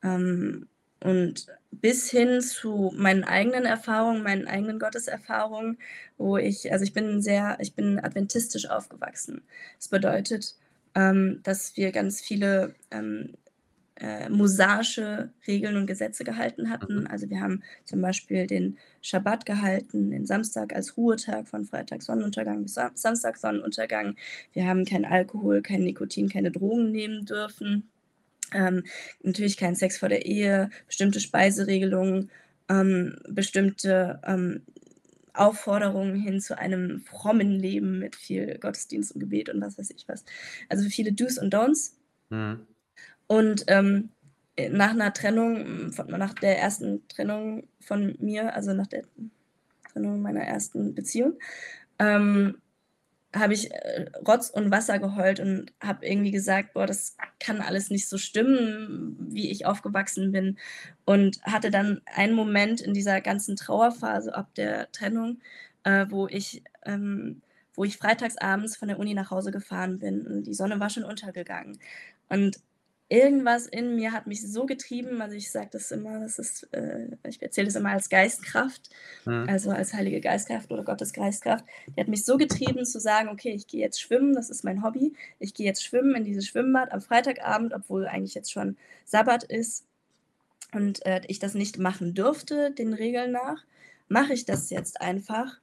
Ähm, 0.04 0.68
und 1.04 1.48
bis 1.72 2.10
hin 2.10 2.42
zu 2.42 2.92
meinen 2.96 3.24
eigenen 3.24 3.66
Erfahrungen, 3.66 4.24
meinen 4.24 4.48
eigenen 4.48 4.80
Gotteserfahrungen, 4.80 5.78
wo 6.18 6.38
ich 6.38 6.72
also, 6.72 6.84
ich 6.84 6.94
bin 6.94 7.22
sehr 7.22 7.58
ich 7.60 7.76
bin 7.76 8.00
adventistisch 8.00 8.70
aufgewachsen. 8.70 9.44
Das 9.78 9.90
bedeutet, 9.90 10.56
ähm, 10.96 11.42
dass 11.44 11.76
wir 11.78 11.92
ganz 11.92 12.22
viele, 12.22 12.76
ähm, 12.92 13.34
äh, 14.00 14.30
mosaische 14.30 15.32
Regeln 15.48 15.76
und 15.76 15.88
Gesetze 15.88 16.24
gehalten 16.24 16.70
Mhm. 16.82 17.02
hatten. 17.02 17.08
Also, 17.08 17.30
wir 17.30 17.40
haben 17.42 17.64
zum 17.86 18.02
Beispiel 18.02 18.46
den 18.48 18.78
Schabbat 19.02 19.46
gehalten, 19.46 20.12
den 20.12 20.26
Samstag 20.28 20.74
als 20.76 20.98
Ruhetag 20.98 21.48
von 21.48 21.66
Freitag 21.66 22.04
Sonnenuntergang 22.04 22.64
bis 22.64 22.76
Sa 22.76 22.92
Samstag 22.96 23.38
Sonnenuntergang. 23.38 24.16
Wir 24.54 24.68
haben 24.68 24.86
kein 24.86 25.06
Alkohol, 25.06 25.62
kein 25.64 25.84
Nikotin, 25.84 26.30
keine 26.30 26.52
Drogen 26.52 26.92
nehmen 26.92 27.26
dürfen. 27.26 27.90
Ähm, 28.54 28.84
natürlich 29.24 29.58
kein 29.58 29.76
Sex 29.76 29.98
vor 29.98 30.10
der 30.10 30.26
Ehe, 30.26 30.70
bestimmte 30.88 31.20
Speiseregelungen, 31.20 32.30
ähm, 32.70 33.18
bestimmte, 33.30 34.22
ähm, 34.26 34.62
Aufforderungen 35.34 36.16
hin 36.16 36.42
zu 36.42 36.58
einem 36.58 37.02
frommen 37.02 37.52
Leben 37.52 38.00
mit 38.00 38.16
viel 38.16 38.58
Gottesdienst 38.60 39.14
und 39.14 39.20
Gebet 39.22 39.50
und 39.50 39.62
was 39.62 39.78
weiß 39.78 39.92
ich 39.92 40.08
was. 40.08 40.26
Also, 40.70 40.90
viele 40.90 41.14
Do's 41.14 41.38
und 41.38 41.54
Don'ts. 41.54 41.92
Mhm. 42.32 42.68
Und, 43.30 43.66
ähm, 43.68 44.10
äh, 44.56 44.70
nach 44.70 44.94
'ner 44.94 45.14
Trennung, 45.14 45.92
von 45.92 46.08
nach 46.08 46.34
der 46.34 46.58
ersten 46.60 47.06
Trennung 47.10 47.68
von 47.82 48.16
mir, 48.20 48.54
also, 48.56 48.74
nach 48.74 48.88
der 48.88 49.04
Trennung 49.94 50.22
meiner 50.22 50.42
ersten 50.44 50.96
Beziehung, 50.96 51.40
ähm, 52.00 52.58
habe 53.36 53.54
ich, 53.54 53.72
äh, 53.72 54.06
Rotz 54.28 54.50
und 54.50 54.72
Wasser 54.72 55.00
geheult 55.00 55.40
und 55.40 55.72
habe 55.82 56.06
irgendwie 56.06 56.32
gesagt: 56.32 56.74
„Boah, 56.74 56.86
das 56.88 57.16
kann 57.40 57.62
alles 57.62 57.90
nicht 57.90 58.08
so 58.10 58.18
stimmen, 58.18 59.18
wie 59.32 59.50
ich 59.52 59.66
aufgewachsen 59.66 60.32
bin.“ 60.32 60.58
Und 61.06 61.40
hatte 61.44 61.72
dann 61.72 62.02
einen 62.06 62.34
Moment 62.34 62.82
in 62.82 62.94
dieser 62.94 63.22
ganzen 63.22 63.56
Trauerphase 63.56 64.34
ab 64.36 64.54
der 64.56 64.92
Trennung, 64.92 65.40
äh, 65.84 66.06
wo 66.10 66.28
ich 66.28 66.64
ähm, 66.86 67.42
wo 67.76 67.84
ich 67.84 67.98
freitags 67.98 68.38
abends 68.38 68.76
von 68.76 68.88
der 68.88 68.98
Uni 69.00 69.14
nach 69.14 69.30
Hause 69.32 69.52
gefahren 69.52 70.00
bin 70.00 70.26
und 70.26 70.44
die 70.48 70.54
Sonne 70.56 70.80
war 70.80 70.90
schon 70.90 71.04
untergegangen. 71.04 71.78
Und 72.30 72.58
irgendwas 73.10 73.68
in 73.68 73.96
mir 73.96 74.12
hat 74.12 74.28
mich 74.28 74.42
so 74.52 74.66
getrieben 74.66 75.22
also, 75.22 75.36
ich 75.36 75.52
sage 75.52 75.70
das 75.72 75.92
immer, 75.92 76.20
das 76.20 76.40
ist 76.40 76.64
äh, 76.74 77.08
ich 77.28 77.42
erzähle 77.42 77.68
das 77.68 77.76
immer 77.76 77.92
als 77.92 78.10
Geistkraft, 78.10 78.90
Mhm. 79.26 79.48
also, 79.48 79.72
als 79.72 79.94
Heilige 79.94 80.22
Geistkraft 80.22 80.72
oder 80.72 80.84
Gottes 80.84 81.14
Geistkraft. 81.14 81.66
Die 81.96 82.02
hat 82.02 82.10
mich 82.10 82.26
so 82.26 82.38
getrieben 82.38 82.86
zu 82.86 83.00
sagen: 83.00 83.30
„Okay, 83.30 83.52
ich 83.54 83.68
gehe 83.68 83.82
jetzt 83.82 84.02
schwimmen, 84.02 84.34
das 84.34 84.50
ist 84.50 84.64
mein 84.66 84.84
Hobby. 84.84 85.14
Ich 85.40 85.54
gehe 85.54 85.66
jetzt 85.66 85.84
schwimmen 85.84 86.16
in 86.16 86.26
dieses 86.26 86.48
Schwimmbad 86.48 86.92
am 86.92 87.02
Freitagabend, 87.02 87.74
obwohl 87.74 88.08
eigentlich 88.08 88.36
jetzt 88.36 88.52
schon 88.52 88.78
Sabbat 89.06 89.44
ist 89.46 89.86
und, 90.74 91.06
äh, 91.06 91.22
ich 91.28 91.40
das 91.40 91.54
nicht 91.56 91.80
machen 91.80 92.14
dürfte, 92.16 92.72
den 92.72 92.94
Regeln 92.94 93.32
nach, 93.32 93.66
mache 94.10 94.34
ich 94.34 94.46
das 94.46 94.70
jetzt 94.70 95.02
einfach. 95.02 95.60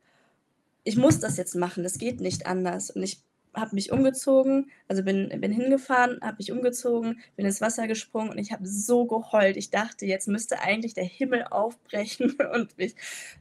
Ich 0.85 0.97
muss 0.97 1.21
das 1.21 1.37
jetzt 1.37 1.55
machen, 1.57 1.83
das 1.85 1.99
geht 1.99 2.21
nicht 2.21 2.47
anders.“ 2.47 2.91
Und 2.91 3.03
ich 3.03 3.21
habe 3.55 3.75
mich 3.75 3.93
umgezogen, 3.93 4.71
also, 4.89 5.03
bin 5.05 5.29
bin 5.41 5.53
hingefahren, 5.53 6.21
habe 6.23 6.37
mich 6.39 6.53
umgezogen, 6.53 7.21
bin 7.37 7.47
ins 7.47 7.61
Wasser 7.61 7.87
gesprungen 7.89 8.31
und 8.31 8.39
ich 8.39 8.53
habe 8.53 8.67
so 8.67 9.07
geheult. 9.07 9.57
Ich 9.57 9.71
dachte, 9.71 10.07
jetzt 10.07 10.29
müsste 10.29 10.61
eigentlich 10.61 10.95
der 10.95 11.05
Himmel 11.05 11.45
aufbrechen 11.51 12.37
und 12.55 12.77
mich, 12.79 12.95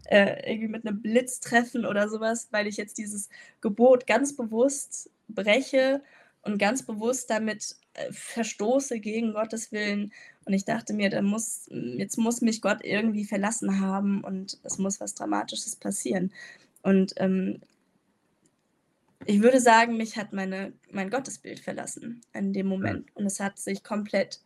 äh, 0.05 0.49
irgendwie 0.51 0.67
mit 0.69 0.83
'nem 0.85 1.01
Blitz 1.01 1.39
treffen 1.39 1.85
oder 1.85 2.09
so 2.09 2.19
was, 2.19 2.47
weil 2.51 2.67
ich 2.67 2.77
jetzt 2.77 2.97
dieses 2.97 3.29
Gebot 3.61 4.07
ganz 4.07 4.35
bewusst 4.35 5.09
breche 5.27 6.01
und 6.41 6.57
ganz 6.57 6.83
bewusst 6.83 7.29
damit, 7.29 7.75
äh, 7.93 8.11
verstoße 8.11 8.99
gegen 8.99 9.33
Gottes 9.33 9.71
Willen. 9.71 10.11
Und 10.45 10.53
ich 10.53 10.65
dachte 10.65 10.93
mir, 10.93 11.09
da 11.09 11.21
muss 11.21 11.67
jetzt 11.71 12.17
muss 12.17 12.41
mich 12.41 12.61
Gott 12.61 12.79
irgendwie 12.83 13.25
verlassen 13.25 13.79
haben 13.79 14.23
und 14.23 14.59
es 14.63 14.77
muss 14.77 14.99
was 14.99 15.15
Dramatisches 15.15 15.75
passieren. 15.77 16.31
Und, 16.83 17.13
ähm 17.17 17.61
ich 19.25 19.41
würde 19.41 19.59
sagen, 19.59 19.97
mich 19.97 20.17
hat 20.17 20.33
meine 20.33 20.73
mein 20.91 21.09
Gottesbild 21.09 21.59
verlassen 21.59 22.21
in 22.33 22.53
dem. 22.53 22.67
Moment. 22.67 23.15
Und 23.15 23.25
es 23.25 23.39
hat 23.39 23.59
sich 23.59 23.83
komplett, 23.83 24.41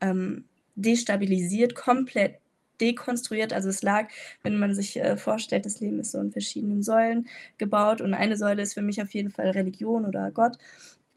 ähm, 0.00 0.44
destabilisiert, 0.74 1.74
komplett 1.74 2.36
dekonstruiert. 2.80 3.52
Also, 3.52 3.68
es 3.68 3.82
lag 3.82 4.08
wenn 4.42 4.58
man 4.58 4.74
sich, 4.74 4.96
äh, 4.96 5.16
vorstellt, 5.16 5.66
das 5.66 5.80
Leben 5.80 5.98
ist 6.00 6.12
so 6.12 6.20
in 6.20 6.32
verschiedenen 6.32 6.82
Säulen 6.82 7.28
gebaut 7.58 8.00
und 8.00 8.14
eine 8.14 8.36
Säule 8.36 8.62
ist 8.62 8.74
für 8.74 8.82
mich 8.82 9.02
auf 9.02 9.12
jeden 9.14 9.30
Fall 9.30 9.50
Religion 9.50 10.04
oder 10.06 10.30
Gott, 10.30 10.58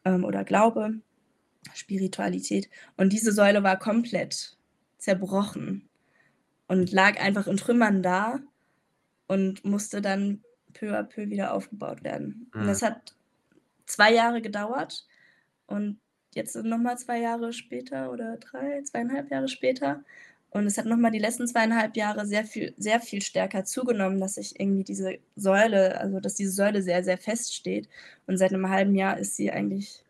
ähm, 0.06 0.24
oder 0.24 0.44
Glaube, 0.44 0.96
Spiritualität. 1.74 2.70
Und 2.98 3.14
diese 3.14 3.32
Säule 3.32 3.64
war 3.64 3.78
komplett 3.78 4.58
zerbrochen 4.98 5.90
und 6.68 6.92
lag 6.92 7.20
einfach 7.20 7.48
in 7.48 7.58
Trümmern 7.58 8.04
da 8.04 8.40
und 9.28 9.64
musste 9.66 10.02
dann 10.02 10.44
peu 10.74 10.94
à 10.98 11.04
peu 11.04 11.30
wieder 11.30 11.54
aufgebaut 11.54 12.04
werden. 12.04 12.52
Und 12.60 12.68
Mhm. 12.68 12.68
das 12.68 12.82
hat 12.82 13.16
2 13.88 14.14
Jahre 14.14 14.42
gedauert 14.42 15.08
und 15.68 16.00
jetzt 16.36 16.54
sind 16.54 16.68
noch 16.70 16.80
mal 16.80 16.98
2 16.98 17.20
Jahre 17.22 17.54
später 17.54 18.12
oder 18.14 18.38
3, 18.38 18.84
2,5 18.84 19.30
Jahre 19.32 19.48
später 19.50 20.04
und 20.52 20.66
es 20.68 20.78
hat 20.78 20.86
noch 20.88 20.98
mal 20.98 21.12
die 21.12 21.20
letzten 21.20 21.48
2,5 21.48 21.96
Jahre 21.98 22.26
sehr 22.28 22.46
viel 22.46 22.74
sehr 22.78 23.02
viel 23.02 23.22
stärker 23.24 23.66
zugenommen, 23.66 24.20
dass 24.22 24.38
ich 24.38 24.60
irgendwie 24.60 24.84
diese 24.86 25.20
Säule 25.38 26.00
also, 26.02 26.20
dass 26.22 26.36
diese 26.36 26.52
Säule 26.54 26.82
sehr, 26.84 27.04
sehr 27.06 27.18
fest 27.20 27.56
steht. 27.56 27.90
Und 28.28 28.38
seit 28.38 28.52
'nem 28.54 28.70
1/2 28.70 28.96
Jahr 28.96 29.18
ist 29.20 29.36
sie 29.38 29.52
eigentlich 29.52 30.06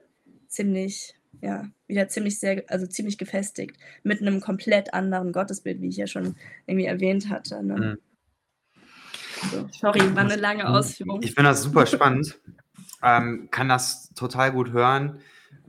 ziemlich 0.50 1.16
ja, 1.42 1.70
wieder 1.88 2.08
ziemlich 2.10 2.40
sehr 2.40 2.64
also, 2.70 2.88
ziemlich 2.88 3.18
gefestigt 3.20 3.78
mit 4.04 4.22
'nem 4.22 4.42
komplett 4.42 4.94
anderen 4.96 5.32
Gottesbild, 5.34 5.82
wie 5.82 5.90
ich 5.90 5.98
ja 5.98 6.08
schon 6.08 6.38
irgendwie 6.68 6.86
erwähnt 6.88 7.30
hatte, 7.30 7.64
ne? 7.66 7.78
Mhm. 7.78 8.02
So, 9.50 9.68
sorry, 9.72 10.16
war 10.16 10.24
'ne 10.24 10.36
lange 10.36 10.68
Mhm. 10.68 10.70
Ausführung. 10.70 11.22
Ich 11.22 11.34
finde 11.34 11.50
das 11.52 11.64
super 11.64 11.86
spannend. 11.86 12.40
Ähm, 13.04 13.50
kann 13.52 13.70
das 13.70 14.10
total 14.16 14.52
gut 14.54 14.72
hören. 14.72 15.20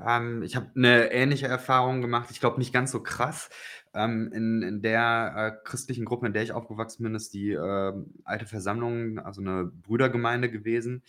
Ähm, 0.04 0.42
ich 0.42 0.56
habe 0.56 0.70
'ne 0.74 1.12
ähnliche 1.12 1.48
Erfahrung 1.48 2.00
gemacht, 2.02 2.30
ich 2.30 2.40
glaube 2.40 2.58
nicht 2.58 2.72
ganz 2.74 2.92
so 2.92 3.02
krass. 3.02 3.50
Ähm, 3.94 4.30
in 4.34 4.62
in 4.62 4.82
der, 4.82 5.34
äh, 5.62 5.64
christlichen 5.68 6.04
Gruppe, 6.06 6.26
in 6.28 6.32
der 6.34 6.42
ich 6.44 6.52
aufgewachsen 6.52 7.02
bin, 7.04 7.14
ist 7.14 7.34
die, 7.34 7.52
ähm, 7.52 8.14
Alte 8.24 8.46
Versammlung, 8.46 9.18
also 9.20 9.42
'ne 9.42 9.66
Brüdergemeinde 9.66 10.50
gewesen. 10.50 11.04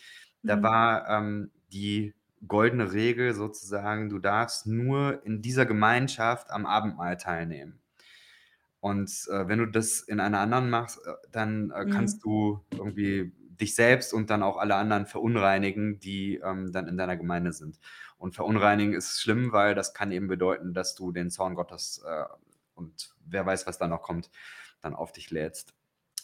Da 0.46 0.62
Mhm. 0.62 0.64
war, 0.64 1.10
ähm, 1.10 1.52
die 1.74 2.16
goldene 2.48 2.94
Regel 2.94 3.34
sozusagen, 3.36 4.10
du 4.10 4.20
darfst 4.20 4.68
nur 4.68 5.26
in 5.26 5.42
dieser 5.42 5.66
Gemeinschaft 5.68 6.52
am 6.52 6.66
Abendmahl 6.68 7.18
teilnehmen. 7.18 7.80
Und, 8.84 9.10
äh, 9.32 9.48
wenn 9.48 9.60
du 9.60 9.68
das 9.68 10.02
in 10.02 10.20
einer 10.20 10.40
anderen 10.42 10.70
machst, 10.70 11.00
äh, 11.08 11.14
dann, 11.32 11.72
äh, 11.72 11.86
Mhm. 11.86 11.90
kannst 11.90 12.24
du 12.26 12.66
irgendwie 12.78 13.32
dich 13.40 13.76
selbst 13.76 14.14
und 14.14 14.30
dann 14.30 14.44
auch 14.44 14.58
alle 14.58 14.76
anderen 14.76 15.06
verunreinigen, 15.06 16.00
die, 16.02 16.36
ähm, 16.44 16.72
dann 16.74 16.88
in 16.90 16.98
deiner 16.98 17.16
Gemeinde 17.16 17.54
sind. 17.54 17.80
Und 18.18 18.36
verunreinigen 18.36 18.94
ist 18.94 19.22
schlimm, 19.22 19.54
weil 19.54 19.74
das 19.76 19.94
kann 19.94 20.12
eben 20.12 20.28
bedeuten, 20.28 20.74
dass 20.74 20.96
du 20.96 21.12
den 21.14 21.32
Zorn 21.32 21.56
Gottes, 21.56 22.04
äh, 22.06 22.26
und 22.76 23.16
wer 23.26 23.46
weiß, 23.46 23.68
was 23.68 23.78
da 23.78 23.88
noch 23.88 24.02
kommt, 24.02 24.30
dann 24.82 24.96
auf 24.96 25.14
dich 25.14 25.32
lädst. 25.32 25.74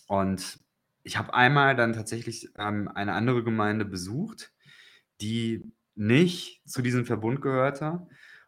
Und 0.07 0.59
ich 1.03 1.17
habe 1.17 1.33
einmal 1.33 1.75
dann 1.77 1.93
tatsächlich, 1.93 2.49
ähm, 2.57 2.89
eine 2.89 3.13
andere 3.13 3.43
Gemeinde 3.43 3.85
besucht, 3.85 4.53
die 5.21 5.71
nicht 5.95 6.61
zu 6.69 6.81
diesem 6.81 7.05
Verbund 7.05 7.41
gehörte 7.41 8.07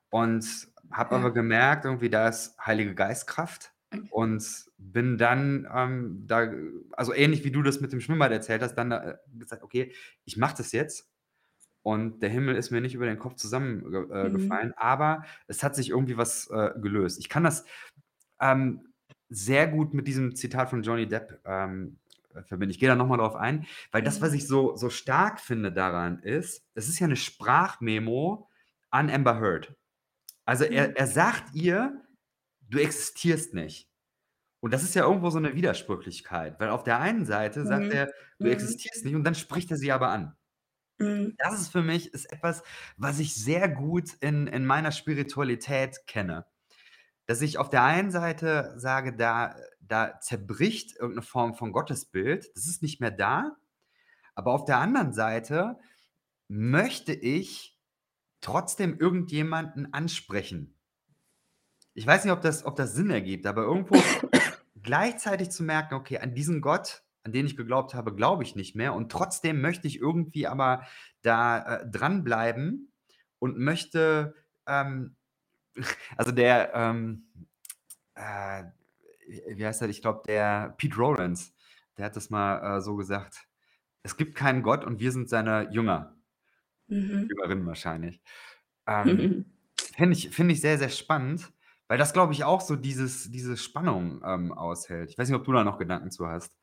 und 0.10 0.70
habe 0.92 1.16
aber 1.16 1.34
gemerkt, 1.34 1.86
irgendwie, 1.86 2.10
da 2.10 2.28
ist 2.30 2.58
Heilige 2.66 2.96
Geist-Kraft. 2.96 3.74
Und 4.10 4.66
bin 4.78 5.18
dann, 5.18 5.68
ähm, 5.74 6.24
da 6.28 6.52
also, 6.94 7.14
ähnlich 7.14 7.44
wie 7.46 7.52
du 7.52 7.62
das 7.64 7.82
mit 7.82 7.94
dem 7.94 8.02
Schwimmbad 8.02 8.32
erzählt 8.32 8.62
hast, 8.64 8.76
dann 8.76 8.90
da, 8.92 9.12
äh, 9.12 9.18
gesagt: 9.38 9.64
„Okay, 9.64 9.94
ich 10.26 10.38
mache 10.38 10.58
das 10.58 10.72
jetzt.“ 10.74 11.10
Und 11.84 12.22
der 12.24 12.30
Himmel 12.30 12.56
ist 12.58 12.72
mir 12.72 12.82
nicht 12.82 12.96
über 12.96 13.06
den 13.08 13.20
Kopf 13.20 13.36
zusammenge 13.36 14.08
äh, 14.12 14.22
Mhm. 14.22 14.62
aber 14.78 15.24
es 15.48 15.64
hat 15.64 15.76
sich 15.76 15.90
irgendwie 15.92 16.18
was, 16.18 16.50
äh, 16.52 16.72
gelöst. 16.82 17.20
Ich 17.20 17.30
kann 17.30 17.44
das, 17.46 17.66
ähm, 18.42 18.94
sehr 19.30 19.68
gut 19.70 19.94
mit 19.96 20.08
diesem 20.08 20.36
Zitat 20.36 20.70
von 20.72 20.84
Johnny 20.84 21.08
Depp, 21.08 21.42
ähm, 21.46 22.00
äh, 22.36 22.44
verbinden. 22.44 22.72
Ich 22.72 22.80
gehe 22.80 22.90
da 22.90 22.96
noch 22.96 23.08
mal 23.08 23.18
drauf 23.18 23.36
ein, 23.36 23.68
weil 23.92 24.04
das, 24.04 24.22
Mhm. 24.22 24.24
was 24.24 24.34
ich 24.34 24.48
so 24.48 24.76
so 24.78 24.90
stark 24.92 25.40
finde 25.42 25.72
daran 25.74 26.20
ist, 26.22 26.66
es 26.76 26.90
ist 26.90 27.00
ja 27.00 27.08
'ne 27.08 27.16
Sprachmemo 27.18 28.50
an 28.92 29.10
Amber 29.12 29.40
Heard. 29.42 29.76
Also, 30.46 30.66
Mhm. 30.70 30.92
er 30.92 30.98
er 30.98 31.08
sagt 31.08 31.56
ihr: 31.56 32.02
„Du 32.72 32.80
existierst 32.80 33.54
nicht.“ 33.56 33.90
Und 34.62 34.74
das 34.74 34.84
ist 34.84 34.96
ja 34.96 35.04
irgendwo 35.06 35.30
so 35.32 35.40
'ne 35.40 35.56
Widersprüchlichkeit, 35.56 36.60
weil 36.60 36.70
auf 36.70 36.84
der 36.84 37.00
einen 37.02 37.26
Seite 37.26 37.66
sagt 37.66 37.92
Mhm. 37.92 37.94
er: 37.94 38.12
„Du 38.42 38.48
Mhm. 38.48 38.50
existierst 38.50 39.06
nicht“ 39.06 39.16
und 39.16 39.24
dann 39.26 39.36
spricht 39.36 39.72
er 39.72 39.78
sie 39.78 39.92
aber 39.94 40.10
an. 40.12 40.36
Mhm. 41.00 41.38
Das 41.38 41.60
ist 41.60 41.70
für 41.72 41.82
mich 41.82 42.14
ist 42.14 42.32
etwas, 42.32 42.64
was 42.98 43.20
ich 43.20 43.34
sehr 43.36 43.68
gut 43.70 44.14
in 44.22 44.48
in 44.48 44.66
meiner 44.66 44.92
Spiritualität 44.92 45.98
kenne. 46.08 46.46
dass 47.28 47.42
ich 47.42 47.58
auf 47.60 47.70
der 47.70 47.84
einen 47.86 48.12
Seite 48.12 48.74
sage, 48.78 49.16
da 49.16 49.56
da 49.82 50.20
zerbricht 50.22 50.96
irgendeine 50.98 51.24
Form 51.24 51.56
von 51.56 51.72
Gottesbild, 51.74 52.52
das 52.56 52.68
ist 52.68 52.84
nicht 52.84 53.02
mehr 53.02 53.12
da. 53.12 53.58
Aber 54.36 54.54
auf 54.54 54.66
der 54.66 54.80
anderen 54.80 55.14
Seite 55.14 55.78
möchte 56.50 57.14
ich 57.14 57.80
trotzdem 58.42 59.00
irgendjemanden 59.00 59.94
ansprechen. 59.94 60.80
Ich 61.94 62.08
weiß 62.08 62.24
nicht, 62.24 62.34
ob 62.34 62.42
das 62.42 62.66
ob 62.66 62.76
das 62.76 62.94
Sinn 62.94 63.10
ergibt, 63.10 63.46
aber 63.46 63.64
irgendwo 63.64 64.16
gleichzeitig 64.82 65.52
zu 65.52 65.64
merken: 65.64 65.96
„Okay, 65.96 66.20
an 66.20 66.34
diesen 66.36 66.62
Gott, 66.62 67.04
an 67.24 67.32
den 67.34 67.46
ich 67.46 67.58
geglaubt 67.58 67.94
habe, 67.94 68.16
glaube 68.16 68.44
ich 68.44 68.56
nicht 68.56 68.76
mehr 68.76 68.94
und 68.94 69.12
trotzdem 69.12 69.62
möchte 69.62 69.88
ich 69.88 70.00
irgendwie 70.00 70.48
aber 70.48 70.84
da, 71.22 71.80
äh, 71.82 71.90
dranbleiben 71.90 72.92
und 73.40 73.58
möchte, 73.60 74.36
ähm“ 74.68 75.16
also 76.18 76.32
der, 76.34 76.74
ähm, 76.76 77.26
äh, 78.16 78.66
wie 79.56 79.66
heißt 79.66 79.82
er? 79.84 79.90
Ich 79.90 80.02
glaube, 80.02 80.24
der 80.28 80.76
Pete 80.78 80.98
Rowlands, 80.98 81.54
der 81.98 82.06
hat 82.08 82.16
das 82.18 82.30
mal, 82.32 82.78
äh, 82.80 82.82
so 82.82 82.96
gesagt: 82.98 83.48
„Es 84.04 84.18
gibt 84.18 84.36
keinen 84.36 84.64
Gott 84.64 84.86
und 84.86 85.00
wir 85.02 85.12
sind 85.14 85.30
seine 85.30 85.70
Jünger.“ 85.72 86.18
Mhm. 86.90 87.30
Jüngerinnen 87.30 87.66
wahrscheinlich. 87.66 88.22
Ähm, 88.88 89.34
finde 89.96 90.14
ich 90.18 90.30
finde 90.32 90.54
ich 90.54 90.62
sehr, 90.62 90.78
sehr 90.78 90.90
spannend, 90.90 91.52
weil 91.92 91.98
das, 91.98 92.14
glaube 92.14 92.32
ich, 92.32 92.46
auch 92.46 92.62
so 92.62 92.78
dieses 92.78 93.30
diese 93.32 93.58
Spannung, 93.58 94.22
ähm, 94.26 94.54
aushält. 94.54 95.10
Ich 95.10 95.18
weiß 95.18 95.28
nicht, 95.28 95.38
ob 95.38 95.44
du 95.44 95.52
da 95.52 95.66
noch 95.66 95.78
Gedanken 95.78 96.10
zu 96.10 96.26
hast? 96.26 96.54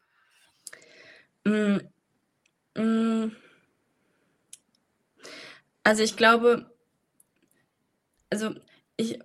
Hm, 1.47 1.83
hm 2.75 3.37
also, 5.85 6.03
ich 6.03 6.17
glaube 6.17 6.75
also, 8.31 8.55
ich 8.97 9.19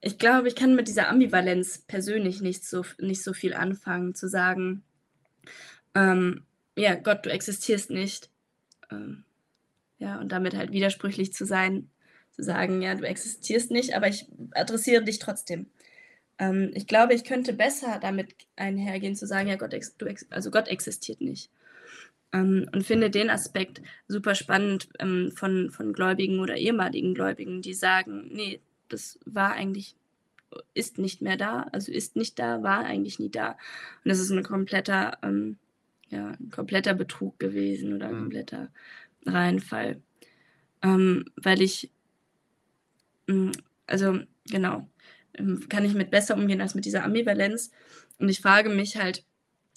ich 0.00 0.16
glaube, 0.16 0.48
ich 0.48 0.56
kann 0.56 0.74
mit 0.74 0.88
dieser 0.88 1.10
Ambivalenz 1.10 1.84
persönlich 1.86 2.40
nicht 2.40 2.64
so 2.64 2.86
nicht 2.98 3.22
so 3.22 3.34
viel 3.34 3.52
anfangen, 3.52 4.14
zu 4.14 4.28
sagen, 4.28 4.82
ähm: 5.94 6.46
„Ja, 6.78 6.94
Gott, 6.94 7.26
du 7.26 7.30
existierst 7.30 7.90
nicht.“ 7.90 8.30
Ähm, 8.90 9.24
ja, 9.98 10.18
und 10.18 10.32
damit 10.32 10.56
halt 10.56 10.72
widersprüchlich 10.72 11.34
zu 11.34 11.44
sein, 11.44 11.90
zu 12.32 12.42
sagen: 12.44 12.82
„Ja, 12.82 12.94
du 12.96 13.04
existierst 13.06 13.70
nicht, 13.72 13.94
aber 13.96 14.08
ich 14.08 14.26
adressiere 14.52 15.04
dich 15.04 15.18
trotzdem.“ 15.20 15.66
Ähm, 16.40 16.70
ich 16.74 16.86
glaube, 16.88 17.14
ich 17.14 17.24
könnte 17.24 17.52
besser 17.54 17.98
damit 18.02 18.34
einhergehen 18.56 19.16
zu 19.16 19.26
sagen: 19.26 19.48
„Ja, 19.50 19.56
Gott 19.56 19.72
du 19.98 20.06
also, 20.30 20.50
Gott 20.52 20.68
existiert 20.68 21.20
nicht.“ 21.22 21.50
Ähm, 22.34 22.68
und 22.74 22.84
finde 22.86 23.10
den 23.10 23.30
Aspekt 23.30 23.82
super 24.08 24.34
spannend, 24.36 24.88
ähm, 25.00 25.32
von 25.36 25.70
von 25.70 25.92
Gläubigen 25.94 26.40
oder 26.40 26.56
ehemaligen 26.58 27.14
Gläubigen, 27.14 27.62
die 27.62 27.74
sagen: 27.74 28.28
„Ne, 28.34 28.60
das 28.90 29.18
war 29.26 29.52
eigentlich 29.54 29.96
ist 30.74 30.98
nicht 30.98 31.22
mehr 31.22 31.36
da, 31.38 31.64
also, 31.72 31.92
ist 31.92 32.16
nicht 32.16 32.38
da, 32.40 32.62
war 32.64 32.84
eigentlich 32.86 33.18
nie 33.20 33.30
da.“ 33.30 33.52
Und 34.04 34.10
das 34.10 34.20
ist 34.20 34.30
'n 34.32 34.42
kompletter 34.44 35.18
ähm, 35.24 35.58
ja, 36.10 36.32
'n 36.32 36.50
kompletter 36.52 36.94
Betrug 36.94 37.38
gewesen 37.40 37.94
oder 37.94 38.08
'n 38.08 38.16
Mhm. 38.16 38.18
kompletter 38.18 38.70
Reinfall. 39.26 40.02
Ähm, 40.84 41.26
weil 41.36 41.62
ich 41.62 41.90
also, 43.86 44.20
genau, 44.46 44.88
ähm, 45.34 45.68
kann 45.68 45.84
ich 45.84 45.94
mit 45.94 46.10
besser 46.10 46.34
umgehen 46.36 46.60
als 46.60 46.74
mit 46.74 46.84
dieser 46.84 47.04
Ambivalenz. 47.04 47.70
Und 48.18 48.28
ich 48.28 48.40
frage 48.40 48.70
mich 48.70 48.96
halt, 48.96 49.24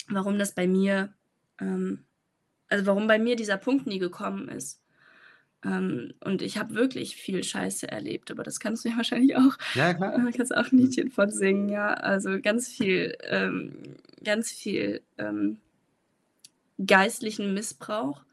warum 0.10 0.40
das 0.40 0.56
bei 0.56 0.68
mir 0.68 1.14
ähm, 1.62 2.06
also, 2.70 2.86
warum 2.88 3.08
bei 3.08 3.20
mir 3.20 3.36
dieser 3.38 3.58
Punkt 3.58 3.88
nie 3.88 4.00
gekommen 4.00 4.50
ist. 4.50 4.82
Ähm, 5.64 6.14
und 6.24 6.42
ich 6.42 6.58
habe 6.58 6.76
wirklich 6.76 7.16
viel 7.18 7.44
Scheiße 7.44 7.88
erlebt, 7.90 8.32
aber 8.32 8.44
das 8.44 8.60
kannst 8.60 8.86
du 8.86 8.90
ja 8.90 8.98
wahrscheinlich 8.98 9.36
auch 9.38 9.58
Ja, 9.74 9.94
klar. 9.94 10.26
äh, 10.28 10.32
kannst 10.34 10.56
auch 10.56 10.72
'n 10.72 10.78
Mhm. 10.78 10.80
Liedchen 10.80 11.12
von 11.12 11.32
singen, 11.32 11.70
ja. 11.70 11.94
Also, 11.96 12.40
ganz 12.42 12.70
viel 12.70 13.18
ähm, 13.24 13.98
ganz 14.24 14.52
viel, 14.52 15.02
ähm 15.18 15.60
geistlichen 16.86 17.54
Missbrauch, 17.54 18.24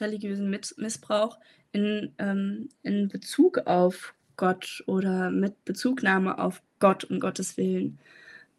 religiösen 0.00 0.50
Missbrauch 0.50 1.38
in 1.72 2.14
ähm, 2.18 2.68
in 2.82 3.08
Bezug 3.08 3.58
auf 3.66 4.14
Gott 4.36 4.82
oder 4.86 5.30
mit 5.30 5.64
Bezugnahme 5.64 6.38
auf 6.38 6.62
Gott 6.78 7.04
um 7.04 7.20
Gottes 7.20 7.56
Willen. 7.56 7.98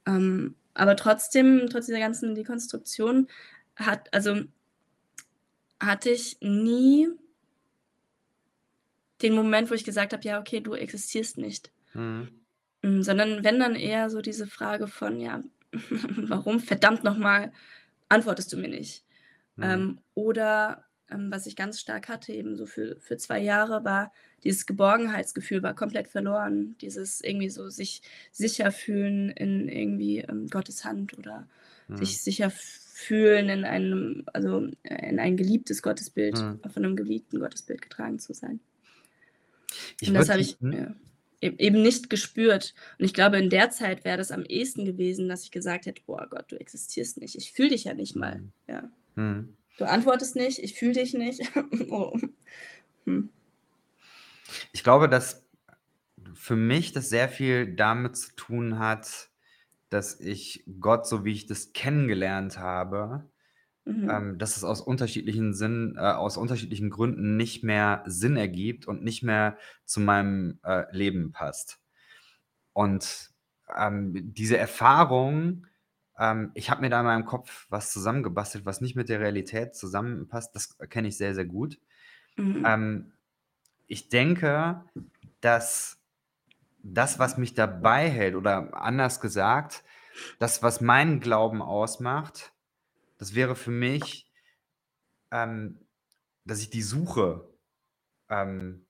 Ähm, 0.08 0.56
aber 0.74 0.96
trotzdem, 0.96 1.68
trotz 1.70 1.88
dieser 1.88 2.00
ganzen 2.00 2.36
Dekonstruktion 2.36 3.28
hat 3.78 4.14
also 4.14 4.44
hatte 5.80 6.10
ich 6.10 6.38
nie 6.42 7.10
den 9.22 9.34
Moment, 9.34 9.70
wo 9.70 9.74
ich 9.74 9.84
gesagt 9.84 10.14
habe: 10.14 10.24
„Ja, 10.24 10.40
okay, 10.40 10.60
du 10.62 10.74
existierst 10.74 11.38
nicht.“ 11.38 11.72
Mhm. 11.94 12.30
Hm, 12.84 13.04
sondern 13.04 13.44
wenn 13.44 13.60
dann 13.60 13.76
eher 13.76 14.10
so 14.10 14.22
diese 14.22 14.48
Frage 14.48 14.88
von: 14.88 15.20
„Ja, 15.20 15.44
warum 15.74 16.60
verdammt 16.60 17.04
noch 17.04 17.18
mal 17.18 17.52
antwortest 18.10 18.54
du 18.54 18.58
mir 18.58 18.70
nicht?“ 18.70 19.04
Mhm. 19.58 19.64
Ähm, 19.64 20.00
oder, 20.16 20.86
ähm, 21.12 21.32
was 21.32 21.46
ich 21.48 21.56
ganz 21.56 21.80
stark 21.80 22.08
hatte 22.10 22.34
eben 22.34 22.56
so 22.56 22.66
für 22.66 22.98
für 23.00 23.18
2 23.18 23.40
Jahre, 23.42 23.84
war 23.86 24.12
dieses 24.44 24.66
Geborgenheitsgefühl 24.66 25.64
war 25.64 25.76
komplett 25.76 26.08
verloren. 26.08 26.78
Dieses 26.82 27.22
irgendwie 27.22 27.50
so 27.50 27.70
sich 27.70 28.02
sicher 28.32 28.72
fühlen 28.72 29.30
in 29.32 29.70
irgendwie, 29.70 30.20
ähm, 30.20 30.48
Gottes 30.48 30.86
Hand 30.86 31.18
oder 31.18 31.48
Mhm. 31.90 32.18
sich 32.18 32.22
sicher 32.22 32.52
fühlen 32.52 33.50
in 33.50 33.66
einem 33.66 34.24
also, 34.34 34.68
äh, 34.84 35.10
in 35.10 35.20
ein 35.20 35.38
geliebtes 35.38 35.82
Gottesbild 35.82 36.46
Mhm. 36.46 36.68
von 36.68 36.82
'nem 36.84 36.96
geliebten 36.96 37.40
Gottesbild 37.40 37.82
getragen 37.82 38.20
zu 38.20 38.34
sein. 38.34 38.60
Und 40.06 40.14
Ich 40.14 40.14
das 40.14 40.30
würde 40.30 40.30
habe 40.30 40.42
ich, 40.42 40.58
mhm. 40.60 40.72
ja, 40.72 40.96
e 41.42 41.52
eben 41.58 41.82
nicht 41.82 42.10
gespürt. 42.10 42.74
Und 43.00 43.06
ich 43.06 43.14
glaube, 43.14 43.38
in 43.38 43.50
der 43.50 43.70
Zeit 43.72 44.06
wäre 44.06 44.18
das 44.18 44.32
am 44.32 44.44
ehesten 44.46 44.86
gewesen, 44.86 45.28
dass 45.30 45.44
ich 45.44 45.52
gesagt 45.52 45.86
hätte: 45.86 46.02
„Boah 46.06 46.28
Gott, 46.30 46.52
du 46.52 46.56
existierst 46.60 47.18
nicht. 47.20 47.36
Ich 47.36 47.52
fühle 47.54 47.70
dich 47.70 47.84
ja 47.86 47.94
nicht 47.94 48.16
mal, 48.16 48.42
Mhm. 48.42 48.52
ja. 48.68 48.90
Mhm. 49.18 49.58
Du 49.78 49.86
antwortest 49.86 50.36
nicht, 50.36 50.60
ich 50.60 50.74
fühle 50.76 50.94
dich 50.94 51.14
nicht.“ 51.14 51.42
Oh. 51.90 52.18
Hm. 53.06 53.30
Ich 54.72 54.84
glaube, 54.84 55.10
dass 55.10 55.46
für 56.34 56.56
mich 56.56 56.94
das 56.94 57.10
sehr 57.10 57.30
viel 57.30 57.76
damit 57.76 58.18
zu 58.18 58.36
tun 58.36 58.80
hat, 58.80 59.30
dass 59.90 60.20
ich 60.20 60.66
Gott, 60.80 61.08
so 61.08 61.26
wie 61.26 61.34
ich 61.34 61.48
das 61.48 61.74
kennengelernt 61.74 62.60
habe 62.60 63.30
Mhm. 63.86 64.10
ähm, 64.10 64.38
dass 64.40 64.58
es 64.58 64.64
aus 64.66 64.82
unterschiedlichen 64.82 65.54
Sinn 65.54 65.96
äh, 65.98 66.02
aus 66.02 66.38
unterschiedlichen 66.38 66.90
Gründen 66.90 67.38
nicht 67.38 67.64
mehr 67.64 68.04
Sinn 68.08 68.38
ergibt 68.38 68.88
und 68.88 69.04
nicht 69.04 69.24
mehr 69.24 69.58
zu 69.86 70.02
meinem, 70.02 70.60
äh, 70.64 70.86
Leben 70.96 71.34
passt. 71.34 71.80
Und, 72.74 73.32
ähm, 73.78 74.34
diese 74.34 74.58
Erfahrung 74.58 75.67
ähm, 76.20 76.52
ich 76.56 76.70
habe 76.70 76.82
mir 76.82 76.90
da 76.90 77.00
in 77.02 77.06
meinem 77.06 77.26
Kopf 77.26 77.68
was 77.70 77.92
zusammengebastelt, 77.92 78.66
was 78.66 78.82
nicht 78.82 78.96
mit 78.96 79.10
der 79.10 79.20
Realität 79.20 79.76
zusammenpasst. 79.76 80.56
Das 80.56 80.78
kenne 80.90 81.08
ich 81.10 81.18
sehr, 81.18 81.36
sehr 81.36 81.46
gut. 81.46 81.80
Mhm. 82.38 82.68
Ähm, 82.68 83.14
ich 83.88 84.10
denke, 84.10 84.86
dass 85.42 86.00
das, 86.84 87.20
was 87.20 87.38
mich 87.38 87.56
dabei 87.56 88.10
hält 88.10 88.36
oder 88.36 88.76
anders 88.82 89.22
gesagt, 89.22 89.84
das, 90.40 90.64
was 90.64 90.82
meinen 90.82 91.20
Glauben 91.22 91.62
ausmacht, 91.62 92.54
das 93.20 93.36
wäre 93.36 93.56
für 93.56 93.72
mich 93.72 94.24
ähm, 95.32 95.88
dass 96.46 96.62
ich 96.62 96.70
die 96.70 96.82
Suche, 96.82 97.50
ähm 98.30 98.86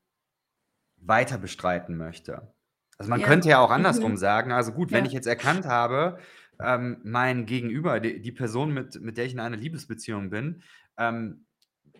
weiter 0.99 1.37
bestreiten 1.37 1.95
möchte. 1.97 2.53
Also, 2.97 3.09
man 3.09 3.21
Ja. 3.21 3.21
könnte 3.21 3.49
ja 3.49 3.59
auch 3.59 3.69
andersrum 3.71 4.17
Mhm. 4.17 4.17
sagen: 4.17 4.51
„Also 4.51 4.71
gut, 4.73 4.91
wenn 4.93 5.05
ich 5.05 5.11
Ja. 5.11 5.13
jetzt 5.13 5.27
erkannt 5.27 5.65
habe, 5.65 6.19
ähm, 6.61 6.99
mein 7.03 7.45
Gegenüber, 7.45 7.99
d 7.99 8.19
die 8.19 8.31
Person, 8.33 8.73
mit 8.73 8.99
mit 9.01 9.17
der 9.17 9.25
ich 9.25 9.33
in 9.33 9.39
einer 9.39 9.57
Liebesbeziehung 9.57 10.29
bin, 10.31 10.63
ähm, 10.97 11.45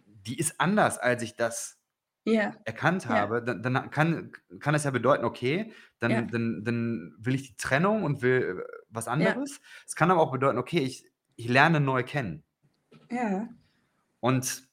die 0.08 0.38
ist 0.40 0.60
anders, 0.62 0.98
als 1.00 1.24
ich 1.24 1.36
das 1.38 1.80
Ja. 2.28 2.58
erkannt 2.66 3.08
Ja. 3.08 3.32
habe“, 3.32 3.44
dann 3.44 3.64
dann 3.64 3.92
kann 3.92 4.32
kann 4.60 4.74
das 4.74 4.86
ja 4.86 4.92
bedeuten, 4.92 5.26
okay, 5.26 5.74
dann 6.00 6.30
dann 6.32 6.64
dann 6.66 7.16
will 7.20 7.36
ich 7.36 7.44
die 7.52 7.58
Trennung 7.58 8.04
und 8.04 8.22
will, 8.24 8.64
äh, 8.68 8.72
was 8.90 9.08
anderes. 9.10 9.62
Es 9.88 9.96
kann 9.96 10.12
aber 10.12 10.22
auch 10.22 10.32
bedeuten, 10.34 10.58
okay, 10.60 10.80
ich 10.82 11.06
ich 11.38 11.50
lerne 11.50 11.80
neu 11.82 12.04
kennen. 12.04 12.44
Ja. 13.10 13.50
Und 14.24 14.67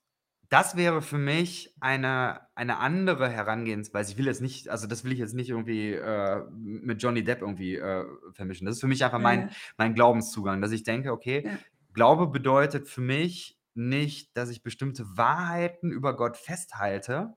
das 0.55 0.77
wäre 0.77 1.03
für 1.03 1.19
mich 1.19 1.75
eine 1.81 2.43
eine 2.55 2.79
andere 2.79 3.29
Herangehensweise. 3.31 4.13
Ich 4.13 4.19
will 4.19 4.27
jetzt 4.27 4.41
nicht 4.43 4.69
also, 4.69 4.87
das 4.87 5.05
will 5.05 5.13
ich 5.13 5.19
jetzt 5.19 5.35
nicht 5.35 5.51
irgendwie, 5.51 5.93
äh, 5.95 6.45
mit 6.51 7.03
Johnny 7.03 7.25
Depp 7.25 7.43
irgendwie, 7.43 7.77
äh, 7.77 8.05
vermischen. 8.33 8.67
Das 8.67 8.77
ist 8.77 8.81
für 8.81 8.87
mich 8.89 9.05
einfach 9.05 9.21
mein 9.21 9.47
Ja. 9.47 9.57
mein 9.79 9.95
Glaubenszugang, 9.95 10.61
dass 10.63 10.73
ich 10.73 10.85
denke: 10.85 11.13
„Okay, 11.13 11.45
Ja. 11.45 11.65
Glaube 11.95 12.29
bedeutet 12.29 12.89
für 12.89 13.01
mich 13.03 13.59
nicht, 13.75 14.37
dass 14.37 14.51
ich 14.51 14.63
bestimmte 14.63 15.05
Wahrheiten 15.17 15.91
über 15.93 16.17
Gott 16.17 16.37
festhalte, 16.37 17.35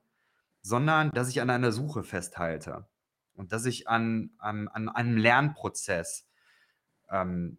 sondern 0.62 1.10
dass 1.12 1.30
ich 1.30 1.40
an 1.42 1.50
einer 1.50 1.72
Suche 1.72 2.02
festhalte 2.04 2.88
und 3.34 3.52
dass 3.52 3.66
ich 3.66 3.88
an 3.88 4.32
an 4.38 4.68
an 4.68 4.88
einem 4.90 5.16
Lernprozess, 5.18 6.28
ähm, 7.10 7.58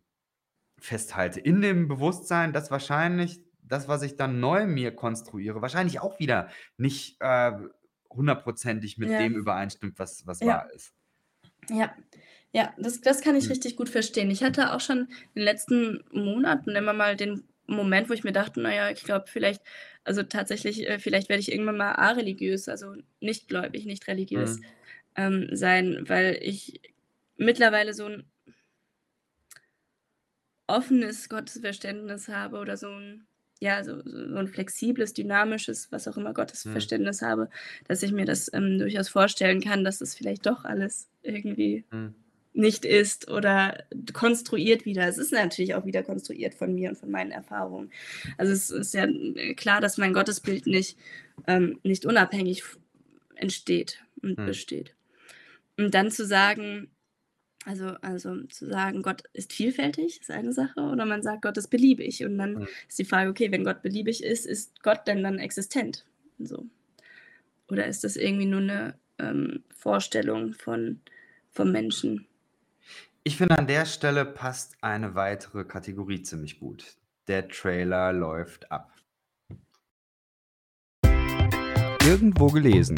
festhalte. 0.80 1.40
In 1.40 1.62
dem 1.62 1.88
Bewusstsein, 1.88 2.54
dass 2.54 2.72
wahrscheinlich 2.72 3.42
das, 3.70 3.88
was 3.88 4.04
ich 4.04 4.18
dann 4.18 4.40
neu 4.42 4.68
mir 4.68 4.96
konstruiere, 4.96 5.62
wahrscheinlich 5.62 6.02
auch 6.02 6.20
wieder 6.20 6.50
nicht, 6.78 7.18
äh, 7.22 7.54
hundertprozentig 8.12 8.98
mit 9.00 9.18
Ja. 9.18 9.20
dem 9.20 9.36
übereinstimmt, 9.36 10.00
was 10.00 10.26
was 10.28 10.44
Ja. 10.44 10.46
wahr 10.46 10.72
ist. 10.74 10.92
Ja, 11.70 11.96
ja, 12.54 12.74
das 12.78 13.02
das 13.02 13.22
kann 13.22 13.36
ich 13.36 13.50
Mhm. 13.50 13.52
richtig 13.52 13.76
gut 13.78 13.90
verstehen. 13.90 14.32
Ich 14.32 14.44
hatte 14.44 14.74
auch 14.74 14.80
schon 14.82 15.00
in 15.02 15.08
den 15.36 15.44
letzten 15.44 16.04
Monaten 16.12 16.72
immer 16.76 16.94
mal 16.94 17.16
den 17.16 17.44
Moment, 17.68 18.10
wo 18.10 18.14
ich 18.14 18.24
mir 18.24 18.32
dachte: 18.32 18.60
„Na 18.62 18.74
ja, 18.74 18.90
ich 18.92 19.04
glaube 19.04 19.26
vielleicht 19.28 19.62
also 20.04 20.24
tatsächlich, 20.24 20.88
äh, 20.90 21.00
vielleicht 21.00 21.30
werde 21.30 21.42
ich 21.42 21.52
irgendwann 21.52 21.78
mal 21.78 21.94
areligiös, 21.94 22.68
also 22.70 22.96
nicht 23.22 23.48
gläubig, 23.48 23.86
nicht 23.86 24.08
religiös, 24.08 24.58
Mhm. 24.58 24.70
ähm, 25.16 25.50
sein“, 25.54 26.06
weil 26.08 26.40
ich 26.42 26.82
mittlerweile 27.38 27.94
so 27.94 28.06
'n 28.08 28.26
offenes 30.70 31.28
Gottesverständnis 31.30 32.28
habe 32.30 32.58
oder 32.60 32.78
so 32.78 32.90
'n 32.92 33.26
ja, 33.62 33.84
so 33.84 34.02
so 34.06 34.38
'n 34.38 34.48
flexibles, 34.48 35.14
dynamisches, 35.14 35.92
was 35.92 36.08
auch 36.08 36.18
immer, 36.18 36.34
Mhm. 36.66 36.90
Gottesverständnis 36.94 37.22
habe, 37.22 37.50
dass 37.88 38.04
ich 38.04 38.12
mir 38.14 38.26
das, 38.26 38.52
ähm, 38.54 38.80
durchaus 38.80 39.10
vorstellen 39.10 39.62
kann, 39.62 39.84
dass 39.84 40.00
das 40.00 40.16
vielleicht 40.16 40.46
doch 40.46 40.66
alles 40.66 41.10
irgendwie 41.24 41.86
Mhm. 41.92 42.20
nicht 42.54 42.86
ist 42.86 43.30
oder 43.32 43.84
konstruiert 44.14 44.86
wieder. 44.86 45.08
Es 45.08 45.18
ist 45.20 45.32
natürlich 45.34 45.76
auch 45.76 45.86
wieder 45.86 46.04
konstruiert 46.04 46.56
von 46.56 46.74
mir 46.76 46.90
und 46.90 46.98
von 46.98 47.12
meinen 47.12 47.32
Erfahrungen. 47.32 47.92
Also, 48.38 48.54
es 48.54 48.70
ist 48.72 48.94
ja, 48.96 49.06
äh, 49.06 49.54
klar, 49.56 49.82
dass 49.82 49.98
mein 49.98 50.14
Gottesbild 50.14 50.68
nicht 50.68 50.98
ähm, 51.48 51.80
nicht 51.84 52.06
unabhängig 52.06 52.64
entsteht 53.36 54.04
und 54.24 54.38
Mhm. 54.38 54.46
besteht. 54.46 54.96
Und 55.78 55.94
dann 55.96 56.12
zu 56.12 56.26
sagen 56.26 56.92
also 57.66 57.88
also 58.02 58.44
zu 58.48 58.68
sagen, 58.68 59.02
Gott 59.04 59.24
ist 59.34 59.54
vielfältig, 59.54 60.22
ist 60.22 60.32
eine 60.32 60.54
Sache, 60.54 60.80
oder 60.82 61.06
man 61.06 61.22
sagt, 61.24 61.42
Gott 61.44 61.58
ist 61.58 61.68
beliebig. 61.70 62.24
Und 62.26 62.38
dann 62.38 62.54
Mhm. 62.56 62.68
ist 62.88 63.00
die 63.00 63.06
Frage: 63.06 63.30
„Okay, 63.30 63.52
wenn 63.52 63.64
Gott 63.64 63.82
beliebig 63.82 64.24
ist, 64.24 64.46
ist 64.46 64.82
Gott 64.84 65.08
denn 65.08 65.24
dann 65.24 65.40
existent?“ 65.40 66.06
So. 66.40 66.66
Oder 67.70 67.86
ist 67.88 68.04
das 68.04 68.16
irgendwie 68.16 68.46
nur 68.48 68.62
'ne, 68.62 68.96
ähm, 69.20 69.64
Vorstellung 69.76 70.54
von 70.54 71.02
vom 71.52 71.72
Menschen? 71.72 72.26
Ich 73.24 73.38
finde, 73.38 73.58
an 73.58 73.68
der 73.68 73.86
Stelle 73.86 74.26
passt 74.26 74.76
eine 74.82 75.14
weitere 75.16 75.66
Kategorie 75.66 76.22
ziemlich 76.24 76.60
gut. 76.60 76.96
Der 77.28 77.48
Trailer 77.50 78.14
läuft 78.14 78.72
ab. 78.72 78.94
Irgendwo 82.08 82.48
gelesen. 82.48 82.96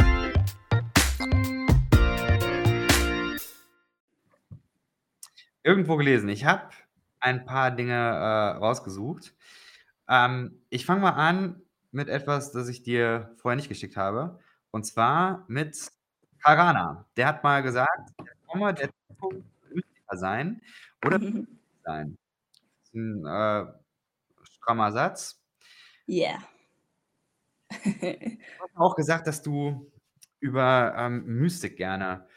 Irgendwo 5.66 5.95
gelesen. 5.97 6.28
Ich 6.30 6.45
habe 6.45 6.70
ein 7.20 7.45
paar 7.45 7.70
Dinge, 7.72 7.93
äh, 7.93 8.57
rausgesucht. 8.57 9.36
Ähm, 10.09 10.62
ich 10.70 10.86
fange 10.86 11.01
mal 11.01 11.12
an 11.12 11.62
mit 11.91 12.09
etwas, 12.09 12.51
das 12.51 12.68
ich 12.70 12.84
dir 12.84 13.36
vorher 13.38 13.55
nicht 13.57 13.70
geschickt 13.70 13.97
habe, 13.97 14.39
und 14.72 14.86
zwar 14.86 15.45
mit 15.47 15.78
Karl 16.43 16.57
Rahner. 16.57 17.05
Der 17.18 17.28
hat 17.28 17.43
mal 17.43 17.62
gesagt: 17.64 18.12
„Der 18.20 18.34
Komma 18.47 18.74
der 18.74 18.89
Zukunft 19.09 19.47
wird 19.64 19.76
Mystiker 19.76 20.18
sein 20.18 20.62
oder 21.05 21.20
sein.“ 21.86 22.18
Ist 22.84 22.95
'n, 22.95 23.26
äh, 23.28 23.66
strammer 24.43 24.91
Satz. 24.93 25.39
Ja. 26.07 26.41
Du 28.59 28.64
hast 28.64 28.76
auch 28.78 28.95
gesagt, 28.95 29.28
dass 29.28 29.41
du 29.41 29.91
über, 30.39 30.93
ähm, 30.97 31.26
Mystik 31.26 31.78
gerne, 31.78 32.28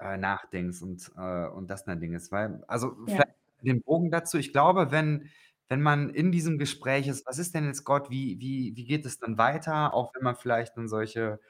äh, 0.00 0.16
nachdenkst 0.18 0.82
und 0.82 1.10
äh, 1.16 1.48
und 1.48 1.68
das 1.70 1.84
dein 1.84 2.00
Ding 2.00 2.14
ist, 2.14 2.32
weil 2.32 2.64
also 2.68 2.96
vielleicht 3.06 3.26
Ja. 3.26 3.36
den 3.62 3.82
Bogen 3.82 4.10
dazu. 4.10 4.38
Ich 4.38 4.52
glaube, 4.52 4.90
wenn 4.92 5.30
wenn 5.68 5.82
man 5.82 6.10
in 6.10 6.32
diesem 6.32 6.58
Gespräch 6.58 7.08
ist: 7.08 7.26
„Was 7.26 7.38
ist 7.38 7.54
denn 7.54 7.66
jetzt 7.66 7.84
Gott? 7.84 8.10
Wie 8.10 8.38
wie 8.40 8.74
wie 8.76 8.84
geht 8.86 9.06
es 9.06 9.18
dann 9.18 9.38
weiter?“ 9.38 9.94
Auch 9.94 10.12
wenn 10.14 10.22
man 10.24 10.36
vielleicht 10.36 10.76
dann 10.76 10.88
solche, 10.88 11.40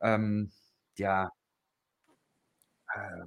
ähm, 0.00 0.52
ja 0.98 1.30
äh, 2.94 3.26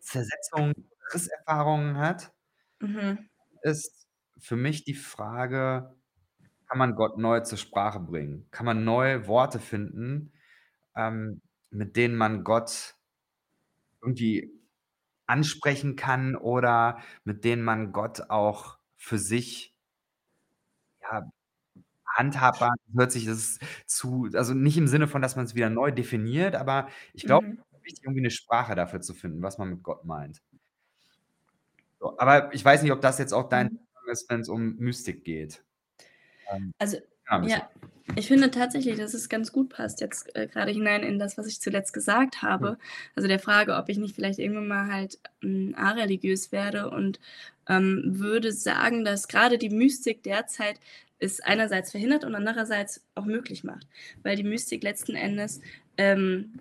Zersetzung, 0.00 0.72
Risserfahrungen 1.14 1.98
hat 1.98 2.32
Mhm. 2.80 3.28
ist 3.62 4.06
für 4.38 4.56
mich 4.56 4.84
die 4.84 4.94
Frage: 4.94 5.96
Kann 6.68 6.78
man 6.78 6.96
Gott 6.96 7.18
neu 7.18 7.40
zur 7.42 7.58
Sprache 7.58 8.00
bringen? 8.00 8.48
Kann 8.52 8.66
man 8.66 8.84
neue 8.84 9.28
Worte 9.28 9.60
finden, 9.60 10.34
ähm, 10.96 11.42
mit 11.70 11.96
denen 11.96 12.16
man 12.16 12.44
Gott 12.44 12.95
irgendwie 14.06 14.52
ansprechen 15.28 15.96
kann 15.96 16.36
oder 16.36 17.00
mit 17.24 17.44
denen 17.44 17.64
man 17.64 17.92
Gott 17.92 18.30
auch 18.30 18.78
für 18.96 19.18
sich 19.18 19.72
ja, 21.02 21.22
handhabbar 22.06 22.74
hört 22.94 23.12
sich 23.12 23.26
das 23.26 23.58
zu 23.86 24.28
also 24.34 24.54
nicht 24.54 24.76
im 24.78 24.88
Sinne 24.88 25.08
von, 25.08 25.22
dass 25.22 25.36
man's 25.36 25.54
wieder 25.54 25.70
neu 25.70 25.90
definiert, 25.92 26.54
aber 26.56 26.88
ich 27.14 27.26
glaube, 27.26 27.44
Mhm. 27.44 27.62
es 27.72 27.78
ist 27.78 27.84
wichtig, 27.86 28.04
irgendwie 28.04 28.22
'ne 28.22 28.30
Sprache 28.32 28.74
dafür 28.74 29.00
zu 29.02 29.14
finden, 29.14 29.42
was 29.42 29.58
man 29.58 29.70
mit 29.70 29.82
Gott 29.82 30.04
meint. 30.06 30.40
So, 32.00 32.18
aber 32.18 32.54
ich 32.54 32.64
weiß 32.64 32.82
nicht, 32.82 32.92
ob 32.92 33.00
das 33.00 33.18
jetzt 33.18 33.32
auch 33.32 33.48
dein 33.48 33.68
Mhm. 33.68 33.86
ist, 34.12 34.28
wenn's 34.30 34.48
um 34.48 34.76
Mystik 34.76 35.24
geht. 35.24 35.64
Ähm, 36.52 36.72
Also, 36.80 36.98
ja, 37.40 37.68
ich 38.14 38.28
finde 38.28 38.50
tatsächlich, 38.50 38.96
dass 38.98 39.14
es 39.14 39.28
ganz 39.28 39.52
gut 39.52 39.68
passt 39.70 40.00
jetzt, 40.00 40.34
äh, 40.36 40.46
grade 40.46 40.70
hinein 40.72 41.02
in 41.02 41.18
das, 41.18 41.36
was 41.38 41.46
ich 41.46 41.60
zuletzt 41.60 41.92
gesagt 41.92 42.42
Mhm. 42.42 42.46
habe. 42.46 42.78
Also 43.16 43.28
der 43.28 43.38
Frage, 43.40 43.76
ob 43.76 43.88
ich 43.88 43.98
nicht 43.98 44.14
vielleicht 44.14 44.38
irgendwann 44.38 44.68
mal 44.68 44.86
halt, 44.92 45.18
hm, 45.42 45.74
areligiös 45.76 46.52
werde 46.52 46.90
und, 46.90 47.20
ähm, 47.68 48.02
würde 48.06 48.52
sagen, 48.52 49.04
dass 49.04 49.28
grade 49.28 49.58
die 49.58 49.70
Mystik 49.70 50.22
derzeit 50.22 50.78
es 51.18 51.40
einerseits 51.40 51.90
verhindert 51.90 52.24
und 52.24 52.34
andererseits 52.34 53.04
auch 53.14 53.24
möglich 53.24 53.64
macht. 53.64 53.86
Weil 54.22 54.36
die 54.36 54.44
Mystik 54.44 54.82
letzten 54.82 55.14
Endes, 55.16 55.60
ähm 55.98 56.60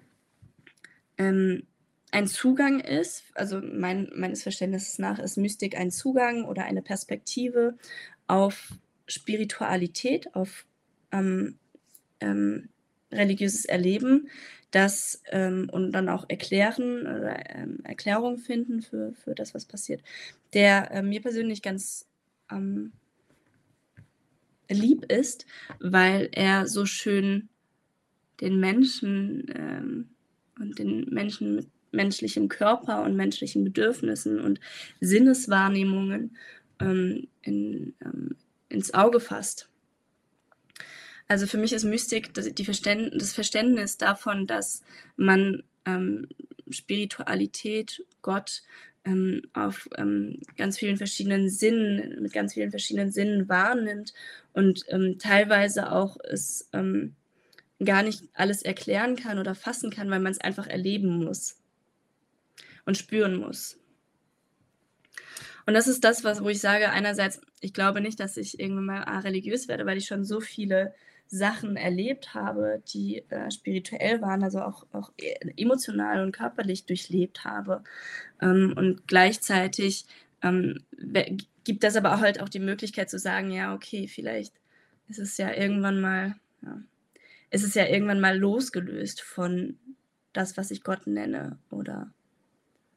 ähm, 1.18 1.64
ein 2.12 2.28
Zugang 2.28 2.80
ist 2.80 3.24
also 3.36 3.62
mein 3.62 4.10
meines 4.16 4.44
Verständnisses 4.44 5.00
nach 5.00 5.20
ist 5.20 5.38
Mystik 5.38 5.78
ein 5.78 5.92
Zugang 5.92 6.46
oder 6.46 6.64
eine 6.64 6.82
Perspektive 6.82 7.78
auf 8.28 8.70
Spiritualität, 9.08 10.34
auf, 10.36 10.66
ähm, 11.12 11.58
ähm, 12.22 12.70
religiöses 13.12 13.66
Erleben, 13.66 14.30
das, 14.72 15.22
ähm 15.32 15.70
und 15.72 15.92
dann 15.94 16.10
auch 16.10 16.26
erklären 16.30 17.02
oder, 17.02 17.38
ähm, 17.56 17.80
Erklärung 17.86 18.38
finden 18.40 18.82
für 18.82 19.14
für 19.14 19.36
das, 19.36 19.54
was 19.56 19.66
passiert, 19.66 20.02
der, 20.54 20.92
äh, 20.92 21.02
mir 21.04 21.22
persönlich 21.22 21.62
ganz, 21.62 22.08
ähm 22.52 22.94
lieb 24.70 25.06
ist, 25.12 25.46
weil 25.80 26.30
er 26.34 26.68
so 26.68 26.86
schön 26.86 27.50
den 28.42 28.60
Menschen, 28.60 29.46
ähm 29.56 30.10
und 30.60 30.80
den 30.80 31.06
Menschen 31.10 31.56
mit 31.56 31.68
menschlichem 31.92 32.48
Körper 32.50 33.04
und 33.04 33.16
menschlichen 33.16 33.64
Bedürfnissen 33.66 34.40
und 34.40 34.60
Sinneswahrnehmungen, 35.02 36.38
ähm, 36.80 37.28
in 37.42 37.94
ins 38.70 38.94
Auge 38.94 39.20
fasst. 39.20 39.70
Also 41.28 41.48
für 41.48 41.58
mich 41.58 41.74
ist 41.74 41.84
Mystik 41.84 42.34
das 42.34 42.48
Verständ 42.64 43.14
das 43.20 43.34
Verständnis 43.34 43.98
davon, 43.98 44.48
dass 44.48 44.84
man, 45.16 45.64
ähm, 45.86 46.28
Spiritualität, 46.70 48.04
Gott, 48.22 48.64
ähm, 49.06 49.44
auf, 49.54 49.88
ähm, 49.98 50.42
ganz 50.58 50.78
vielen 50.80 50.98
verschiedenen 50.98 51.50
Sinnen 51.50 52.22
mit 52.22 52.34
ganz 52.34 52.54
vielen 52.54 52.72
verschiedenen 52.72 53.12
Sinnen 53.12 53.48
wahrnimmt 53.50 54.14
und, 54.54 54.84
ähm, 54.90 55.18
teilweise 55.20 55.92
auch 55.92 56.18
es, 56.24 56.70
ähm, 56.74 57.16
gar 57.84 58.04
nicht 58.04 58.24
alles 58.34 58.62
erklären 58.62 59.16
kann 59.16 59.38
oder 59.40 59.54
fassen 59.54 59.92
kann, 59.92 60.10
weil 60.10 60.20
man's 60.20 60.40
einfach 60.40 60.68
erleben 60.68 61.24
muss 61.24 61.58
und 62.86 62.98
spüren 62.98 63.36
muss. 63.38 63.78
Und 65.66 65.74
das 65.74 65.88
ist 65.88 66.04
das, 66.04 66.24
was 66.24 66.44
wo 66.44 66.50
ich 66.50 66.60
sage, 66.62 66.90
einerseits, 66.92 67.42
ich 67.60 67.74
glaube 67.74 68.02
nicht, 68.02 68.20
dass 68.20 68.38
ich 68.38 68.60
irgendwann 68.60 68.86
mal 68.86 69.04
areligiös 69.04 69.68
werde, 69.68 69.86
weil 69.86 69.98
ich 69.98 70.06
schon 70.08 70.24
so 70.24 70.40
viele 70.40 70.94
Sachen 71.28 71.76
erlebt 71.76 72.36
habe, 72.36 72.84
die, 72.94 73.24
äh, 73.30 73.50
spirituell 73.50 74.22
waren, 74.22 74.44
also 74.44 74.62
auch 74.62 74.86
auch 74.94 75.12
e 75.18 75.34
emotional 75.58 76.22
und 76.24 76.32
körperlich 76.34 76.86
durchlebt 76.86 77.46
habe. 77.46 77.84
Ähm, 78.42 78.74
und 78.78 79.08
gleichzeitig, 79.08 80.06
ähm, 80.44 80.80
gibt 81.64 81.84
das 81.84 81.96
aber 81.96 82.20
halt 82.22 82.42
auch 82.42 82.50
die 82.50 82.60
Möglichkeit 82.60 83.10
zu 83.10 83.18
sagen: 83.20 83.52
„Ja, 83.52 83.74
okay, 83.76 84.08
vielleicht 84.08 84.54
ist 85.10 85.20
es 85.20 85.38
ja 85.38 85.52
irgendwann 85.54 86.00
mal 86.02 86.36
ja, 86.64 86.80
ist 87.52 87.64
es 87.64 87.76
ja 87.76 87.86
irgendwann 87.88 88.22
mal 88.22 88.38
losgelöst 88.38 89.22
von 89.22 89.80
das, 90.34 90.58
was 90.58 90.72
ich 90.72 90.84
Gott 90.84 91.08
nenne 91.08 91.60
oder 91.72 92.14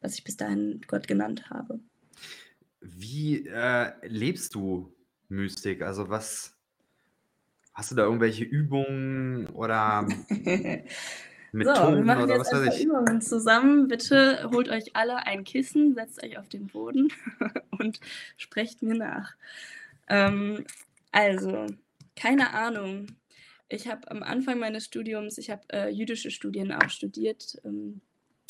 was 0.03 0.15
ich 0.17 0.25
bis 0.25 0.37
dahin 0.39 0.81
Gott 0.89 1.09
genannt 1.09 1.51
habe.“ 1.51 1.81
Wie, 2.81 3.47
äh, 3.47 3.93
lebst 4.07 4.55
du 4.55 4.95
Mystik? 5.29 5.83
Also 5.83 6.09
was 6.09 6.57
hast 7.75 7.91
du 7.91 7.95
da 7.95 8.05
irgendwelche 8.05 8.45
Übungen 8.45 9.47
oder 9.49 10.07
So, 11.53 11.59
wir 11.59 11.65
Methoden 11.65 12.05
machen 12.05 12.25
oder 12.25 12.37
jetzt 12.37 12.53
was 12.53 12.67
weiß 12.67 12.77
ich? 12.77 12.85
Übungen 12.85 13.21
zusammen. 13.23 13.89
Bitte 13.89 14.51
holt 14.53 14.69
euch 14.69 14.95
alle 14.95 15.27
ein 15.27 15.45
Kissen, 15.45 15.95
setzt 15.95 16.23
euch 16.23 16.39
auf 16.39 16.49
den 16.49 16.67
Boden 16.67 17.09
und 17.79 18.01
sprecht 18.37 18.83
mir 18.83 18.95
nach. 18.95 19.35
Ähm, 20.09 20.65
also, 21.11 21.67
keine 22.17 22.53
Ahnung. 22.53 23.07
Ich 23.71 23.89
habe 23.89 24.11
am 24.11 24.23
Anfang 24.23 24.59
meines 24.59 24.85
Studiums 24.85 25.39
ich 25.39 25.51
habe, 25.51 25.63
äh, 25.73 25.89
jüdische 25.89 26.31
Studien 26.31 26.73
auch 26.73 26.91
studiert, 26.91 27.57
ähm, 27.65 28.01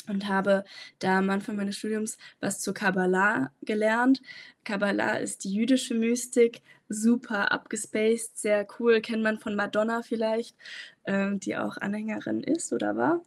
und 0.08 0.28
habe 0.28 0.64
da 0.98 1.18
am 1.18 1.30
Anfang 1.30 1.56
meines 1.56 1.76
Studiums 1.76 2.18
was 2.40 2.60
zur 2.60 2.74
Kabbala 2.74 3.50
gelernt. 3.62 4.20
Kabbala 4.64 5.14
ist 5.18 5.44
die 5.44 5.52
jüdische 5.52 5.94
Mystik, 5.94 6.62
super 6.88 7.52
abgespaced, 7.52 8.38
sehr 8.38 8.66
cool, 8.78 9.00
kennt 9.00 9.22
man 9.22 9.38
von 9.38 9.54
Madonna 9.54 10.02
vielleicht, 10.02 10.56
ähm, 11.04 11.40
die 11.40 11.56
auch 11.56 11.76
Anhängerin 11.76 12.42
ist 12.42 12.72
oder 12.72 12.96
war. 12.96 13.22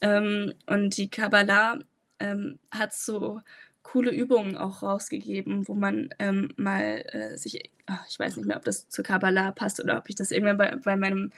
Ähm, 0.00 0.54
und 0.66 0.96
die 0.96 1.08
Kabbala 1.10 1.78
ähm, 2.18 2.58
hat 2.70 2.94
so 2.94 3.40
coole 3.82 4.10
Übungen 4.10 4.56
auch 4.56 4.82
rausgegeben, 4.82 5.68
wo 5.68 5.74
man 5.74 6.10
ähm, 6.18 6.50
mal 6.56 7.04
äh, 7.08 7.36
sich, 7.36 7.70
ach, 7.86 8.06
ich 8.08 8.18
weiß 8.18 8.36
nicht 8.36 8.46
mehr, 8.46 8.56
ob 8.56 8.64
das 8.64 8.88
zur 8.88 9.04
Kabbala 9.04 9.52
passt 9.52 9.82
oder 9.82 9.98
ob 9.98 10.08
ich 10.08 10.14
das 10.14 10.30
irgendwann 10.30 10.56
bei, 10.58 10.76
bei 10.76 10.96
meinem 10.96 11.32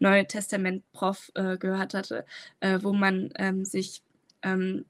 Neue 0.00 0.26
Testament-Prof 0.26 1.30
äh, 1.34 1.58
gehört 1.58 1.94
hatte, 1.94 2.24
äh, 2.60 2.78
wo 2.82 2.92
man 2.92 3.30
ähm, 3.36 3.64
sich 3.66 4.02
ähm, 4.42 4.84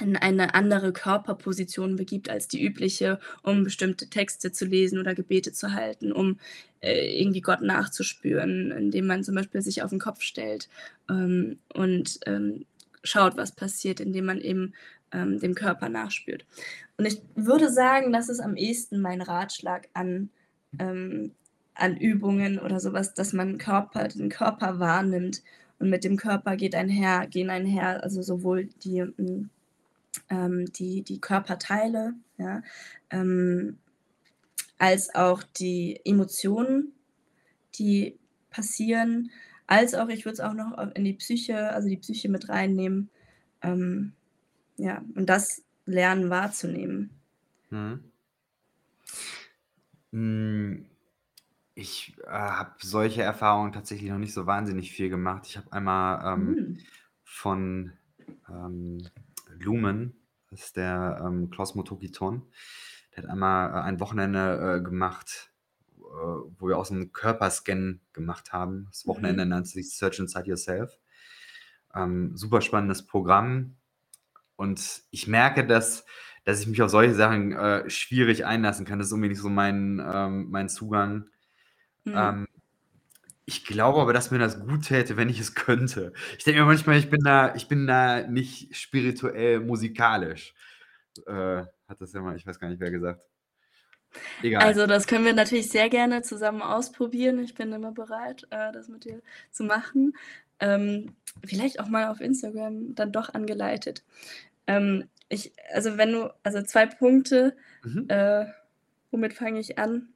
in 0.00 0.16
eine 0.16 0.54
andere 0.54 0.92
Körperposition 0.92 1.94
begibt 1.94 2.28
als 2.28 2.48
die 2.48 2.64
übliche, 2.64 3.20
um 3.42 3.62
bestimmte 3.62 4.08
Texte 4.08 4.50
zu 4.50 4.64
lesen 4.64 4.98
oder 4.98 5.14
Gebete 5.14 5.52
zu 5.52 5.72
halten, 5.72 6.10
um 6.10 6.40
äh, 6.80 7.20
irgendwie 7.20 7.40
Gott 7.40 7.60
nachzuspüren, 7.60 8.72
indem 8.72 9.06
man 9.06 9.22
zum 9.22 9.36
Beispiel 9.36 9.62
sich 9.62 9.82
auf 9.82 9.90
den 9.90 10.00
Kopf 10.00 10.22
stellt 10.22 10.68
ähm, 11.08 11.58
und 11.72 12.18
ähm, 12.26 12.66
schaut, 13.04 13.36
was 13.36 13.52
passiert, 13.52 14.00
indem 14.00 14.24
man 14.24 14.40
eben 14.40 14.74
ähm, 15.12 15.38
dem 15.38 15.54
Körper 15.54 15.88
nachspürt. 15.88 16.44
Und 16.96 17.06
ich 17.06 17.22
würde 17.36 17.70
sagen, 17.72 18.12
das 18.12 18.28
ist 18.28 18.40
am 18.40 18.56
ehesten 18.56 19.00
mein 19.00 19.22
Ratschlag 19.22 19.88
an, 19.94 20.30
ähm, 20.80 21.32
an 21.74 21.96
Übungen 21.96 22.58
oder 22.58 22.80
sowas, 22.80 23.14
dass 23.14 23.32
man 23.32 23.58
Körper, 23.58 24.08
den 24.08 24.28
Körper 24.28 24.80
wahrnimmt 24.80 25.42
und 25.84 25.90
mit 25.90 26.02
dem 26.02 26.16
Körper 26.16 26.56
geht 26.56 26.74
einher, 26.74 27.26
gehen 27.26 27.50
einher, 27.50 28.02
also 28.02 28.22
sowohl 28.22 28.70
die, 28.82 29.02
hm, 29.02 29.50
ähm, 30.30 30.72
die, 30.72 31.02
die 31.02 31.20
Körperteile, 31.20 32.14
ja, 32.38 32.62
ähm, 33.10 33.76
als 34.78 35.14
auch 35.14 35.42
die 35.42 36.00
Emotionen, 36.06 36.94
die 37.78 38.18
passieren, 38.48 39.30
als 39.66 39.94
auch, 39.94 40.08
ich 40.08 40.24
würde 40.24 40.32
es 40.32 40.40
auch 40.40 40.54
noch 40.54 40.78
in 40.94 41.04
die 41.04 41.12
Psyche, 41.12 41.68
also 41.74 41.86
die 41.86 41.98
Psyche 41.98 42.30
mit 42.30 42.48
reinnehmen. 42.48 43.10
Ähm, 43.60 44.14
ja, 44.78 45.04
und 45.14 45.26
das 45.28 45.64
lernen 45.84 46.30
wahrzunehmen. 46.30 47.10
Hm, 50.12 50.86
ich, 51.74 52.16
äh, 52.24 52.30
habe 52.30 52.74
solche 52.80 53.22
Erfahrungen 53.22 53.72
tatsächlich 53.72 54.10
noch 54.10 54.18
nicht 54.18 54.34
so 54.34 54.46
wahnsinnig 54.46 54.92
viel 54.92 55.08
gemacht. 55.10 55.46
Ich 55.46 55.56
habe 55.56 55.72
einmal, 55.72 56.34
ähm, 56.34 56.56
Mhm. 56.56 56.86
von, 57.24 57.92
ähm, 58.48 58.98
Lumen, 59.50 60.16
das 60.50 60.66
ist 60.66 60.76
der, 60.76 61.22
ähm, 61.26 61.50
Klaus 61.50 61.74
Motoki 61.76 62.10
Thon, 62.12 62.42
der 63.16 63.24
hat 63.24 63.30
einmal, 63.30 63.70
äh, 63.72 63.82
ein 63.84 64.00
Wochenende, 64.00 64.78
äh, 64.80 64.82
gemacht, 64.84 65.52
äh, 65.98 66.02
wo 66.02 66.68
wir 66.68 66.78
auch 66.78 66.86
so 66.86 66.94
'n 66.94 67.12
Körperscan 67.12 68.00
gemacht 68.12 68.52
haben. 68.52 68.86
Das 68.90 69.06
Wochenende 69.08 69.46
Mhm. 69.46 69.46
nannte 69.46 69.70
sich 69.70 69.96
„Search 69.96 70.18
Inside 70.20 70.48
Yourself“. 70.48 70.98
Ähm, 71.94 72.36
super 72.36 72.60
spannendes 72.62 73.06
Programm 73.06 73.76
und 74.56 75.02
ich 75.12 75.28
merke, 75.28 75.66
dass 75.66 76.06
dass 76.46 76.60
ich 76.62 76.68
mich 76.68 76.82
auf 76.82 76.90
solche 76.90 77.14
Sachen, 77.14 77.52
äh, 77.52 77.90
schwierig 77.90 78.46
einlassen 78.46 78.86
kann. 78.86 78.98
Das 79.00 79.08
ist 79.08 79.12
irgendwie 79.14 79.30
nicht 79.30 79.40
so 79.42 79.50
mein 79.50 80.02
ähm, 80.04 80.50
mein 80.50 80.68
Zugang. 80.70 81.28
Mhm. 82.04 82.14
Ähm, 82.16 82.48
ich 83.46 83.64
glaube 83.66 84.00
aber, 84.00 84.12
dass 84.12 84.30
mir 84.30 84.38
das 84.38 84.60
gut 84.60 84.86
täte, 84.86 85.16
wenn 85.16 85.28
ich 85.28 85.40
es 85.40 85.54
könnte. 85.54 86.12
Ich 86.38 86.44
denke 86.44 86.60
mir 86.60 86.66
manchmal, 86.66 86.98
ich 86.98 87.10
bin 87.10 87.20
da 87.24 87.54
ich 87.54 87.68
bin 87.68 87.86
da 87.86 88.26
nicht 88.26 88.76
spirituell 88.76 89.60
musikalisch. 89.60 90.54
Äh, 91.26 91.64
hat 91.88 92.00
das 92.00 92.12
ja 92.12 92.20
mal 92.22 92.36
ich 92.36 92.46
weiß 92.46 92.58
gar 92.60 92.68
nicht, 92.70 92.80
wer 92.80 92.90
gesagt. 92.90 93.20
Egal. 94.42 94.62
Also, 94.62 94.86
das 94.86 95.06
können 95.06 95.24
wir 95.24 95.32
natürlich 95.34 95.70
sehr 95.70 95.88
gerne 95.88 96.22
zusammen 96.22 96.62
ausprobieren. 96.62 97.38
Ich 97.40 97.54
bin 97.54 97.72
immer 97.72 97.92
bereit, 97.92 98.46
äh, 98.50 98.72
das 98.72 98.88
mit 98.88 99.04
dir 99.04 99.20
zu 99.50 99.64
machen. 99.64 100.16
Ähm, 100.60 101.16
vielleicht 101.44 101.80
auch 101.80 101.88
mal 101.88 102.08
auf 102.08 102.20
Instagram 102.20 102.94
dann 102.94 103.12
doch 103.12 103.34
angeleitet. 103.34 104.04
Ähm, 104.66 105.08
ich 105.28 105.52
also, 105.72 105.98
wenn 105.98 106.12
du 106.12 106.34
also 106.44 106.62
2 106.62 106.86
Punkte, 106.86 107.56
Mhm. 107.84 108.06
äh, 108.08 108.46
womit 109.10 109.34
fange 109.34 109.60
ich 109.60 109.78
an? 109.78 110.13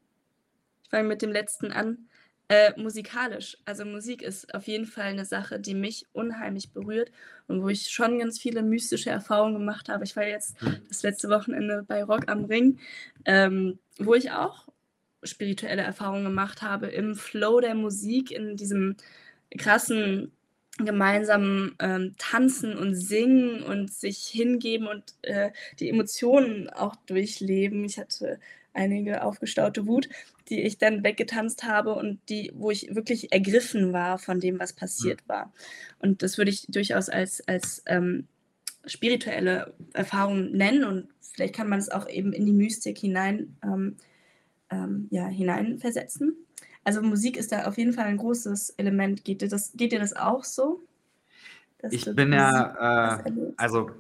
Ich 0.88 0.90
fange 0.96 1.06
mit 1.08 1.20
dem 1.20 1.32
letzten 1.32 1.70
an. 1.70 2.08
Äh, 2.48 2.72
musikalisch. 2.80 3.58
Also, 3.66 3.84
Musik 3.84 4.22
ist 4.22 4.54
auf 4.54 4.66
jeden 4.66 4.86
Fall 4.86 5.12
'ne 5.14 5.26
Sache, 5.26 5.60
die 5.60 5.74
mich 5.74 6.06
unheimlich 6.14 6.72
berührt 6.72 7.10
und 7.46 7.62
wo 7.62 7.68
ich 7.68 7.90
schon 7.90 8.18
ganz 8.18 8.38
viele 8.40 8.62
mystische 8.62 9.10
Erfahrungen 9.10 9.52
gemacht 9.58 9.90
habe. 9.90 10.04
Ich 10.04 10.16
war 10.16 10.26
jetzt 10.26 10.60
Mhm. 10.62 10.80
das 10.88 11.02
letzte 11.02 11.28
Wochenende 11.28 11.84
bei 11.86 12.02
Rock 12.04 12.30
am 12.30 12.46
Ring, 12.46 12.78
ähm, 13.26 13.78
wo 13.98 14.14
ich 14.14 14.30
auch 14.30 14.68
spirituelle 15.24 15.82
Erfahrungen 15.82 16.24
gemacht 16.24 16.62
habe 16.62 16.86
im 16.86 17.14
Flow 17.16 17.60
der 17.60 17.74
Musik, 17.74 18.30
in 18.30 18.56
diesem 18.56 18.96
krassen 19.58 20.32
gemeinsamen, 20.78 21.74
ähm, 21.80 22.14
Tanzen 22.18 22.78
und 22.78 22.94
Singen 22.94 23.62
und 23.64 23.92
sich 23.92 24.18
hingeben 24.28 24.86
und, 24.88 25.14
äh, 25.22 25.50
die 25.80 25.90
Emotionen 25.90 26.70
auch 26.70 26.96
durchleben. 27.06 27.84
Ich 27.84 27.98
hatte 27.98 28.40
einige 28.74 29.22
aufgestaute 29.24 29.86
Wut, 29.86 30.08
die 30.48 30.62
ich 30.62 30.78
dann 30.78 31.04
weggetanzt 31.04 31.64
habe 31.64 31.94
und 31.94 32.20
die 32.28 32.52
wo 32.54 32.70
ich 32.70 32.94
wirklich 32.94 33.32
ergriffen 33.32 33.92
war 33.92 34.18
von 34.18 34.40
dem, 34.40 34.58
was 34.60 34.72
Mhm. 34.98 35.12
passiert 35.12 35.28
war. 35.28 35.52
Und 36.00 36.22
das 36.22 36.38
würde 36.38 36.50
ich 36.52 36.66
durchaus 36.68 37.08
als 37.08 37.40
als, 37.48 37.82
ähm, 37.86 38.28
spirituelle 38.86 39.74
Erfahrung 39.94 40.52
nennen 40.52 40.84
und 40.84 41.08
vielleicht 41.20 41.54
kann 41.56 41.68
man 41.70 41.78
es 41.80 41.90
auch 41.90 42.08
eben 42.08 42.32
in 42.34 42.46
die 42.46 42.52
Mystik 42.54 42.98
hinein 42.98 43.56
ähm, 43.64 43.96
ähm, 44.70 45.08
ja, 45.12 45.28
hineinversetzen. 45.28 46.36
Also, 46.84 47.02
Musik 47.02 47.36
ist 47.38 47.52
da 47.52 47.66
auf 47.66 47.78
jeden 47.78 47.92
Fall 47.94 48.08
'n 48.08 48.18
großes 48.18 48.70
Element. 48.78 49.24
Geht 49.24 49.42
dir 49.42 49.48
das 49.48 49.72
geht 49.76 49.92
dir 49.92 50.00
das 50.00 50.14
auch 50.16 50.44
so, 50.44 50.82
Ich 51.90 52.14
bin 52.14 52.32
Musik 52.32 52.68
ja, 53.00 53.16
äh 53.20 53.24
also 53.56 53.90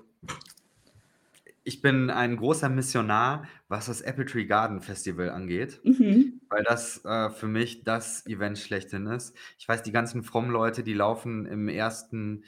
ich 1.68 1.82
bin 1.82 2.08
ein 2.10 2.36
großer 2.36 2.70
Missionar, 2.70 3.46
was 3.68 3.86
das 3.86 4.00
Apple 4.00 4.24
Tree 4.24 4.46
Garden 4.46 4.80
Festival 4.80 5.28
angeht, 5.30 5.80
Mhm. 5.84 6.40
weil 6.48 6.64
das, 6.64 7.04
äh, 7.04 7.28
für 7.30 7.46
mich 7.46 7.84
das 7.84 8.24
Event 8.26 8.58
schlechthin 8.58 9.06
ist. 9.06 9.36
Ich 9.58 9.68
weiß, 9.68 9.82
die 9.82 9.92
ganzen 9.92 10.22
frommen 10.22 10.50
Leute, 10.50 10.82
die 10.82 10.94
laufen 10.94 11.44
im 11.46 11.68
ersten 11.68 12.44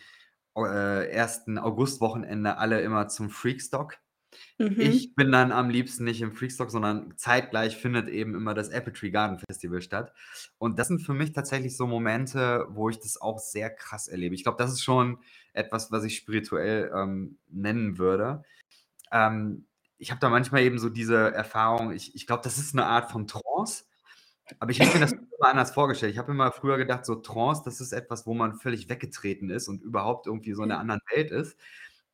äh, 0.56 1.06
1. 1.16 1.58
August-Wochenende 1.58 2.56
alle 2.58 2.80
immer 2.80 3.08
zum 3.08 3.30
Freakstock. 3.30 3.98
Mhm. 4.58 4.76
Ich 4.80 5.14
bin 5.14 5.32
dann 5.32 5.52
am 5.52 5.70
liebsten 5.70 6.04
nicht 6.04 6.22
im 6.22 6.32
Freakstock, 6.32 6.70
sondern 6.70 7.12
zeitgleich 7.16 7.76
findet 7.76 8.08
eben 8.08 8.34
immer 8.34 8.54
das 8.54 8.68
Apple 8.68 8.92
Tree 8.92 9.10
Garden 9.10 9.38
Festival 9.38 9.80
statt. 9.82 10.12
Und 10.58 10.78
das 10.78 10.88
sind 10.88 11.00
für 11.00 11.14
mich 11.14 11.32
tatsächlich 11.32 11.76
so 11.76 11.86
Momente, 11.86 12.66
wo 12.70 12.88
ich 12.88 12.98
das 12.98 13.20
auch 13.20 13.38
sehr 13.38 13.70
krass 13.70 14.08
erlebe. 14.08 14.34
Ich 14.34 14.44
glaube, 14.44 14.58
das 14.58 14.72
ist 14.72 14.82
schon 14.82 15.18
etwas, 15.52 15.90
was 15.92 16.04
ich 16.04 16.16
spirituell, 16.16 16.90
ähm, 16.94 17.38
nennen 17.48 17.98
würde. 17.98 18.42
Ähm, 19.12 19.66
ich 19.98 20.10
habe 20.10 20.20
da 20.20 20.30
manchmal 20.30 20.62
eben 20.62 20.78
so 20.78 20.88
diese 20.90 21.32
Erfahrung, 21.34 21.92
ich 21.92 22.14
ich 22.14 22.26
glaube, 22.26 22.42
das 22.44 22.58
ist 22.58 22.74
'ne 22.74 22.86
Art 22.86 23.10
von 23.10 23.26
Trance, 23.28 23.84
aber 24.60 24.70
ich 24.72 24.82
habe 24.82 24.92
mir 24.94 25.00
das 25.00 25.12
immer 25.38 25.50
anders 25.50 25.72
vorgestellt. 25.72 26.12
Ich 26.12 26.18
habe 26.18 26.32
immer 26.32 26.52
früher 26.52 26.78
gedacht, 26.78 27.06
so 27.06 27.16
Trance, 27.16 27.62
das 27.64 27.80
ist 27.82 27.92
etwas, 27.92 28.26
wo 28.26 28.34
man 28.34 28.54
völlig 28.56 28.88
weggetreten 28.90 29.50
ist 29.50 29.68
und 29.68 29.82
überhaupt 29.82 30.26
irgendwie 30.28 30.54
so 30.54 30.62
in 30.64 30.70
'ner 30.70 30.78
Ja. 30.78 30.80
anderen 30.80 31.02
Welt 31.14 31.30
ist. 31.32 31.58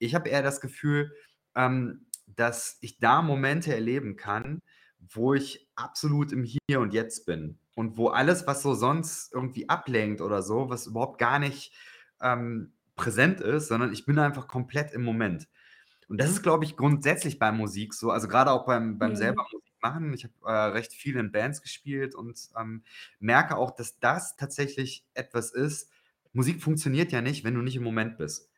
Ich 0.01 0.15
habe 0.17 0.29
eher 0.31 0.43
das 0.43 0.61
Gefühl, 0.63 1.13
ähm, 1.57 2.07
dass 2.29 2.79
ich 2.83 2.99
da 3.01 3.23
Momente 3.23 3.75
erleben 3.75 4.17
kann, 4.17 4.61
wo 5.01 5.35
ich 5.35 5.71
absolut 5.77 6.33
im 6.33 6.45
Hier 6.45 6.81
und 6.81 6.95
Jetzt 6.95 7.27
bin 7.27 7.59
und 7.77 7.99
wo 7.99 8.09
alles, 8.11 8.47
was 8.49 8.63
so 8.63 8.75
sonst 8.75 9.33
irgendwie 9.35 9.69
ablenkt 9.71 10.21
oder 10.23 10.43
so, 10.43 10.71
was 10.71 10.87
überhaupt 10.89 11.19
gar 11.21 11.39
nicht, 11.41 11.75
ähm, 12.23 12.75
präsent 12.97 13.41
ist, 13.43 13.69
sondern 13.69 13.93
ich 13.93 14.07
bin 14.07 14.19
einfach 14.21 14.49
komplett 14.49 14.93
im 14.93 15.05
Moment. 15.05 15.49
Und 16.09 16.21
das 16.21 16.31
ist, 16.31 16.43
glaube 16.43 16.65
ich, 16.65 16.77
grundsätzlich 16.77 17.39
bei 17.39 17.53
Musik 17.53 17.95
so, 17.95 18.11
also 18.11 18.29
grade 18.29 18.51
auch 18.53 18.67
beim 18.67 18.99
beim 18.99 19.17
selber 19.17 19.35
Mhm. 19.35 19.47
Musik 19.53 19.75
machen. 19.83 20.15
Ich 20.15 20.25
habe, 20.25 20.35
äh, 20.47 20.53
recht 20.73 20.93
viel 20.93 21.17
in 21.17 21.33
Bands 21.33 21.63
gespielt 21.63 22.15
und, 22.15 22.49
ähm, 22.59 22.85
merke 23.21 23.57
auch, 23.57 23.73
dass 23.73 23.99
das 23.99 24.37
tatsächlich 24.37 25.07
etwas 25.15 25.53
ist 25.53 25.91
Musik 26.33 26.63
funktioniert 26.63 27.13
ja 27.13 27.23
nicht, 27.23 27.45
wenn 27.45 27.55
du 27.55 27.63
nicht 27.63 27.77
im 27.77 27.83
Moment 27.85 28.19
bist. 28.19 28.51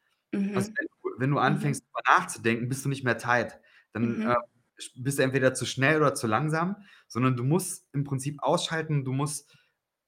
Also, 0.53 0.69
Mhm. 0.69 0.77
wenn 0.77 0.87
du 0.87 1.21
wenn 1.21 1.31
du 1.31 1.39
Mhm. 1.41 1.41
anfängst, 1.41 1.85
drüber 1.85 2.01
nachzudenken, 2.19 2.69
bist 2.69 2.85
du 2.85 2.89
nicht 2.89 3.05
mehr 3.05 3.19
tight. 3.19 3.61
Dann, 3.93 4.23
äh, 4.23 4.35
Mhm. 4.35 4.45
sch 4.79 4.93
bist 4.97 5.19
du 5.19 5.23
entweder 5.25 5.55
zu 5.55 5.67
schnell 5.67 5.99
oder 5.99 6.15
zu 6.15 6.27
langsam, 6.29 6.77
sondern 7.09 7.37
du 7.37 7.45
musst 7.45 7.89
im 7.93 8.05
Prinzip 8.05 8.43
ausschalten, 8.43 9.05
du 9.05 9.13
musst 9.13 9.57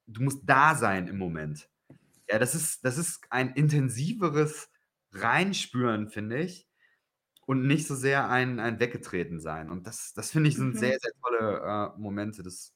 du 0.07 0.21
musst 0.23 0.41
da 0.45 0.75
sein 0.75 1.07
im 1.07 1.17
Moment. 1.17 1.69
Ja, 2.29 2.39
das 2.39 2.55
ist 2.55 2.85
das 2.85 2.97
ist 2.99 3.21
ein 3.31 3.51
intensiveres 3.55 4.71
Reinspüren, 5.13 6.09
finde 6.09 6.39
ich, 6.41 6.69
und 7.45 7.67
nicht 7.67 7.87
so 7.87 7.95
sehr 7.95 8.29
ein 8.29 8.59
ein 8.59 8.79
Weggetretensein. 8.79 9.69
Und 9.69 9.87
das 9.87 10.13
das 10.13 10.31
finde 10.31 10.49
ich, 10.49 10.57
sind 10.57 10.73
Mhm. 10.73 10.79
sehr, 10.79 10.97
sehr 10.99 11.11
tolle, 11.23 11.93
äh, 11.95 11.99
Momente. 11.99 12.43
Das 12.43 12.73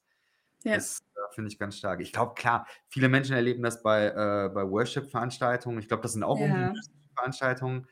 Ja. 0.64 0.76
das, 0.76 1.00
äh, 1.16 1.34
finde 1.34 1.50
ich 1.50 1.58
ganz 1.58 1.78
stark. 1.78 2.00
Ich 2.02 2.12
glaube, 2.12 2.34
klar, 2.34 2.66
viele 2.88 3.08
Menschen 3.10 3.34
erleben 3.36 3.62
das 3.62 3.82
bei, 3.82 4.06
äh 4.08 4.50
bei 4.54 4.68
Worship-Veranstaltungen. 4.70 5.78
Ich 5.80 5.88
glaube, 5.88 6.02
das 6.04 6.12
sind 6.14 6.24
auch 6.24 6.40
Ja. 6.40 6.72
Veranstaltungen. 7.16 7.88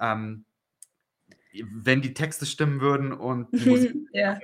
ähm, 0.00 0.44
wenn 1.72 2.02
die 2.02 2.14
Texte 2.14 2.46
stimmen 2.46 2.80
würden 2.80 3.12
und 3.12 3.58
die 3.58 3.64
Musik 3.66 3.90
Ja. 4.12 4.40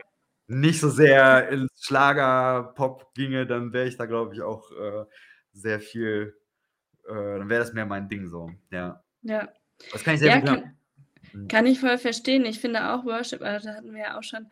nicht 0.48 0.80
so 0.80 0.90
sehr 0.90 1.48
ins 1.50 1.70
Schlager-Pop 1.84 3.14
ginge, 3.14 3.46
dann 3.46 3.72
wäre 3.72 3.88
ich 3.88 3.96
da, 3.96 4.06
glaube 4.06 4.34
ich, 4.34 4.42
auch, 4.42 4.70
äh, 4.72 5.06
sehr 5.52 5.80
viel 5.80 6.36
äh, 7.08 7.14
dann 7.38 7.48
wäre 7.50 7.62
das 7.64 7.74
mehr 7.74 7.86
mein 7.86 8.08
Ding 8.08 8.28
so, 8.28 8.50
ja. 8.70 9.02
Ja. 9.22 9.52
Das 9.92 10.04
kann 10.04 10.14
ich 10.14 10.20
sehr 10.20 10.30
Ja, 10.30 10.40
gut 10.40 10.44
kann. 10.46 10.78
Kann 11.48 11.66
ich 11.66 11.80
voll 11.80 11.98
verstehen. 11.98 12.44
Ich 12.46 12.60
finde 12.60 12.92
auch 12.92 13.04
Worship 13.04 13.42
also, 13.42 13.68
da 13.68 13.74
hatten 13.76 13.92
wir 13.94 14.00
ja 14.02 14.18
auch 14.18 14.22
schon, 14.22 14.46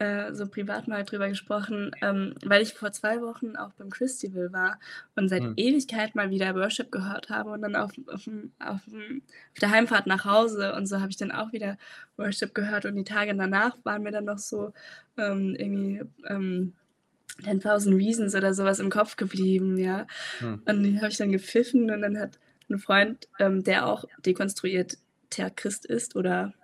äh, 0.00 0.32
so 0.34 0.48
privat 0.48 0.88
mal 0.88 1.04
drüber 1.04 1.28
gesprochen, 1.28 1.92
ähm, 2.02 2.34
weil 2.44 2.62
ich 2.62 2.74
vor 2.74 2.92
2 2.92 3.20
Wochen 3.22 3.56
auch 3.56 3.72
beim 3.74 3.90
Christival 3.90 4.52
war 4.52 4.80
und 5.16 5.28
seit 5.28 5.44
Mhm. 5.44 5.56
Ewigkeit 5.56 6.14
mal 6.16 6.30
wieder 6.30 6.54
Worship 6.56 6.92
gehört 6.92 7.30
habe 7.30 7.50
und 7.50 7.62
dann 7.62 7.76
auf 7.76 7.92
auf'm 8.08 8.50
auf'm 8.60 9.22
auf 9.54 9.60
der 9.60 9.70
Heimfahrt 9.70 10.06
nach 10.06 10.24
Hause 10.24 10.74
und 10.74 10.86
so 10.86 11.00
habe 11.00 11.10
ich 11.10 11.16
dann 11.18 11.32
auch 11.32 11.52
wieder 11.52 11.78
Worship 12.16 12.54
gehört 12.54 12.86
und 12.86 12.96
die 12.96 13.04
Tage 13.04 13.34
danach 13.36 13.76
waren 13.84 14.02
mir 14.04 14.12
dann 14.12 14.24
noch 14.26 14.38
so, 14.38 14.72
ähm, 15.18 15.54
irgendwie, 15.58 16.02
ähm, 16.28 16.74
„10,000 17.44 17.96
Reasons“ 17.96 18.34
oder 18.36 18.54
so 18.54 18.64
was 18.64 18.80
im 18.80 18.90
Kopf 18.90 19.16
geblieben, 19.16 19.78
ja. 19.78 20.06
Mhm. 20.40 20.62
Und 20.66 20.82
die 20.84 20.98
habe 20.98 21.08
ich 21.10 21.18
dann 21.18 21.32
gepfiffen 21.32 21.90
und 21.90 22.02
dann 22.02 22.18
hat 22.18 22.38
'n 22.70 22.78
Freund, 22.80 23.28
ähm, 23.40 23.64
der 23.64 23.86
auch 23.88 24.04
dekonstruierter 24.26 24.98
Christ 25.50 25.86
ist 25.86 26.16
oder, 26.16 26.54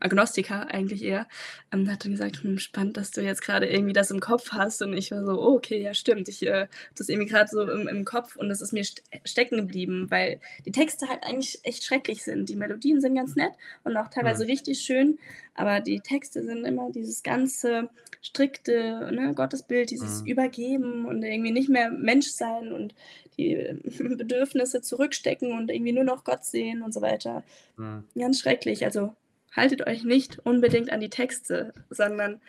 Agnostiker 0.00 0.68
eigentlich 0.68 1.02
eher, 1.02 1.26
ähm, 1.72 1.90
hat 1.90 2.04
dann 2.04 2.12
gesagt: 2.12 2.42
„Hm, 2.42 2.58
spannend, 2.58 2.96
dass 2.96 3.10
du 3.10 3.20
jetzt 3.22 3.42
grade 3.42 3.66
irgendwie 3.68 3.92
das 3.92 4.10
im 4.10 4.20
Kopf 4.20 4.52
hast.“ 4.52 4.82
Und 4.82 4.94
ich 4.94 5.10
war 5.10 5.24
so: 5.24 5.32
„Oh, 5.40 5.56
okay, 5.56 5.80
ja 5.82 5.94
stimmt.“ 5.94 6.28
Ich, 6.28 6.42
äh, 6.46 6.52
habe 6.62 6.68
das 6.96 7.08
irgendwie 7.08 7.28
grad 7.28 7.50
so 7.50 7.62
im 7.62 7.86
im 7.88 8.04
Kopf 8.04 8.36
und 8.36 8.48
das 8.48 8.60
ist 8.60 8.72
mir 8.72 8.84
st 8.84 9.02
stecken 9.24 9.56
geblieben, 9.58 10.06
weil 10.10 10.40
die 10.64 10.72
Texte 10.72 11.08
halt 11.08 11.22
eigentlich 11.24 11.60
echt 11.64 11.84
schrecklich 11.84 12.22
sind. 12.24 12.48
Die 12.48 12.56
Melodien 12.56 13.00
sind 13.00 13.14
ganz 13.14 13.36
nett 13.36 13.52
und 13.84 13.96
auch 13.96 14.08
teilweise 14.08 14.46
Mhm. 14.46 14.46
richtig 14.46 14.80
schön, 14.80 15.18
aber 15.54 15.80
die 15.80 16.00
Texte 16.00 16.42
sind 16.44 16.64
immer 16.64 16.90
dieses 16.90 17.22
ganze 17.22 17.90
strikte, 18.22 19.10
ne, 19.12 19.34
Gottesbild, 19.34 19.90
dieses 19.90 20.20
Mhm. 20.20 20.24
Übergeben 20.24 21.04
und 21.06 21.22
irgendwie 21.22 21.52
nicht 21.52 21.68
mehr 21.68 21.90
Mensch 21.90 22.28
sein 22.28 22.72
und 22.72 22.94
die 23.38 23.54
Bedürfnisse 24.16 24.80
zurückstecken 24.82 25.52
und 25.52 25.70
irgendwie 25.70 25.92
nur 25.92 26.04
noch 26.04 26.24
Gott 26.24 26.44
sehen 26.44 26.82
und 26.82 26.92
so 26.94 27.00
weiter. 27.02 27.44
Mhm. 27.78 28.08
Ganz 28.18 28.40
schrecklich. 28.40 28.84
Also, 28.84 29.14
haltet 29.56 29.86
euch 29.86 30.04
nicht 30.04 30.38
unbedingt 30.40 30.90
an 30.92 31.00
die 31.00 31.10
Texte, 31.10 31.74
sondern, 31.90 32.40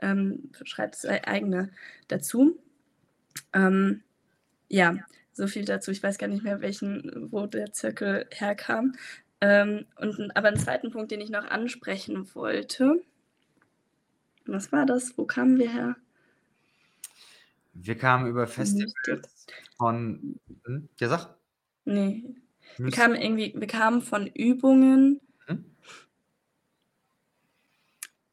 ähm, 0.00 0.50
schreibt 0.64 0.96
sei 0.96 1.24
eigene 1.26 1.70
dazu. 2.08 2.58
Ähm, 3.54 4.02
ja, 4.70 4.96
so 5.32 5.46
viel 5.48 5.64
dazu. 5.66 5.90
Ich 5.92 6.02
weiß 6.02 6.18
gar 6.18 6.28
nicht 6.28 6.44
mehr, 6.44 6.60
welchen 6.62 7.28
wo 7.32 7.46
der 7.46 7.72
Zirkel 7.72 8.26
herkam. 8.32 8.94
Ähm, 9.42 9.86
und 9.98 10.36
aber 10.36 10.48
'n 10.50 10.58
zweiten 10.58 10.90
Punkt, 10.92 11.10
den 11.12 11.20
ich 11.22 11.30
noch 11.30 11.46
ansprechen 11.46 12.28
wollte 12.34 13.02
was 14.46 14.72
war 14.72 14.84
das? 14.86 15.16
Wo 15.16 15.24
kamen 15.24 15.58
wir 15.58 15.70
her? 15.70 15.96
Wir 17.74 17.98
kamen 17.98 18.26
über. 18.28 18.46
Festivals 18.46 19.46
von 19.76 20.38
mhm, 20.66 20.88
ja, 21.00 21.08
sag. 21.08 21.36
Ne. 21.86 22.22
Wir 22.82 22.92
kamen 22.92 23.14
irgendwie 23.16 23.54
wir 23.56 23.66
kamen 23.66 24.00
von 24.02 24.26
Übungen 24.26 25.20
Mhm. 25.48 25.74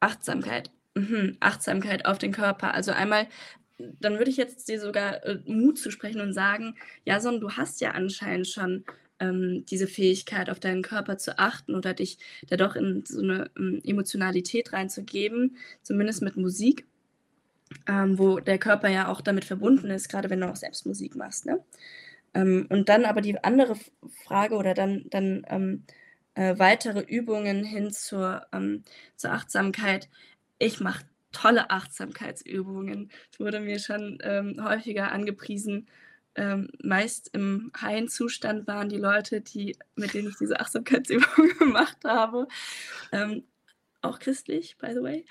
Achtsamkeit. 0.02 0.72
Mhm, 0.95 1.38
Achtsamkeit 1.39 2.06
auf 2.06 2.18
den 2.18 2.32
Körper. 2.34 2.74
Also, 2.74 2.91
einmal 2.91 3.28
dann 3.99 4.18
würde 4.20 4.30
ich 4.32 4.38
jetzt 4.38 4.68
dir 4.70 4.80
sogar, 4.80 5.26
äh, 5.26 5.39
Mut 5.45 5.80
zusprechen 5.80 6.22
und 6.22 6.34
sagen: 6.34 6.76
„Jason, 7.06 7.39
du 7.41 7.52
hast 7.52 7.82
ja 7.82 7.91
anscheinend 7.91 8.47
schon, 8.47 8.86
ähm, 9.20 9.66
diese 9.70 9.88
Fähigkeit, 9.88 10.49
auf 10.49 10.60
deinen 10.60 10.84
Körper 10.84 11.18
zu 11.18 11.39
achten 11.39 11.76
oder 11.76 11.93
dich 11.93 12.18
da 12.49 12.58
doch 12.58 12.76
in 12.76 13.04
so 13.06 13.22
'ne, 13.22 13.49
hm, 13.58 13.82
Emotionalität 13.84 14.74
reinzugeben, 14.74 15.58
zumindest 15.84 16.22
mit 16.24 16.38
Musik, 16.38 16.86
ähm, 17.88 18.18
wo 18.20 18.39
der 18.39 18.60
Körper 18.60 18.89
ja 18.89 19.08
auch 19.10 19.22
damit 19.22 19.45
verbunden 19.45 19.89
ist, 19.91 20.10
grade 20.10 20.30
wenn 20.30 20.41
du 20.41 20.49
auch 20.49 20.56
selbst 20.56 20.86
Musik 20.86 21.16
machst, 21.16 21.45
ne? 21.45 21.64
Ähm, 22.36 22.68
und 22.70 22.89
dann 22.89 23.06
aber 23.06 23.22
die 23.22 23.43
andere 23.43 23.76
Frage 24.26 24.56
oder 24.56 24.74
dann 24.76 25.06
dann, 25.12 25.45
ähm, 25.49 25.86
äh, 26.36 26.57
weitere 26.57 27.01
Übungen 27.01 27.63
hin 27.63 27.91
zur 27.91 28.47
ähm, 28.53 28.84
zur 29.15 29.32
Achtsamkeit. 29.32 30.09
Ich 30.59 30.79
mache 30.79 31.05
tolle 31.32 31.69
Achtsamkeitsübungen. 31.69 33.11
Es 33.32 33.39
wurde 33.39 33.59
mir 33.59 33.79
schon, 33.79 34.19
ähm, 34.23 34.63
häufiger 34.63 35.11
angepriesen. 35.11 35.88
Ähm, 36.36 36.69
meist 36.82 37.29
im 37.34 37.71
heilen 37.79 38.07
Zustand 38.07 38.65
waren 38.67 38.88
die 38.89 38.97
Leute, 38.97 39.41
die 39.41 39.77
mit 39.95 40.13
denen 40.13 40.29
ich 40.29 40.38
diese 40.38 40.59
Achtsamkeitsübungen 40.59 41.57
gemacht 41.59 41.97
habe, 42.05 42.47
ähm, 43.11 43.43
auch 44.01 44.19
christlich, 44.19 44.77
by 44.77 44.93
the 44.93 45.01
way. 45.01 45.25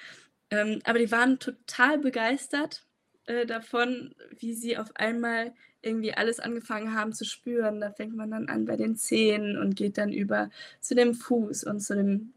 Ähm, 0.50 0.80
aber 0.84 0.98
die 0.98 1.10
waren 1.10 1.38
total 1.38 1.98
begeistert, 1.98 2.84
äh, 3.26 3.46
davon, 3.46 4.14
wie 4.38 4.54
sie 4.54 4.78
auf 4.78 4.90
einmal 4.96 5.52
irgendwie 5.82 6.12
alles 6.14 6.40
angefangen 6.40 6.94
haben 6.94 7.12
zu 7.12 7.24
spüren. 7.24 7.80
Da 7.80 7.90
fängt 7.90 8.16
man 8.16 8.30
dann 8.30 8.48
an 8.48 8.64
bei 8.66 8.76
den 8.76 8.96
Zehen 8.96 9.56
und 9.58 9.76
geht 9.76 9.98
dann 9.98 10.12
über 10.12 10.50
zu 10.80 10.94
dem 10.94 11.14
Fuß 11.14 11.64
und 11.64 11.80
zu 11.80 11.94
dem 11.94 12.32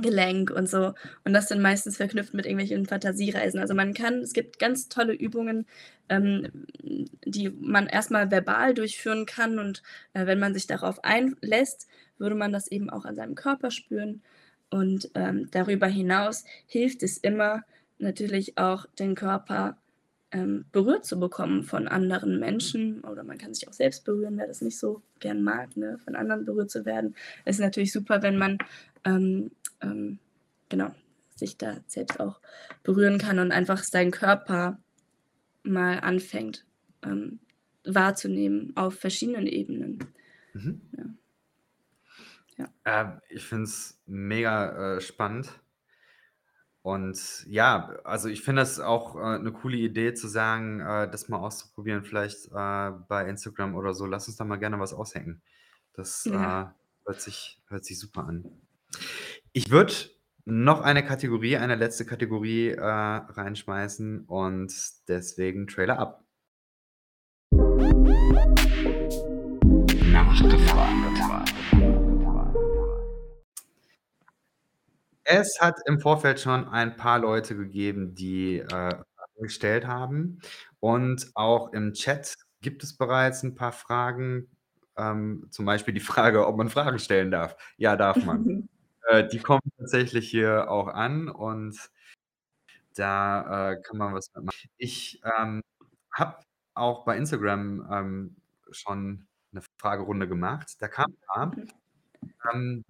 Gelenk 0.00 0.50
und 0.50 0.68
so. 0.68 0.94
Und 1.24 1.32
das 1.32 1.48
dann 1.48 1.60
meistens 1.60 1.96
verknüpft 1.96 2.34
mit 2.34 2.46
irgendwelchen 2.46 2.86
Fantasiereisen. 2.86 3.60
Also, 3.60 3.74
man 3.74 3.94
kann 3.94 4.18
es 4.20 4.32
gibt 4.32 4.58
ganz 4.58 4.88
tolle 4.88 5.12
Übungen, 5.12 5.66
ähm, 6.08 6.66
die 7.24 7.50
man 7.50 7.86
erst 7.86 8.10
mal 8.10 8.30
verbal 8.30 8.74
durchführen 8.74 9.26
kann 9.26 9.58
und, 9.58 9.82
äh, 10.14 10.26
wenn 10.26 10.38
man 10.38 10.54
sich 10.54 10.66
darauf 10.66 11.02
einlässt, 11.04 11.88
würde 12.18 12.34
man 12.36 12.52
das 12.52 12.68
eben 12.68 12.90
auch 12.90 13.04
an 13.04 13.16
seinem 13.16 13.34
Körper 13.34 13.70
spüren. 13.70 14.22
Und, 14.70 15.10
ähm, 15.14 15.48
darüber 15.50 15.86
hinaus 15.86 16.44
hilft 16.66 17.02
es 17.02 17.18
immer 17.18 17.64
natürlich 17.98 18.58
auch, 18.58 18.86
den 18.98 19.14
Körper, 19.14 19.78
ähm, 20.30 20.66
berührt 20.72 21.06
zu 21.06 21.18
bekommen 21.18 21.62
von 21.62 21.88
anderen 21.88 22.38
Menschen 22.38 23.02
oder 23.04 23.24
man 23.24 23.38
kann 23.38 23.54
sich 23.54 23.68
auch 23.68 23.72
selbst 23.72 24.04
berühren, 24.04 24.36
wer 24.36 24.46
das 24.46 24.60
nicht 24.60 24.78
so 24.78 25.02
gern 25.20 25.42
mag, 25.42 25.76
ne, 25.76 25.98
von 25.98 26.16
anderen 26.16 26.44
berührt 26.44 26.70
zu 26.70 26.84
werden. 26.84 27.14
Es 27.44 27.56
ist 27.56 27.62
natürlich 27.62 27.92
super, 27.92 28.22
wenn 28.22 28.36
man, 28.36 28.58
ähm, 29.04 29.50
ähm, 29.80 30.18
genau, 30.68 30.94
sich 31.34 31.56
da 31.56 31.78
selbst 31.86 32.20
auch 32.20 32.40
berühren 32.82 33.18
kann 33.18 33.38
und 33.38 33.52
einfach 33.52 33.82
seinen 33.82 34.10
Körper 34.10 34.78
mal 35.62 36.00
anfängt, 36.00 36.66
ähm, 37.02 37.40
wahrzunehmen 37.84 38.72
auf 38.76 38.98
verschiedenen 38.98 39.46
Ebenen. 39.46 39.98
Mhm. 40.52 40.80
Ja. 40.96 41.04
Ja. 42.58 42.68
Ähm, 42.84 43.20
ich 43.28 43.44
finde 43.44 43.64
es 43.64 44.00
mega, 44.06 44.96
äh, 44.96 45.00
spannend. 45.00 45.48
Und 46.88 47.44
ja, 47.48 47.90
also, 48.04 48.28
ich 48.30 48.42
finde 48.42 48.62
das 48.62 48.80
auch, 48.80 49.16
äh, 49.16 49.38
'ne 49.38 49.52
coole 49.52 49.76
Idee 49.76 50.14
zu 50.14 50.26
sagen, 50.28 50.80
äh, 50.80 51.10
das 51.10 51.28
mal 51.28 51.38
auszuprobieren, 51.38 52.02
vielleicht, 52.04 52.46
äh, 52.46 52.90
bei 53.08 53.26
Instagram 53.28 53.74
oder 53.76 53.92
so. 53.94 54.06
Lass 54.06 54.26
uns 54.28 54.38
da 54.38 54.44
mal 54.44 54.56
gerne 54.56 54.80
was 54.80 54.94
aushängen. 54.94 55.42
Das, 55.94 56.30
äh, 56.32 56.34
Ja. 56.34 56.74
hört 57.06 57.20
sich 57.20 57.62
hört 57.68 57.84
sich 57.84 57.98
super 58.00 58.24
an. 58.26 58.48
Ich 59.54 59.70
würde 59.70 59.92
noch 60.44 60.80
eine 60.82 61.04
Kategorie 61.04 61.56
eine 61.56 61.74
letzte 61.76 62.04
Kategorie, 62.06 62.68
äh, 62.70 62.80
reinschmeißen 62.82 64.24
und 64.26 64.72
deswegen 65.08 65.66
Trailer 65.68 65.98
ab. 65.98 66.27
Es 75.30 75.60
hat 75.60 75.76
im 75.84 76.00
Vorfeld 76.00 76.40
schon 76.40 76.66
ein 76.68 76.96
paar 76.96 77.18
Leute 77.18 77.54
gegeben, 77.54 78.14
die, 78.14 78.60
äh, 78.60 78.64
Fragen 78.68 79.02
gestellt 79.42 79.86
haben. 79.86 80.38
Und 80.80 81.30
auch 81.34 81.70
im 81.74 81.92
Chat 81.92 82.34
gibt 82.62 82.82
es 82.82 82.96
bereits 82.96 83.42
'n 83.44 83.54
paar 83.54 83.72
Fragen, 83.72 84.48
ähm, 84.96 85.46
zum 85.50 85.66
Beispiel 85.66 85.92
die 85.92 86.00
Frage, 86.00 86.46
ob 86.46 86.56
man 86.56 86.70
Fragen 86.70 86.98
stellen 86.98 87.30
darf. 87.30 87.56
Ja, 87.76 87.96
darf 87.96 88.24
man. 88.24 88.46
Äh, 89.10 89.26
die 89.28 89.38
kommen 89.38 89.60
tatsächlich 89.78 90.28
hier 90.30 90.70
auch 90.70 90.88
an 90.88 91.28
und 91.30 91.78
da, 92.96 93.72
äh, 93.72 93.80
kann 93.82 93.98
man 93.98 94.14
was 94.14 94.30
machen. 94.34 94.70
Ich, 94.78 95.20
ähm, 95.38 95.62
habe 96.12 96.38
auch 96.74 97.04
bei 97.04 97.16
Instagram, 97.16 97.86
ähm, 97.90 98.36
schon 98.70 99.26
'ne 99.52 99.62
Fragerunde 99.80 100.28
gemacht. 100.28 100.76
Da 100.80 100.88
kamen 100.88 101.14
'n 101.14 101.20
paar. 101.26 101.46
Mhm. 101.56 101.68
Ähm, 102.54 102.84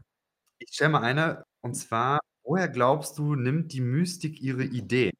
ich 0.59 0.71
stelle 0.75 0.91
mal 0.93 1.03
eine, 1.03 1.45
und 1.69 1.75
zwar: 1.75 2.21
„Woher 2.45 2.69
glaubst 2.69 3.19
du, 3.19 3.35
nimmt 3.37 3.73
die 3.73 3.81
Mystik 3.81 4.41
ihre 4.43 4.65
Ideen?“ 4.65 5.13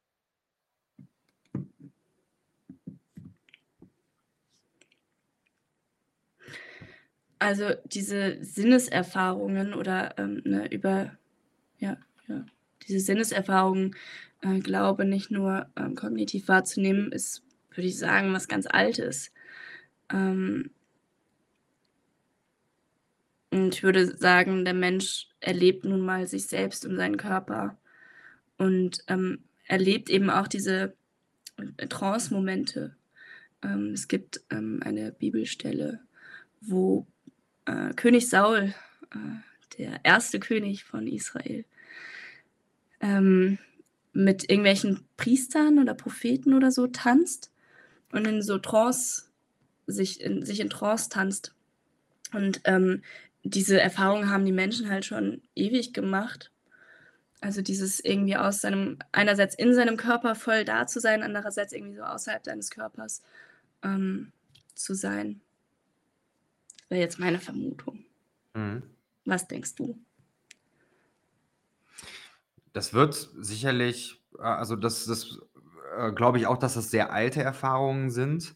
Also, 7.39 7.69
diese 7.85 8.37
Sinneserfahrungen 8.43 9.73
oder, 9.73 10.17
ähm, 10.17 10.41
ne, 10.45 10.69
über 10.71 11.17
ja, 11.79 11.97
ja, 12.27 12.45
diese 12.87 12.99
Sinneserfahrungen, 13.01 13.95
äh, 14.41 14.59
glaube 14.59 15.05
nicht 15.05 15.31
nur, 15.31 15.67
ähm, 15.77 15.95
kognitiv 15.95 16.47
wahrzunehmen, 16.49 17.11
ist, 17.11 17.43
würde 17.71 17.87
ich 17.87 17.97
sagen, 17.99 18.33
was 18.33 18.47
ganz 18.49 18.67
Altes. 18.67 19.31
Ähm 20.11 20.71
Und 23.51 23.75
ich 23.75 23.83
würde 23.83 24.15
sagen, 24.17 24.65
der 24.65 24.73
Mensch 24.73 25.27
erlebt 25.39 25.85
nun 25.85 26.01
mal 26.01 26.27
sich 26.27 26.45
selbst 26.47 26.85
und 26.85 26.95
seinen 26.97 27.17
Körper 27.17 27.77
und, 28.57 29.03
ähm, 29.07 29.43
erlebt 29.67 30.09
eben 30.09 30.29
auch 30.29 30.47
diese, 30.47 30.93
äh, 31.77 31.87
Trance-Momente. 31.87 32.95
Ähm, 33.63 33.93
es 33.93 34.07
gibt, 34.07 34.41
ähm, 34.51 34.81
eine 34.83 35.11
Bibelstelle, 35.11 36.01
wo, 36.61 37.07
äh, 37.65 37.93
König 37.95 38.29
Saul, 38.29 38.73
äh, 39.11 39.17
der 39.77 39.99
erste 40.03 40.39
König 40.39 40.83
von 40.85 41.07
Israel 41.07 41.65
ähm, 43.01 43.57
mit 44.13 44.49
irgendwelchen 44.49 45.05
Priestern 45.17 45.79
oder 45.79 45.93
Propheten 45.93 46.53
oder 46.53 46.71
so 46.71 46.87
tanzt 46.87 47.51
und 48.11 48.27
in 48.27 48.41
so 48.41 48.57
Trance 48.57 49.25
sich 49.87 50.21
in 50.21 50.45
sich 50.45 50.59
in 50.59 50.69
Trance 50.69 51.09
tanzt. 51.09 51.53
Und, 52.33 52.61
ähm, 52.65 53.01
diese 53.43 53.79
Erfahrung 53.79 54.29
haben 54.29 54.45
die 54.45 54.51
Menschen 54.51 54.89
halt 54.89 55.05
schon 55.05 55.41
ewig 55.55 55.93
gemacht. 55.93 56.51
Also, 57.41 57.61
dieses 57.61 57.99
irgendwie 57.99 58.35
aus 58.35 58.61
seinem 58.61 58.99
einerseits 59.11 59.55
in 59.55 59.73
seinem 59.73 59.95
Körper 59.95 60.35
voll 60.35 60.65
da 60.65 60.87
zu 60.87 60.99
sein, 60.99 61.23
andererseits 61.23 61.71
irgendwie 61.71 61.95
so 61.95 62.03
außerhalb 62.03 62.43
deines 62.43 62.69
Körpers, 62.69 63.21
ähm, 63.83 64.33
zu 64.75 64.93
sein. 64.93 65.41
Wäre 66.89 67.01
jetzt 67.01 67.19
meine 67.19 67.39
Vermutung. 67.39 68.03
Mhm. 68.53 68.83
Was 69.25 69.47
denkst 69.47 69.75
du? 69.75 69.97
Das 72.73 72.93
wird 72.93 73.29
sicherlich 73.37 74.19
äh, 74.37 74.43
also 74.43 74.75
das 74.75 75.05
das, 75.05 75.39
äh, 75.97 76.11
glaube 76.11 76.37
ich 76.37 76.47
auch, 76.47 76.57
dass 76.57 76.75
das 76.75 76.91
sehr 76.91 77.11
alte 77.11 77.41
Erfahrungen 77.41 78.09
sind. 78.09 78.55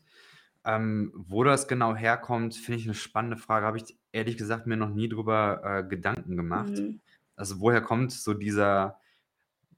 Ähm, 0.65 1.11
wo 1.15 1.43
das 1.43 1.67
genau 1.67 1.95
herkommt, 1.95 2.55
finde 2.55 2.79
ich 2.79 2.85
'ne 2.87 2.93
spannende 2.93 3.37
Frage. 3.37 3.65
Habe 3.65 3.77
ich 3.77 3.97
ehrlich 4.13 4.37
gesagt 4.37 4.67
mir 4.67 4.77
noch 4.77 4.89
nie 4.89 5.09
drüber, 5.09 5.61
äh, 5.63 5.83
Gedanken 5.87 6.37
gemacht. 6.37 6.85
Mhm. 6.85 6.99
Also, 7.35 7.59
woher 7.61 7.81
kommt 7.81 8.11
so 8.13 8.33
dieser 8.33 8.99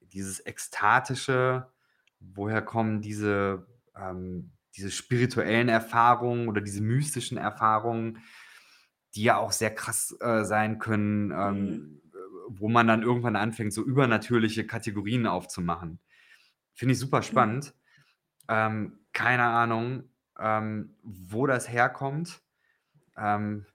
dieses 0.02 0.42
Ekstatische? 0.42 1.72
Woher 2.20 2.62
kommen 2.64 3.02
diese 3.02 3.68
ähm, 3.98 4.54
diese 4.78 4.92
spirituellen 4.92 5.70
Erfahrungen 5.70 6.50
oder 6.50 6.62
diese 6.62 6.82
mystischen 6.84 7.38
Erfahrungen, 7.38 8.20
die 9.16 9.24
ja 9.24 9.38
auch 9.38 9.52
sehr 9.54 9.74
krass, 9.76 10.16
äh, 10.22 10.44
sein 10.46 10.80
können, 10.80 11.32
Mhm. 11.48 11.86
ähm, 11.92 12.02
äh, 12.14 12.18
wo 12.50 12.70
man 12.70 12.88
dann 12.88 13.04
irgendwann 13.04 13.36
anfängt, 13.38 13.74
so 13.74 13.84
übernatürliche 13.84 14.68
Kategorien 14.68 15.28
aufzumachen. 15.28 16.00
Finde 16.76 16.94
ich 16.94 17.00
super 17.00 17.22
Ja. 17.30 17.46
spannend. 17.50 17.76
Ähm, 18.50 19.00
keine 19.14 19.44
Ahnung, 19.46 20.10
ähm, 20.40 20.96
wo 21.04 21.48
das 21.48 21.70
herkommt. 21.72 22.42
Ähm, 23.18 23.66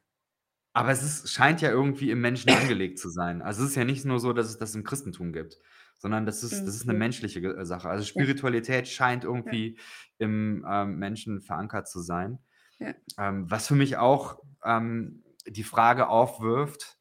aber 0.75 0.91
es 0.93 1.03
ist 1.05 1.33
scheint 1.33 1.63
ja 1.63 1.71
irgendwie 1.71 2.11
im 2.13 2.21
Menschen 2.23 2.51
angelegt 2.53 2.99
zu 3.01 3.11
sein. 3.11 3.43
Also, 3.43 3.65
es 3.65 3.71
ist 3.71 3.77
ja 3.77 3.85
nicht 3.85 4.05
nur 4.07 4.21
so, 4.21 4.33
dass 4.35 4.49
es 4.49 4.59
das 4.59 4.75
im 4.77 4.85
Christentum 4.85 5.33
gibt, 5.35 5.59
sondern 5.99 6.27
das 6.27 6.45
ist 6.45 6.67
das 6.67 6.77
ist 6.77 6.87
'ne 6.87 6.95
Okay. 6.95 6.95
menschliche 6.95 7.41
äh, 7.41 7.67
Sache. 7.67 7.89
Also, 7.91 8.05
Ja. 8.15 8.25
Spiritualität 8.25 8.89
scheint 8.89 9.25
Ja. 9.45 9.61
irgendwie 9.61 9.79
im, 10.19 10.67
ähm, 10.71 10.97
Menschen 10.99 11.43
verankert 11.43 11.89
zu 11.89 12.01
sein. 12.03 12.41
Ja. 12.81 12.95
Ähm, 13.19 13.51
was 13.51 13.69
für 13.69 13.77
mich 13.77 13.97
auch, 13.99 14.43
ähm, 14.65 15.25
die 15.47 15.65
Frage 15.65 16.09
aufwirft: 16.09 16.99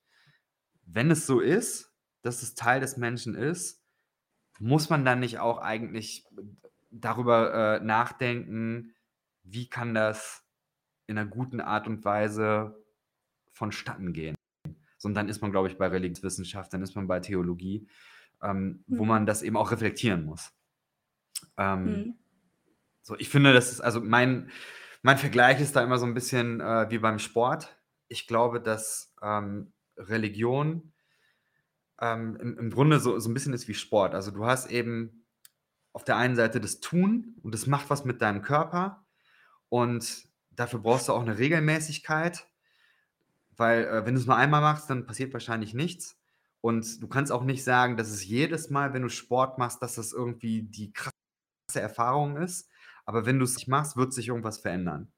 Wenn 0.86 1.12
es 1.12 1.28
so 1.28 1.40
ist, 1.42 1.94
dass 2.24 2.44
es 2.44 2.56
Teil 2.56 2.82
des 2.82 2.98
Menschen 2.98 3.36
ist, 3.36 3.84
muss 4.60 4.90
man 4.92 5.06
dann 5.06 5.20
nicht 5.22 5.40
auch 5.40 5.60
eigentlich 5.60 6.26
darüber, 6.92 7.78
äh, 7.82 7.86
nachdenken, 7.86 8.96
wie 9.54 9.70
kann 9.70 9.94
das 9.96 10.46
in 11.08 11.16
'ner 11.18 11.26
guten 11.28 11.62
Art 11.62 11.88
und 11.88 12.06
Weise 12.06 12.84
vonstatten 13.54 14.14
gehen? 14.14 14.36
So, 15.00 15.10
und 15.10 15.16
dann 15.16 15.30
ist 15.30 15.42
man, 15.42 15.52
glaube 15.52 15.70
ich, 15.70 15.78
bei 15.78 15.88
Religionswissenschaft, 15.88 16.74
dann 16.74 16.84
ist 16.84 16.96
man 16.96 17.08
bei 17.08 17.20
Theologie, 17.22 17.90
ähm, 18.44 18.86
wo 18.90 19.06
Mhm. 19.06 19.06
man 19.06 19.26
das 19.28 19.44
eben 19.44 19.58
auch 19.58 19.72
reflektieren 19.72 20.26
muss. 20.26 20.52
Ähm, 21.58 22.06
Mhm. 22.06 22.20
so, 23.04 23.18
ich 23.20 23.30
finde, 23.30 23.54
das 23.54 23.72
ist 23.72 23.82
also 23.82 24.02
mein 24.02 24.52
mein 25.04 25.18
Vergleich 25.20 25.62
ist 25.62 25.76
da 25.76 25.84
immer 25.84 26.00
so 26.00 26.06
'n 26.08 26.14
bisschen, 26.16 26.62
äh, 26.62 26.90
wie 26.92 27.00
beim 27.00 27.20
Sport. 27.20 27.80
Ich 28.10 28.28
glaube, 28.28 28.62
dass, 28.62 29.16
ähm, 29.24 29.74
Religion 29.98 30.94
ähm, 32.02 32.38
im 32.40 32.58
im 32.58 32.70
Grunde 32.72 33.00
so 33.00 33.20
so 33.20 33.30
'n 33.30 33.34
bisschen 33.34 33.54
ist 33.54 33.68
wie 33.68 33.74
Sport. 33.74 34.16
Also, 34.16 34.32
du 34.32 34.46
hast 34.46 34.72
eben 34.72 35.26
auf 35.94 36.04
der 36.06 36.18
einen 36.18 36.36
Seite 36.36 36.62
das 36.62 36.80
Tun 36.82 37.38
und 37.44 37.54
das 37.56 37.68
macht 37.68 37.90
was 37.90 38.06
mit 38.06 38.22
deinem 38.22 38.42
Körper 38.44 39.06
und 39.70 40.28
dafür 40.52 40.80
brauchst 40.82 41.08
du 41.10 41.14
auch 41.14 41.24
'ne 41.26 41.38
Regelmäßigkeit, 41.40 42.48
weil, 43.58 43.86
äh, 43.86 44.06
wenn 44.06 44.16
du's 44.16 44.26
nur 44.28 44.36
einmal 44.38 44.62
machst, 44.62 44.90
dann 44.90 45.06
passiert 45.06 45.34
wahrscheinlich 45.34 45.74
nichts. 45.74 46.18
Und 46.62 47.02
du 47.02 47.08
kannst 47.08 47.32
auch 47.32 47.44
nicht 47.44 47.64
sagen, 47.64 47.98
dass 47.98 48.10
es 48.10 48.26
jedes 48.26 48.70
Mal, 48.70 48.94
wenn 48.94 49.04
du 49.04 49.10
Sport 49.10 49.58
machst, 49.60 49.82
dass 49.82 49.96
das 49.96 50.14
irgendwie 50.14 50.64
die 50.64 50.94
krasse 50.94 51.14
Erfahrung 51.82 52.38
ist. 52.38 52.70
Aber 53.06 53.26
wenn 53.26 53.40
du's 53.40 53.56
nicht 53.56 53.68
machst, 53.70 53.98
wird 53.98 54.14
sich 54.14 54.30
irgendwas 54.30 54.60
verändern. 54.60 55.12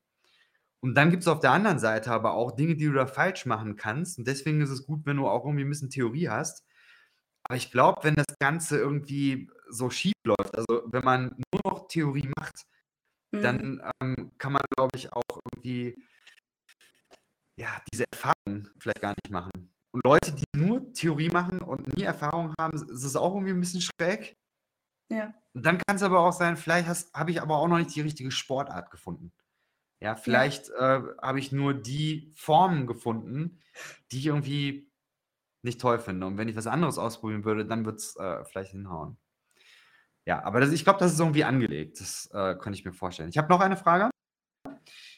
Und 0.81 0.95
dann 0.95 1.11
gibt's 1.11 1.27
auf 1.29 1.39
der 1.41 1.51
anderen 1.53 1.79
Seite 1.79 2.11
aber 2.11 2.33
auch 2.33 2.51
Dinge, 2.53 2.75
die 2.77 2.85
du 2.87 2.93
da 2.93 3.07
falsch 3.07 3.45
machen 3.47 3.77
kannst. 3.77 4.19
Und 4.19 4.27
deswegen 4.27 4.61
ist 4.61 4.71
es 4.71 4.85
gut, 4.85 5.05
wenn 5.05 5.17
du 5.17 5.27
auch 5.29 5.45
irgendwie 5.45 5.63
'n 5.65 5.69
bisschen 5.69 5.89
Theorie 5.91 6.29
hast. 6.29 6.65
Aber 7.43 7.57
ich 7.57 7.71
glaube, 7.71 8.01
wenn 8.03 8.15
das 8.15 8.27
Ganze 8.39 8.77
irgendwie 8.79 9.49
so 9.69 9.89
schief 9.91 10.13
läuft, 10.25 10.55
also, 10.57 10.83
wenn 10.87 11.03
man 11.05 11.35
nur 11.53 11.61
noch 11.73 11.87
Theorie 11.89 12.29
macht, 12.39 12.65
Mhm. 13.33 13.71
dann, 13.71 13.81
ähm, 14.01 14.31
kann 14.37 14.53
man, 14.53 14.61
glaube 14.75 14.91
ich, 14.97 15.11
auch 15.13 15.23
irgendwie 15.53 15.97
ja, 17.57 17.81
diese 17.91 18.05
Erfahrung 18.11 18.69
vielleicht 18.79 19.01
gar 19.01 19.11
nicht 19.11 19.29
machen. 19.31 19.51
Und 19.93 20.01
Leute, 20.05 20.33
die 20.33 20.43
nur 20.55 20.93
Theorie 20.93 21.29
machen 21.29 21.59
und 21.61 21.95
nie 21.97 22.03
Erfahrung 22.03 22.53
haben, 22.59 22.75
is 22.75 22.83
ist 22.83 23.03
es 23.03 23.15
auch 23.15 23.33
irgendwie 23.35 23.51
'n 23.51 23.59
bisschen 23.59 23.81
schräg. 23.81 24.37
Ja. 25.09 25.41
Und 25.55 25.65
dann 25.65 25.79
kann's 25.85 26.03
aber 26.03 26.19
auch 26.21 26.31
sein, 26.31 26.55
vielleicht 26.57 26.87
habe 27.13 27.31
ich 27.31 27.41
aber 27.41 27.57
auch 27.57 27.67
noch 27.67 27.77
nicht 27.77 27.93
die 27.95 28.01
richtige 28.01 28.31
Sportart 28.31 28.89
gefunden. 28.91 29.33
Ja, 30.01 30.15
Ja. 30.27 30.51
vielleicht, 30.51 30.69
äh, 30.71 31.01
habe 31.21 31.39
ich 31.39 31.51
nur 31.51 31.73
die 31.75 32.33
Formen 32.35 32.87
gefunden, 32.87 33.61
die 34.11 34.19
ich 34.19 34.27
irgendwie 34.27 34.91
nicht 35.63 35.81
toll 35.81 35.99
finde. 35.99 36.27
Und 36.27 36.37
wenn 36.37 36.49
ich 36.49 36.57
was 36.57 36.67
anderes 36.67 36.97
ausprobieren 36.99 37.45
würde, 37.45 37.65
dann 37.67 37.85
wird's, 37.85 38.15
äh, 38.17 38.45
vielleicht 38.45 38.71
hinhauen. 38.71 39.17
Ja, 40.31 40.45
aber 40.45 40.61
das 40.61 40.71
ich 40.71 40.85
glaube, 40.85 40.97
das 40.97 41.11
ist 41.11 41.19
irgendwie 41.19 41.43
angelegt. 41.43 41.99
Das, 41.99 42.29
äh, 42.31 42.55
könnte 42.55 42.79
ich 42.79 42.85
mir 42.85 42.93
vorstellen. 42.93 43.27
Ich 43.27 43.37
habe 43.37 43.49
noch 43.49 43.59
eine 43.59 43.75
Frage, 43.75 44.09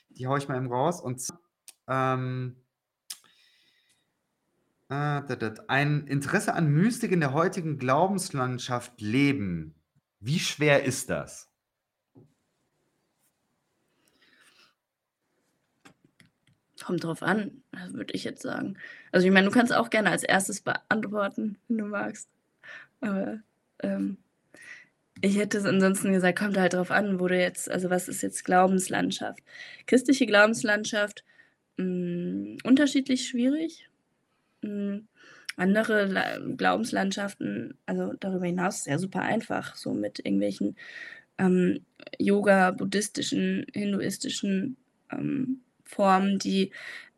die 0.09 0.25
haue 0.25 0.39
ich 0.39 0.47
mal 0.47 0.57
eben 0.57 0.73
raus 0.73 0.99
und 0.99 1.21
z 1.21 1.37
ähm 1.87 2.55
äh, 4.89 5.21
ein 5.67 6.07
Interesse 6.07 6.55
an 6.55 6.67
Mystik 6.67 7.11
in 7.11 7.19
der 7.19 7.31
heutigen 7.31 7.77
Glaubenslandschaft 7.77 9.01
leben. 9.01 9.75
Wie 10.19 10.39
schwer 10.39 10.83
ist 10.83 11.11
das? 11.11 11.47
Kommt 16.83 17.03
drauf 17.03 17.21
an, 17.21 17.61
würde 17.91 18.15
ich 18.15 18.23
jetzt 18.23 18.41
sagen. 18.41 18.79
Also, 19.11 19.27
ich 19.27 19.31
meine, 19.31 19.45
du 19.45 19.53
kannst 19.53 19.73
auch 19.73 19.91
gerne 19.91 20.09
als 20.09 20.23
1. 20.25 20.61
beantworten, 20.61 21.59
wenn 21.67 21.77
du 21.77 21.85
magst. 21.85 22.27
Aber, 22.99 23.39
ähm, 23.83 24.17
ich 25.23 25.37
hätte 25.37 25.57
s 25.59 25.65
ansonsten 25.65 26.11
gesagt, 26.13 26.37
kommt 26.39 26.57
halt 26.57 26.73
drauf 26.73 26.91
an, 26.91 27.19
wo 27.19 27.27
du 27.29 27.39
jetzt 27.39 27.71
also, 27.71 27.89
was 27.89 28.09
ist 28.09 28.23
jetzt 28.23 28.43
Glaubenslandschaft? 28.45 29.39
Christliche 29.87 30.25
Glaubenslandschaft, 30.27 31.23
hm, 31.77 32.57
unterschiedlich 32.63 33.27
schwierig. 33.29 33.89
Hm, 34.63 35.07
andere 35.57 36.05
La 36.07 36.39
Glaubenslandschaften 36.57 37.77
also, 37.87 38.13
darüber 38.19 38.45
hinaus 38.47 38.85
ja 38.87 38.99
super 38.99 39.21
einfach, 39.23 39.75
so 39.77 39.93
mit 39.93 40.19
irgendwelchen, 40.19 40.77
ähm, 41.39 41.85
Yoga, 42.19 42.71
buddhistischen, 42.71 43.65
hinduistischen, 43.73 44.77
ähm, 45.11 45.61
Formen, 45.85 46.39
die, 46.39 46.71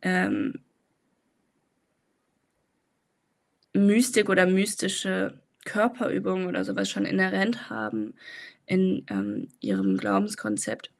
ähm 0.03 0.62
Mystik 3.76 4.30
oder 4.30 4.45
mystische 4.45 5.38
Körperübungen 5.66 6.47
oder 6.47 6.66
so 6.66 6.76
was 6.76 6.89
schon 6.89 7.05
inhärent 7.05 7.70
haben 7.70 8.16
in, 8.68 9.05
ähm, 9.09 9.49
ihrem 9.61 9.97
Glaubenskonzept. 9.97 10.91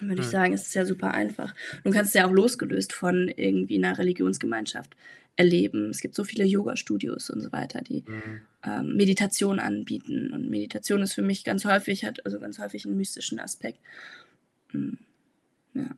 Dann 0.00 0.08
würde 0.10 0.20
ich 0.20 0.28
Mhm. 0.28 0.32
sagen, 0.32 0.54
es 0.54 0.62
ist 0.68 0.74
ja 0.74 0.86
super 0.86 1.12
einfach. 1.14 1.54
Du 1.84 1.90
kannst 1.92 2.10
es 2.10 2.14
ja 2.14 2.26
auch 2.28 2.32
losgelöst 2.32 2.92
von 2.94 3.28
irgendwie 3.28 3.78
'ner 3.78 3.98
Religionsgemeinschaft 3.98 4.96
erleben. 5.36 5.90
Es 5.90 6.00
gibt 6.00 6.14
so 6.16 6.24
viele 6.24 6.44
Yogastudios 6.44 7.30
und 7.30 7.40
so 7.42 7.52
weiter, 7.52 7.82
die, 7.82 8.04
Mhm. 8.06 8.46
ähm, 8.64 8.96
Meditation 8.96 9.60
anbieten. 9.60 10.32
Und 10.32 10.50
Meditation 10.50 11.02
ist 11.02 11.14
für 11.14 11.22
mich 11.22 11.44
ganz 11.44 11.64
häufig 11.66 12.04
hat 12.04 12.26
also, 12.26 12.40
ganz 12.40 12.58
häufig 12.60 12.86
'n 12.86 12.96
mystischen 12.96 13.40
Aspekt. 13.40 13.80
Hm, 14.72 14.98
ja. 15.74 15.96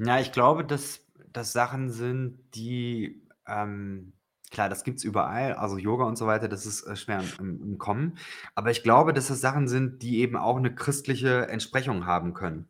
Ja, 0.00 0.20
ich 0.20 0.30
glaube, 0.32 0.64
dass 0.64 1.06
das 1.32 1.52
Sachen 1.52 1.88
sind, 1.90 2.54
die, 2.54 3.26
ähm 3.46 4.15
klar, 4.56 4.68
das 4.70 4.84
gibt's 4.84 5.04
überall, 5.04 5.52
also, 5.54 5.78
Yoga 5.78 6.04
und 6.06 6.16
so 6.16 6.26
weiter, 6.26 6.48
das 6.48 6.66
ist, 6.66 6.82
äh, 6.84 6.96
schwer 6.96 7.34
im 7.38 7.60
im 7.62 7.78
Kommen. 7.78 8.18
Aber 8.56 8.70
ich 8.72 8.82
glaube, 8.82 9.12
dass 9.14 9.28
das 9.28 9.40
Sachen 9.42 9.68
sind, 9.68 10.02
die 10.02 10.20
eben 10.20 10.36
auch 10.36 10.58
'ne 10.60 10.74
christliche 10.74 11.48
Entsprechung 11.48 12.06
haben 12.06 12.34
können. 12.34 12.68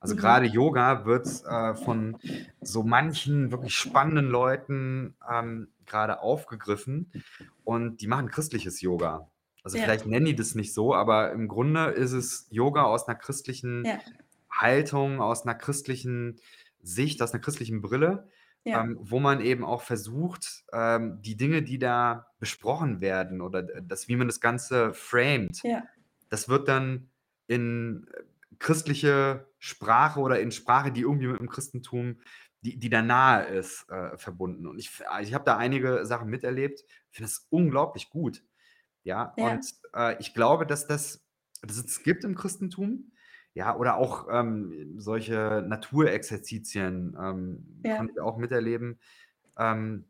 Also 0.00 0.14
Mhm. 0.14 0.16
gerade 0.16 0.46
Yoga 0.46 1.04
wird 1.06 1.28
äh, 1.46 1.74
von 1.76 2.18
so 2.62 2.82
manchen 2.84 3.50
wirklich 3.52 3.74
spannenden 3.76 4.28
Leuten 4.30 5.16
ähm, 5.30 5.68
gerade 5.86 6.20
aufgegriffen 6.20 7.12
und 7.64 8.00
die 8.02 8.06
machen 8.08 8.28
christliches 8.30 8.80
Yoga. 8.82 9.30
Also 9.64 9.78
Ja. 9.78 9.84
vielleicht 9.84 10.06
nennen 10.06 10.26
die 10.26 10.36
das 10.36 10.54
nicht 10.54 10.74
so, 10.74 10.94
aber 10.94 11.32
im 11.32 11.48
Grunde 11.48 11.86
ist 11.90 12.12
es 12.12 12.46
Yoga 12.50 12.84
aus 12.84 13.08
einer 13.08 13.18
christlichen 13.18 13.84
Ja. 13.84 14.00
Haltung, 14.50 15.20
aus 15.20 15.42
einer 15.44 15.54
christlichen 15.56 16.40
Sicht, 16.82 17.22
aus 17.22 17.32
einer 17.34 17.42
christlichen 17.42 17.82
Brille, 17.82 18.28
Ja. 18.66 18.82
ähm, 18.82 18.98
wo 19.00 19.20
man 19.20 19.40
eben 19.40 19.64
auch 19.64 19.82
versucht, 19.82 20.64
ähm, 20.72 21.22
die 21.22 21.36
Dinge, 21.36 21.62
die 21.62 21.78
da 21.78 22.26
besprochen 22.40 23.00
werden 23.00 23.40
oder 23.40 23.62
das, 23.62 24.08
wie 24.08 24.16
man 24.16 24.26
das 24.26 24.40
Ganze 24.40 24.92
framed, 24.92 25.62
Ja. 25.62 25.84
das 26.30 26.48
wird 26.48 26.66
dann 26.66 27.08
in 27.46 28.08
äh, 28.12 28.22
christliche 28.58 29.46
Sprache 29.60 30.18
oder 30.18 30.40
in 30.40 30.50
Sprache, 30.50 30.90
die 30.90 31.02
irgendwie 31.02 31.28
mit 31.28 31.38
dem 31.38 31.48
Christentum, 31.48 32.20
die, 32.62 32.76
die 32.76 32.90
da 32.90 33.02
nahe 33.02 33.44
ist, 33.44 33.88
äh, 33.88 34.16
verbunden. 34.18 34.66
Und 34.66 34.78
ich, 34.80 34.88
f- 34.88 35.04
ich 35.22 35.32
habe 35.32 35.44
da 35.44 35.56
einige 35.56 36.04
Sachen 36.04 36.28
miterlebt, 36.28 36.80
ich 37.10 37.16
finde 37.16 37.30
das 37.30 37.46
unglaublich 37.50 38.10
gut. 38.10 38.42
Ja, 39.04 39.32
Ja. 39.36 39.52
und 39.52 39.64
äh, 39.94 40.18
ich 40.18 40.34
glaube, 40.34 40.66
dass 40.66 40.88
das, 40.88 41.24
dass 41.62 41.76
es 41.76 42.02
gibt 42.02 42.24
im 42.24 42.34
Christentum, 42.34 43.12
ja, 43.56 43.74
oder 43.74 43.96
auch 43.96 44.28
ähm, 44.30 44.96
solche 44.98 45.64
Naturexerzitien 45.66 47.16
ähm, 47.18 47.82
Ja. 47.82 47.96
konnte 47.96 48.12
ich 48.14 48.20
auch 48.20 48.36
miterleben. 48.36 49.00
Ähm, 49.58 50.04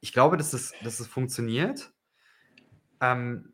ich 0.00 0.12
glaube, 0.12 0.36
dass 0.36 0.52
es, 0.52 0.72
dass 0.84 1.00
es 1.00 1.08
funktioniert. 1.08 1.92
Ähm, 3.00 3.52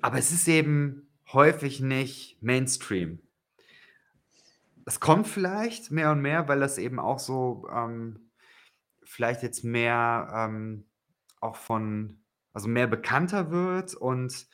aber 0.00 0.18
es 0.18 0.32
ist 0.32 0.48
eben 0.48 1.10
häufig 1.32 1.80
nicht 1.80 2.42
Mainstream. 2.42 3.20
Es 4.86 4.98
kommt 5.00 5.26
vielleicht 5.26 5.90
mehr 5.90 6.10
und 6.12 6.22
mehr, 6.22 6.48
weil 6.48 6.60
das 6.60 6.78
eben 6.78 6.98
auch 6.98 7.18
so 7.18 7.68
ähm, 7.70 8.30
vielleicht 9.04 9.42
jetzt 9.42 9.64
mehr 9.64 10.28
ähm, 10.34 10.86
auch 11.40 11.56
von, 11.56 12.24
also 12.52 12.68
mehr 12.68 12.86
bekannter 12.86 13.50
wird 13.50 13.94
und 13.94 14.46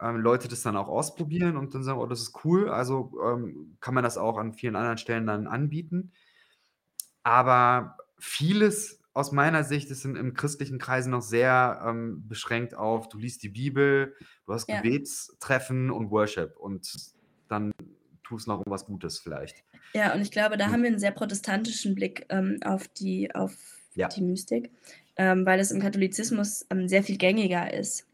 ähm, 0.00 0.16
Leute 0.16 0.48
das 0.48 0.62
dann 0.62 0.76
auch 0.76 0.88
ausprobieren 0.88 1.56
und 1.56 1.74
dann 1.74 1.82
sagen, 1.82 1.98
oh, 1.98 2.06
das 2.06 2.20
ist 2.20 2.44
cool. 2.44 2.68
Also 2.70 3.12
ähm, 3.24 3.76
kann 3.80 3.94
man 3.94 4.04
das 4.04 4.16
auch 4.18 4.36
an 4.38 4.52
vielen 4.54 4.76
anderen 4.76 4.98
Stellen 4.98 5.26
dann 5.26 5.46
anbieten. 5.46 6.12
Aber 7.22 7.96
vieles 8.18 9.00
aus 9.12 9.32
meiner 9.32 9.64
Sicht 9.64 9.90
ist 9.90 10.04
in, 10.04 10.16
im 10.16 10.34
christlichen 10.34 10.78
Kreisen 10.78 11.10
noch 11.10 11.22
sehr 11.22 11.82
ähm, 11.84 12.26
beschränkt 12.28 12.74
auf, 12.74 13.08
du 13.08 13.18
liest 13.18 13.42
die 13.42 13.48
Bibel, 13.48 14.14
du 14.46 14.52
hast 14.52 14.68
Ja. 14.68 14.80
Gebetstreffen 14.80 15.90
und 15.90 16.10
Worship 16.10 16.56
und 16.56 16.88
dann 17.48 17.72
tust 18.22 18.46
noch 18.46 18.58
irgendwas 18.60 18.84
Gutes 18.86 19.18
vielleicht. 19.18 19.64
Ja, 19.94 20.14
und 20.14 20.20
ich 20.20 20.30
glaube, 20.30 20.56
da 20.56 20.66
Hm. 20.66 20.72
haben 20.72 20.82
wir 20.82 20.88
einen 20.90 20.98
sehr 20.98 21.10
protestantischen 21.10 21.94
Blick 21.94 22.26
ähm, 22.28 22.60
auf 22.64 22.86
die, 22.88 23.34
auf 23.34 23.54
Ja. 23.94 24.08
die 24.08 24.22
Mystik, 24.22 24.70
ähm, 25.16 25.44
weil 25.44 25.58
es 25.58 25.70
im 25.72 25.80
Katholizismus 25.80 26.66
ähm, 26.70 26.86
sehr 26.88 27.02
viel 27.02 27.16
gängiger 27.18 27.72
ist. 27.72 28.06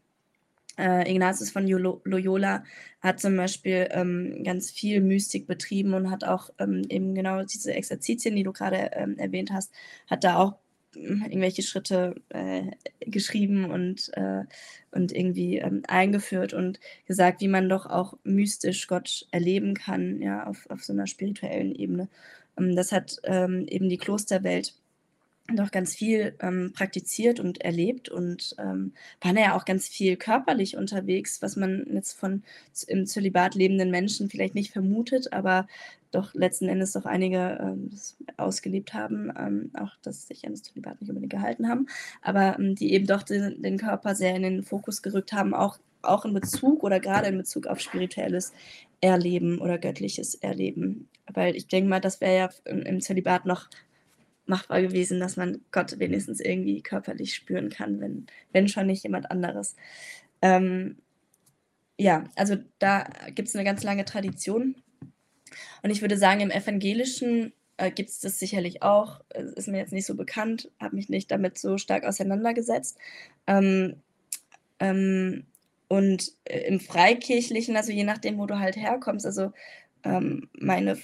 Äh, 0.77 1.09
Ignatius 1.09 1.51
von 1.51 1.67
Loyola 1.67 2.63
hat 3.01 3.19
zum 3.19 3.37
Beispiel 3.37 3.87
ähm, 3.91 4.43
ganz 4.43 4.71
viel 4.71 5.01
Mystik 5.01 5.47
betrieben 5.47 5.93
und 5.93 6.11
hat 6.11 6.23
auch 6.23 6.49
ähm, 6.59 6.83
eben 6.89 7.15
genau 7.15 7.43
diese 7.43 7.73
Exerzitien, 7.73 8.35
die 8.35 8.43
du 8.43 8.51
gerade 8.51 8.91
ähm, 8.93 9.17
erwähnt 9.17 9.51
hast, 9.51 9.73
hat 10.07 10.23
da 10.23 10.37
auch 10.37 10.55
ähm, 10.95 11.23
irgendwelche 11.23 11.61
Schritte 11.61 12.15
äh, 12.29 12.63
geschrieben 12.99 13.71
und, 13.71 14.11
äh, 14.13 14.43
und 14.91 15.11
irgendwie 15.11 15.57
ähm, 15.57 15.83
eingeführt 15.87 16.53
und 16.53 16.79
gesagt, 17.05 17.41
wie 17.41 17.47
man 17.47 17.69
doch 17.69 17.85
auch 17.85 18.17
mystisch 18.23 18.87
Gott 18.87 19.27
erleben 19.31 19.73
kann, 19.73 20.21
ja, 20.21 20.45
auf, 20.47 20.69
auf 20.69 20.83
so 20.83 20.93
einer 20.93 21.07
spirituellen 21.07 21.73
Ebene. 21.75 22.09
Ähm, 22.57 22.75
das 22.75 22.91
hat 22.91 23.17
ähm, 23.23 23.65
eben 23.67 23.89
die 23.89 23.97
Klosterwelt 23.97 24.75
doch 25.53 25.69
ganz 25.69 25.93
viel 25.93 26.35
ähm, 26.39 26.73
praktiziert 26.73 27.39
und 27.39 27.61
erlebt 27.61 28.09
und 28.09 28.55
ähm, 28.57 28.93
waren 29.21 29.37
ja 29.37 29.55
auch 29.55 29.65
ganz 29.65 29.87
viel 29.87 30.17
körperlich 30.17 30.75
unterwegs, 30.75 31.41
was 31.41 31.55
man 31.55 31.85
jetzt 31.93 32.13
von 32.13 32.43
im 32.87 33.05
Zölibat 33.05 33.53
lebenden 33.53 33.91
Menschen 33.91 34.29
vielleicht 34.29 34.55
nicht 34.55 34.73
vermutet, 34.73 35.33
aber 35.33 35.67
doch 36.11 36.33
letzten 36.33 36.67
Endes 36.67 36.93
doch 36.93 37.05
einige 37.05 37.59
ähm, 37.61 37.91
ausgelebt 38.37 38.93
haben, 38.93 39.31
ähm, 39.37 39.71
auch 39.75 39.91
dass 40.01 40.27
sich 40.27 40.45
an 40.45 40.53
das 40.53 40.63
Zölibat 40.63 40.99
nicht 40.99 41.09
unbedingt 41.09 41.33
gehalten 41.33 41.69
haben, 41.69 41.87
aber 42.23 42.57
ähm, 42.57 42.73
die 42.73 42.93
eben 42.93 43.05
doch 43.05 43.21
den, 43.21 43.61
den 43.61 43.77
Körper 43.77 44.15
sehr 44.15 44.35
in 44.35 44.41
den 44.41 44.63
Fokus 44.63 45.03
gerückt 45.03 45.31
haben, 45.31 45.53
auch, 45.53 45.77
auch 46.01 46.25
in 46.25 46.33
Bezug 46.33 46.83
oder 46.83 46.99
gerade 46.99 47.27
in 47.27 47.37
Bezug 47.37 47.67
auf 47.67 47.79
spirituelles 47.79 48.51
Erleben 48.99 49.59
oder 49.59 49.77
göttliches 49.77 50.33
Erleben. 50.35 51.07
Weil 51.31 51.55
ich 51.55 51.67
denke 51.67 51.89
mal, 51.89 51.99
das 52.01 52.21
wäre 52.21 52.35
ja 52.37 52.49
im 52.65 53.01
Zölibat 53.01 53.45
noch 53.45 53.67
machbar 54.45 54.81
gewesen, 54.81 55.19
dass 55.19 55.37
man 55.37 55.61
Gott 55.71 55.99
wenigstens 55.99 56.39
irgendwie 56.39 56.81
körperlich 56.81 57.35
spüren 57.35 57.69
kann, 57.69 57.99
wenn, 57.99 58.27
wenn 58.51 58.67
schon 58.67 58.87
nicht 58.87 59.03
jemand 59.03 59.31
anderes. 59.31 59.75
Ähm, 60.41 60.97
ja, 61.97 62.25
also 62.35 62.57
da 62.79 63.07
gibt 63.33 63.47
es 63.47 63.55
eine 63.55 63.63
ganz 63.63 63.83
lange 63.83 64.05
Tradition. 64.05 64.75
Und 65.81 65.89
ich 65.89 66.01
würde 66.01 66.17
sagen, 66.17 66.41
im 66.41 66.51
Evangelischen 66.51 67.53
äh, 67.77 67.91
gibt 67.91 68.09
es 68.09 68.19
das 68.19 68.39
sicherlich 68.39 68.83
auch. 68.83 69.21
Ist 69.29 69.67
mir 69.67 69.77
jetzt 69.77 69.93
nicht 69.93 70.05
so 70.05 70.15
bekannt, 70.15 70.69
habe 70.79 70.95
mich 70.95 71.09
nicht 71.09 71.31
damit 71.31 71.57
so 71.57 71.77
stark 71.77 72.03
auseinandergesetzt. 72.03 72.97
Ähm, 73.47 74.01
ähm, 74.79 75.45
und 75.87 76.31
äh, 76.45 76.67
im 76.67 76.79
Freikirchlichen, 76.79 77.77
also 77.77 77.91
je 77.91 78.03
nachdem, 78.03 78.37
wo 78.37 78.45
du 78.45 78.59
halt 78.59 78.75
herkommst, 78.75 79.25
also 79.25 79.53
ähm, 80.03 80.49
meine 80.53 80.97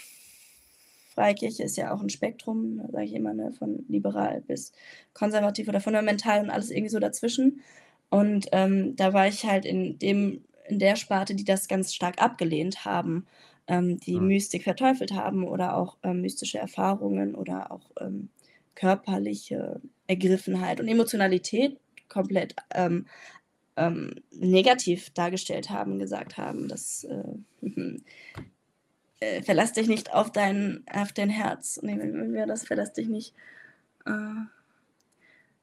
Freikirche 1.14 1.64
ist 1.64 1.78
ja 1.78 1.93
auch 1.93 2.01
ein 2.01 2.09
Spektrum, 2.09 2.82
sage 2.91 3.05
ich 3.05 3.14
immer, 3.14 3.34
ne, 3.34 3.51
von 3.51 3.86
liberal 3.89 4.41
bis 4.47 4.72
konservativ 5.14 5.68
oder 5.68 5.82
fundamental 5.82 6.41
und 6.41 6.49
alles 6.49 6.72
irgendwie 6.72 6.89
so 6.89 6.99
dazwischen. 6.99 7.62
Und 8.09 8.47
ähm, 8.51 8.95
da 8.95 9.14
war 9.14 9.28
ich 9.28 9.45
halt 9.45 9.66
in 9.66 9.97
dem, 9.99 10.43
in 10.68 10.80
der 10.80 10.95
Sparte, 10.95 11.36
die 11.36 11.43
das 11.45 11.68
ganz 11.68 11.93
stark 11.93 12.22
abgelehnt 12.22 12.86
haben, 12.86 13.26
ähm, 13.68 13.99
die 13.99 14.16
Hm. 14.16 14.28
Mystik 14.28 14.64
verteufelt 14.64 15.14
haben 15.14 15.43
oder 15.47 15.76
auch 15.78 15.97
ähm, 16.03 16.22
mystische 16.22 16.57
Erfahrungen 16.59 17.36
oder 17.36 17.72
auch 17.72 17.91
ähm, 17.99 18.30
körperliche 18.76 19.82
Ergriffenheit 20.07 20.80
und 20.80 20.88
Emotionalität 20.88 21.78
komplett 22.09 22.55
ähm, 22.74 23.05
ähm, 23.78 24.16
negativ 24.32 25.09
dargestellt 25.12 25.70
haben, 25.70 25.99
gesagt 25.99 26.38
haben, 26.38 26.68
dass 26.68 27.05
äh, 27.05 27.24
äh, 29.22 29.43
verlass 29.43 29.74
dich 29.74 29.88
nicht 29.89 30.13
auf 30.13 30.32
dein, 30.34 30.86
auf 30.91 31.13
dein 31.13 31.32
Herz. 31.32 31.80
Nee, 31.84 31.97
wie 32.01 32.36
war 32.36 32.47
das? 32.47 32.65
Verlass 32.65 32.93
dich 32.93 33.09
nicht. 33.09 33.36
Äh, 34.05 34.11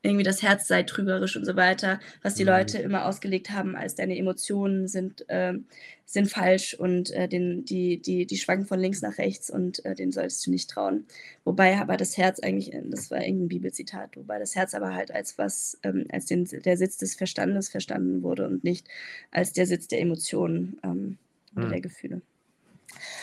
irgendwie 0.02 0.22
das 0.24 0.42
Herz 0.42 0.68
sei 0.68 0.84
trügerisch 0.84 1.36
und 1.36 1.44
so 1.44 1.56
weiter, 1.56 1.98
was 2.22 2.36
die 2.36 2.44
Mhm. 2.44 2.48
Leute 2.50 2.78
immer 2.78 3.04
ausgelegt 3.06 3.50
haben, 3.50 3.74
als 3.76 3.96
deine 3.96 4.16
Emotionen 4.16 4.86
sind, 4.86 5.24
ähm, 5.28 5.66
sind 6.06 6.30
falsch 6.30 6.74
und 6.74 7.10
äh, 7.10 7.28
den, 7.28 7.64
die, 7.64 8.00
die, 8.00 8.24
die 8.26 8.36
schwanken 8.38 8.66
von 8.66 8.78
links 8.80 9.02
nach 9.02 9.18
rechts 9.18 9.50
und 9.50 9.84
äh, 9.84 9.94
den 9.96 10.12
solltest 10.12 10.46
du 10.46 10.52
nicht 10.52 10.70
trauen. 10.70 11.06
Wobei 11.44 11.78
aber 11.80 11.96
das 11.96 12.16
Herz 12.16 12.38
eigentlich, 12.40 12.72
äh, 12.74 12.82
das 12.86 13.10
war 13.10 13.20
irgendein 13.20 13.48
Bibelzitat, 13.48 14.16
wobei 14.16 14.38
das 14.38 14.54
Herz 14.54 14.72
aber 14.74 14.94
halt 14.94 15.10
als 15.10 15.36
was, 15.38 15.78
ähm, 15.82 16.06
als 16.12 16.26
den, 16.26 16.44
der 16.44 16.76
Sitz 16.76 16.96
des 16.98 17.16
Verstandes 17.16 17.68
verstanden 17.68 18.22
wurde 18.22 18.46
und 18.46 18.62
nicht 18.64 18.86
als 19.32 19.52
der 19.52 19.66
Sitz 19.66 19.88
der 19.88 20.00
Emotionen 20.00 20.78
ähm, 20.84 21.18
oder 21.56 21.66
Hm. 21.66 21.68
der 21.68 21.80
Gefühle. 21.80 22.22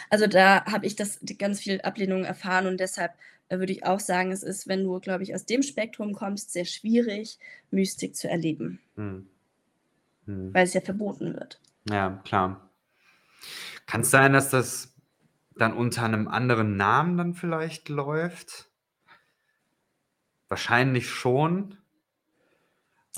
Also 0.09 0.27
da 0.27 0.65
habe 0.65 0.85
ich 0.85 0.95
das 0.95 1.19
ganz 1.37 1.59
viel 1.59 1.81
Ablehnung 1.81 2.23
erfahren 2.23 2.67
und 2.67 2.79
deshalb 2.79 3.11
äh, 3.49 3.59
würde 3.59 3.73
ich 3.73 3.85
auch 3.85 3.99
sagen, 3.99 4.31
es 4.31 4.43
ist, 4.43 4.67
wenn 4.67 4.83
du, 4.83 4.99
glaube 4.99 5.23
ich, 5.23 5.33
aus 5.35 5.45
dem 5.45 5.61
Spektrum 5.63 6.13
kommst, 6.13 6.51
sehr 6.53 6.65
schwierig, 6.65 7.39
Mystik 7.71 8.15
zu 8.15 8.29
erleben, 8.29 8.79
Hm. 8.95 9.27
Hm. 10.25 10.53
weil 10.53 10.63
es 10.65 10.73
ja 10.73 10.81
verboten 10.81 11.33
wird. 11.33 11.59
Ja, 11.89 12.21
klar. 12.25 12.69
Kann 13.85 14.01
es 14.01 14.09
sein, 14.11 14.33
dass 14.33 14.49
das 14.49 14.95
dann 15.55 15.73
unter 15.73 16.03
einem 16.03 16.27
anderen 16.27 16.75
Namen 16.77 17.17
dann 17.17 17.33
vielleicht 17.33 17.89
läuft? 17.89 18.69
Wahrscheinlich 20.49 21.09
schon. 21.09 21.77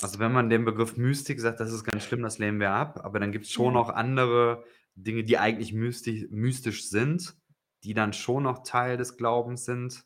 Also 0.02 0.20
wenn 0.20 0.32
man 0.32 0.50
den 0.50 0.66
Begriff 0.66 0.98
Mystik 0.98 1.40
sagt, 1.40 1.60
das 1.60 1.72
ist 1.72 1.84
ganz 1.84 2.04
schlimm, 2.04 2.22
das 2.22 2.38
lehnen 2.38 2.60
wir 2.60 2.72
ab. 2.72 3.02
Aber 3.04 3.20
dann 3.20 3.32
gibt 3.32 3.46
es 3.46 3.52
schon 3.52 3.74
Ja. 3.74 3.80
noch 3.80 3.90
andere 3.90 4.64
Dinge, 4.98 5.24
die 5.24 5.38
eigentlich 5.38 5.74
mystisch, 5.74 6.26
mystisch 6.30 6.90
sind, 6.90 7.38
die 7.84 7.94
dann 7.94 8.14
schon 8.14 8.44
noch 8.44 8.64
Teil 8.64 8.98
des 8.98 9.18
Glaubens 9.18 9.66
sind. 9.66 10.06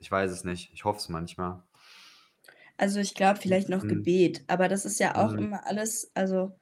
Ich 0.00 0.10
weiß 0.10 0.32
es 0.32 0.42
nicht. 0.42 0.72
Ich 0.72 0.84
hoffe 0.84 0.98
es 0.98 1.08
manchmal. 1.08 1.62
Also 2.76 3.00
ich 3.00 3.14
glaube 3.14 3.40
vielleicht 3.40 3.68
noch 3.68 3.86
Hm. 3.86 3.88
Gebet, 3.88 4.44
aber 4.46 4.68
das 4.68 4.84
ist 4.84 5.00
ja 5.00 5.16
auch 5.16 5.34
Hm. 5.34 5.36
immer 5.36 5.66
alles, 5.66 6.10
also 6.14 6.52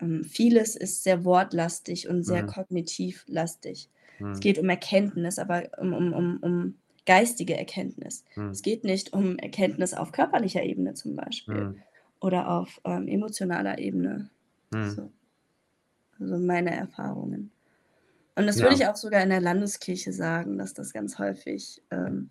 ähm, 0.00 0.24
vieles 0.24 0.76
ist 0.76 1.02
sehr 1.02 1.24
wortlastig 1.24 2.08
und 2.08 2.22
sehr 2.22 2.42
Hm. 2.42 2.44
kognitiv 2.44 3.24
lastig. 3.26 3.90
Es 4.32 4.40
Hm. 4.40 4.40
geht 4.40 4.58
um 4.58 4.68
Erkenntnis, 4.68 5.38
aber 5.38 5.68
um, 5.78 5.92
um, 5.92 6.12
um, 6.12 6.38
um 6.42 6.78
geistige 7.06 7.56
Erkenntnis. 7.56 8.24
Hm. 8.36 8.52
Es 8.52 8.62
geht 8.62 8.84
nicht 8.84 9.12
um 9.12 9.36
Erkenntnis 9.38 9.94
auf 9.94 10.12
körperlicher 10.12 10.62
Ebene 10.62 10.94
zum 10.94 11.16
Beispiel 11.16 11.68
Hm. 11.68 11.84
oder 12.20 12.50
auf 12.50 12.80
ähm, 12.84 13.08
emotionaler 13.08 13.78
Ebene. 13.78 14.30
Hm. 14.72 14.94
So. 16.28 16.34
Also 16.34 16.46
meine 16.46 16.74
Erfahrungen. 16.74 17.50
Und 18.36 18.46
das 18.46 18.58
würde 18.58 18.74
ich 18.74 18.86
auch 18.86 18.96
sogar 18.96 19.22
in 19.22 19.30
der 19.30 19.40
Landeskirche 19.40 20.12
sagen, 20.12 20.58
dass 20.58 20.74
das 20.74 20.92
ganz 20.92 21.18
häufig 21.18 21.80
ähm, 21.92 22.30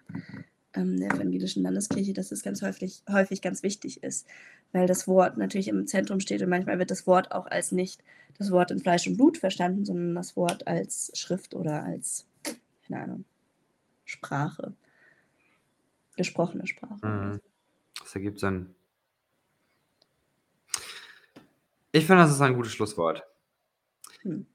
ähm, 0.74 1.00
der 1.00 1.14
evangelischen 1.14 1.64
Landeskirche, 1.64 2.14
dass 2.14 2.30
das 2.30 2.44
ganz 2.44 2.62
häufig, 2.62 3.04
häufig 3.10 3.42
ganz 3.42 3.64
wichtig 3.64 4.04
ist, 4.04 4.28
weil 4.74 4.86
das 4.86 5.08
Wort 5.08 5.38
natürlich 5.38 5.70
im 5.70 5.88
Zentrum 5.88 6.20
steht 6.20 6.42
und 6.42 6.50
manchmal 6.50 6.78
wird 6.78 6.92
das 6.92 7.08
Wort 7.08 7.32
auch 7.32 7.46
als 7.46 7.72
nicht 7.72 8.04
das 8.38 8.52
Wort 8.52 8.72
in 8.72 8.80
Fleisch 8.80 9.08
und 9.08 9.16
Blut 9.16 9.38
verstanden, 9.38 9.86
sondern 9.86 10.16
das 10.16 10.36
Wort 10.36 10.68
als 10.68 11.12
Schrift 11.14 11.54
oder 11.54 11.84
als, 11.84 12.28
keine 12.88 13.04
Ahnung, 13.04 13.26
Sprache. 14.04 14.74
Gesprochene 16.18 16.68
Sprache. 16.68 17.06
Mhm. 17.08 17.40
Das 18.00 18.14
ergibt 18.14 18.40
Sinn. 18.40 18.76
Ich 21.92 22.06
finde, 22.06 22.24
das 22.24 22.32
ist 22.32 22.42
ein 22.42 22.56
gutes 22.56 22.74
Schlusswort. 22.74 23.24
Hm. 24.24 24.46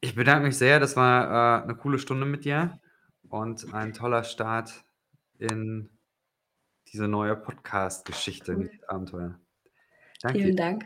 Ich 0.00 0.14
bedanke 0.14 0.46
mich 0.46 0.58
sehr. 0.58 0.80
Das 0.80 0.96
war 0.96 1.60
äh, 1.60 1.62
eine 1.64 1.74
coole 1.76 1.98
Stunde 1.98 2.26
mit 2.26 2.44
dir 2.44 2.78
und 3.28 3.72
ein 3.72 3.92
toller 3.92 4.24
Start 4.24 4.84
in 5.38 5.88
diese 6.92 7.08
neue 7.08 7.36
Podcast-Geschichte 7.36 8.52
Cool. 8.52 8.58
mit 8.58 8.88
Abenteuer. 8.88 9.38
Danke 10.20 10.38
Vielen. 10.38 10.56
Dank, 10.56 10.84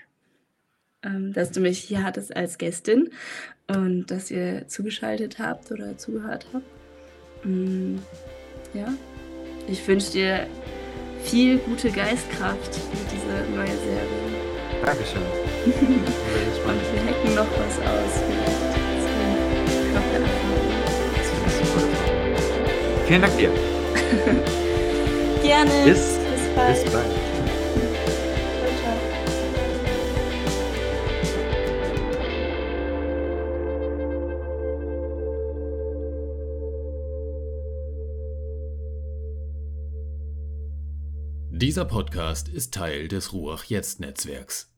ähm, 1.03 1.33
dass 1.33 1.53
du 1.53 1.61
mich 1.61 1.79
hier 1.79 2.03
hattest 2.03 2.35
als 2.35 2.59
Gästin 2.59 3.11
und 3.69 4.07
dass 4.07 4.31
ihr 4.31 4.67
zugeschaltet 4.69 5.39
habt 5.39 5.71
oder 5.71 5.99
zugehört 5.99 6.47
habt. 6.53 6.65
Mm, 7.45 7.99
ja, 8.75 8.93
ich 9.69 9.87
wünsche 9.87 10.13
dir 10.13 10.47
viel 11.23 11.59
gute 11.59 11.91
Geistkraft 11.91 12.75
für 12.75 13.15
diese 13.15 13.51
neue 13.55 13.77
Serie. 13.77 14.85
Dankeschön. 14.85 15.48
Und 15.75 16.81
wir 16.93 17.03
hacken 17.05 17.35
noch 17.35 17.51
was 17.59 17.79
aus. 17.81 18.23
Vielleicht. 18.27 18.69
Vielen 23.07 23.23
Dank 23.23 23.37
dir. 23.39 23.51
Gerne. 25.43 25.71
Bis, 25.85 26.19
Bis 26.19 26.55
bald. 26.55 26.85
bis 26.85 26.93
bald. 26.93 27.07
Ciao, 28.59 28.71
ciao. 28.83 28.97
Dieser 41.51 41.85
Podcast 41.87 42.49
ist 42.49 42.75
Teil 42.75 43.09
des 43.09 43.33
Ruach 43.33 43.65
Jetzt 43.65 44.01
Netzwerks. 44.01 44.71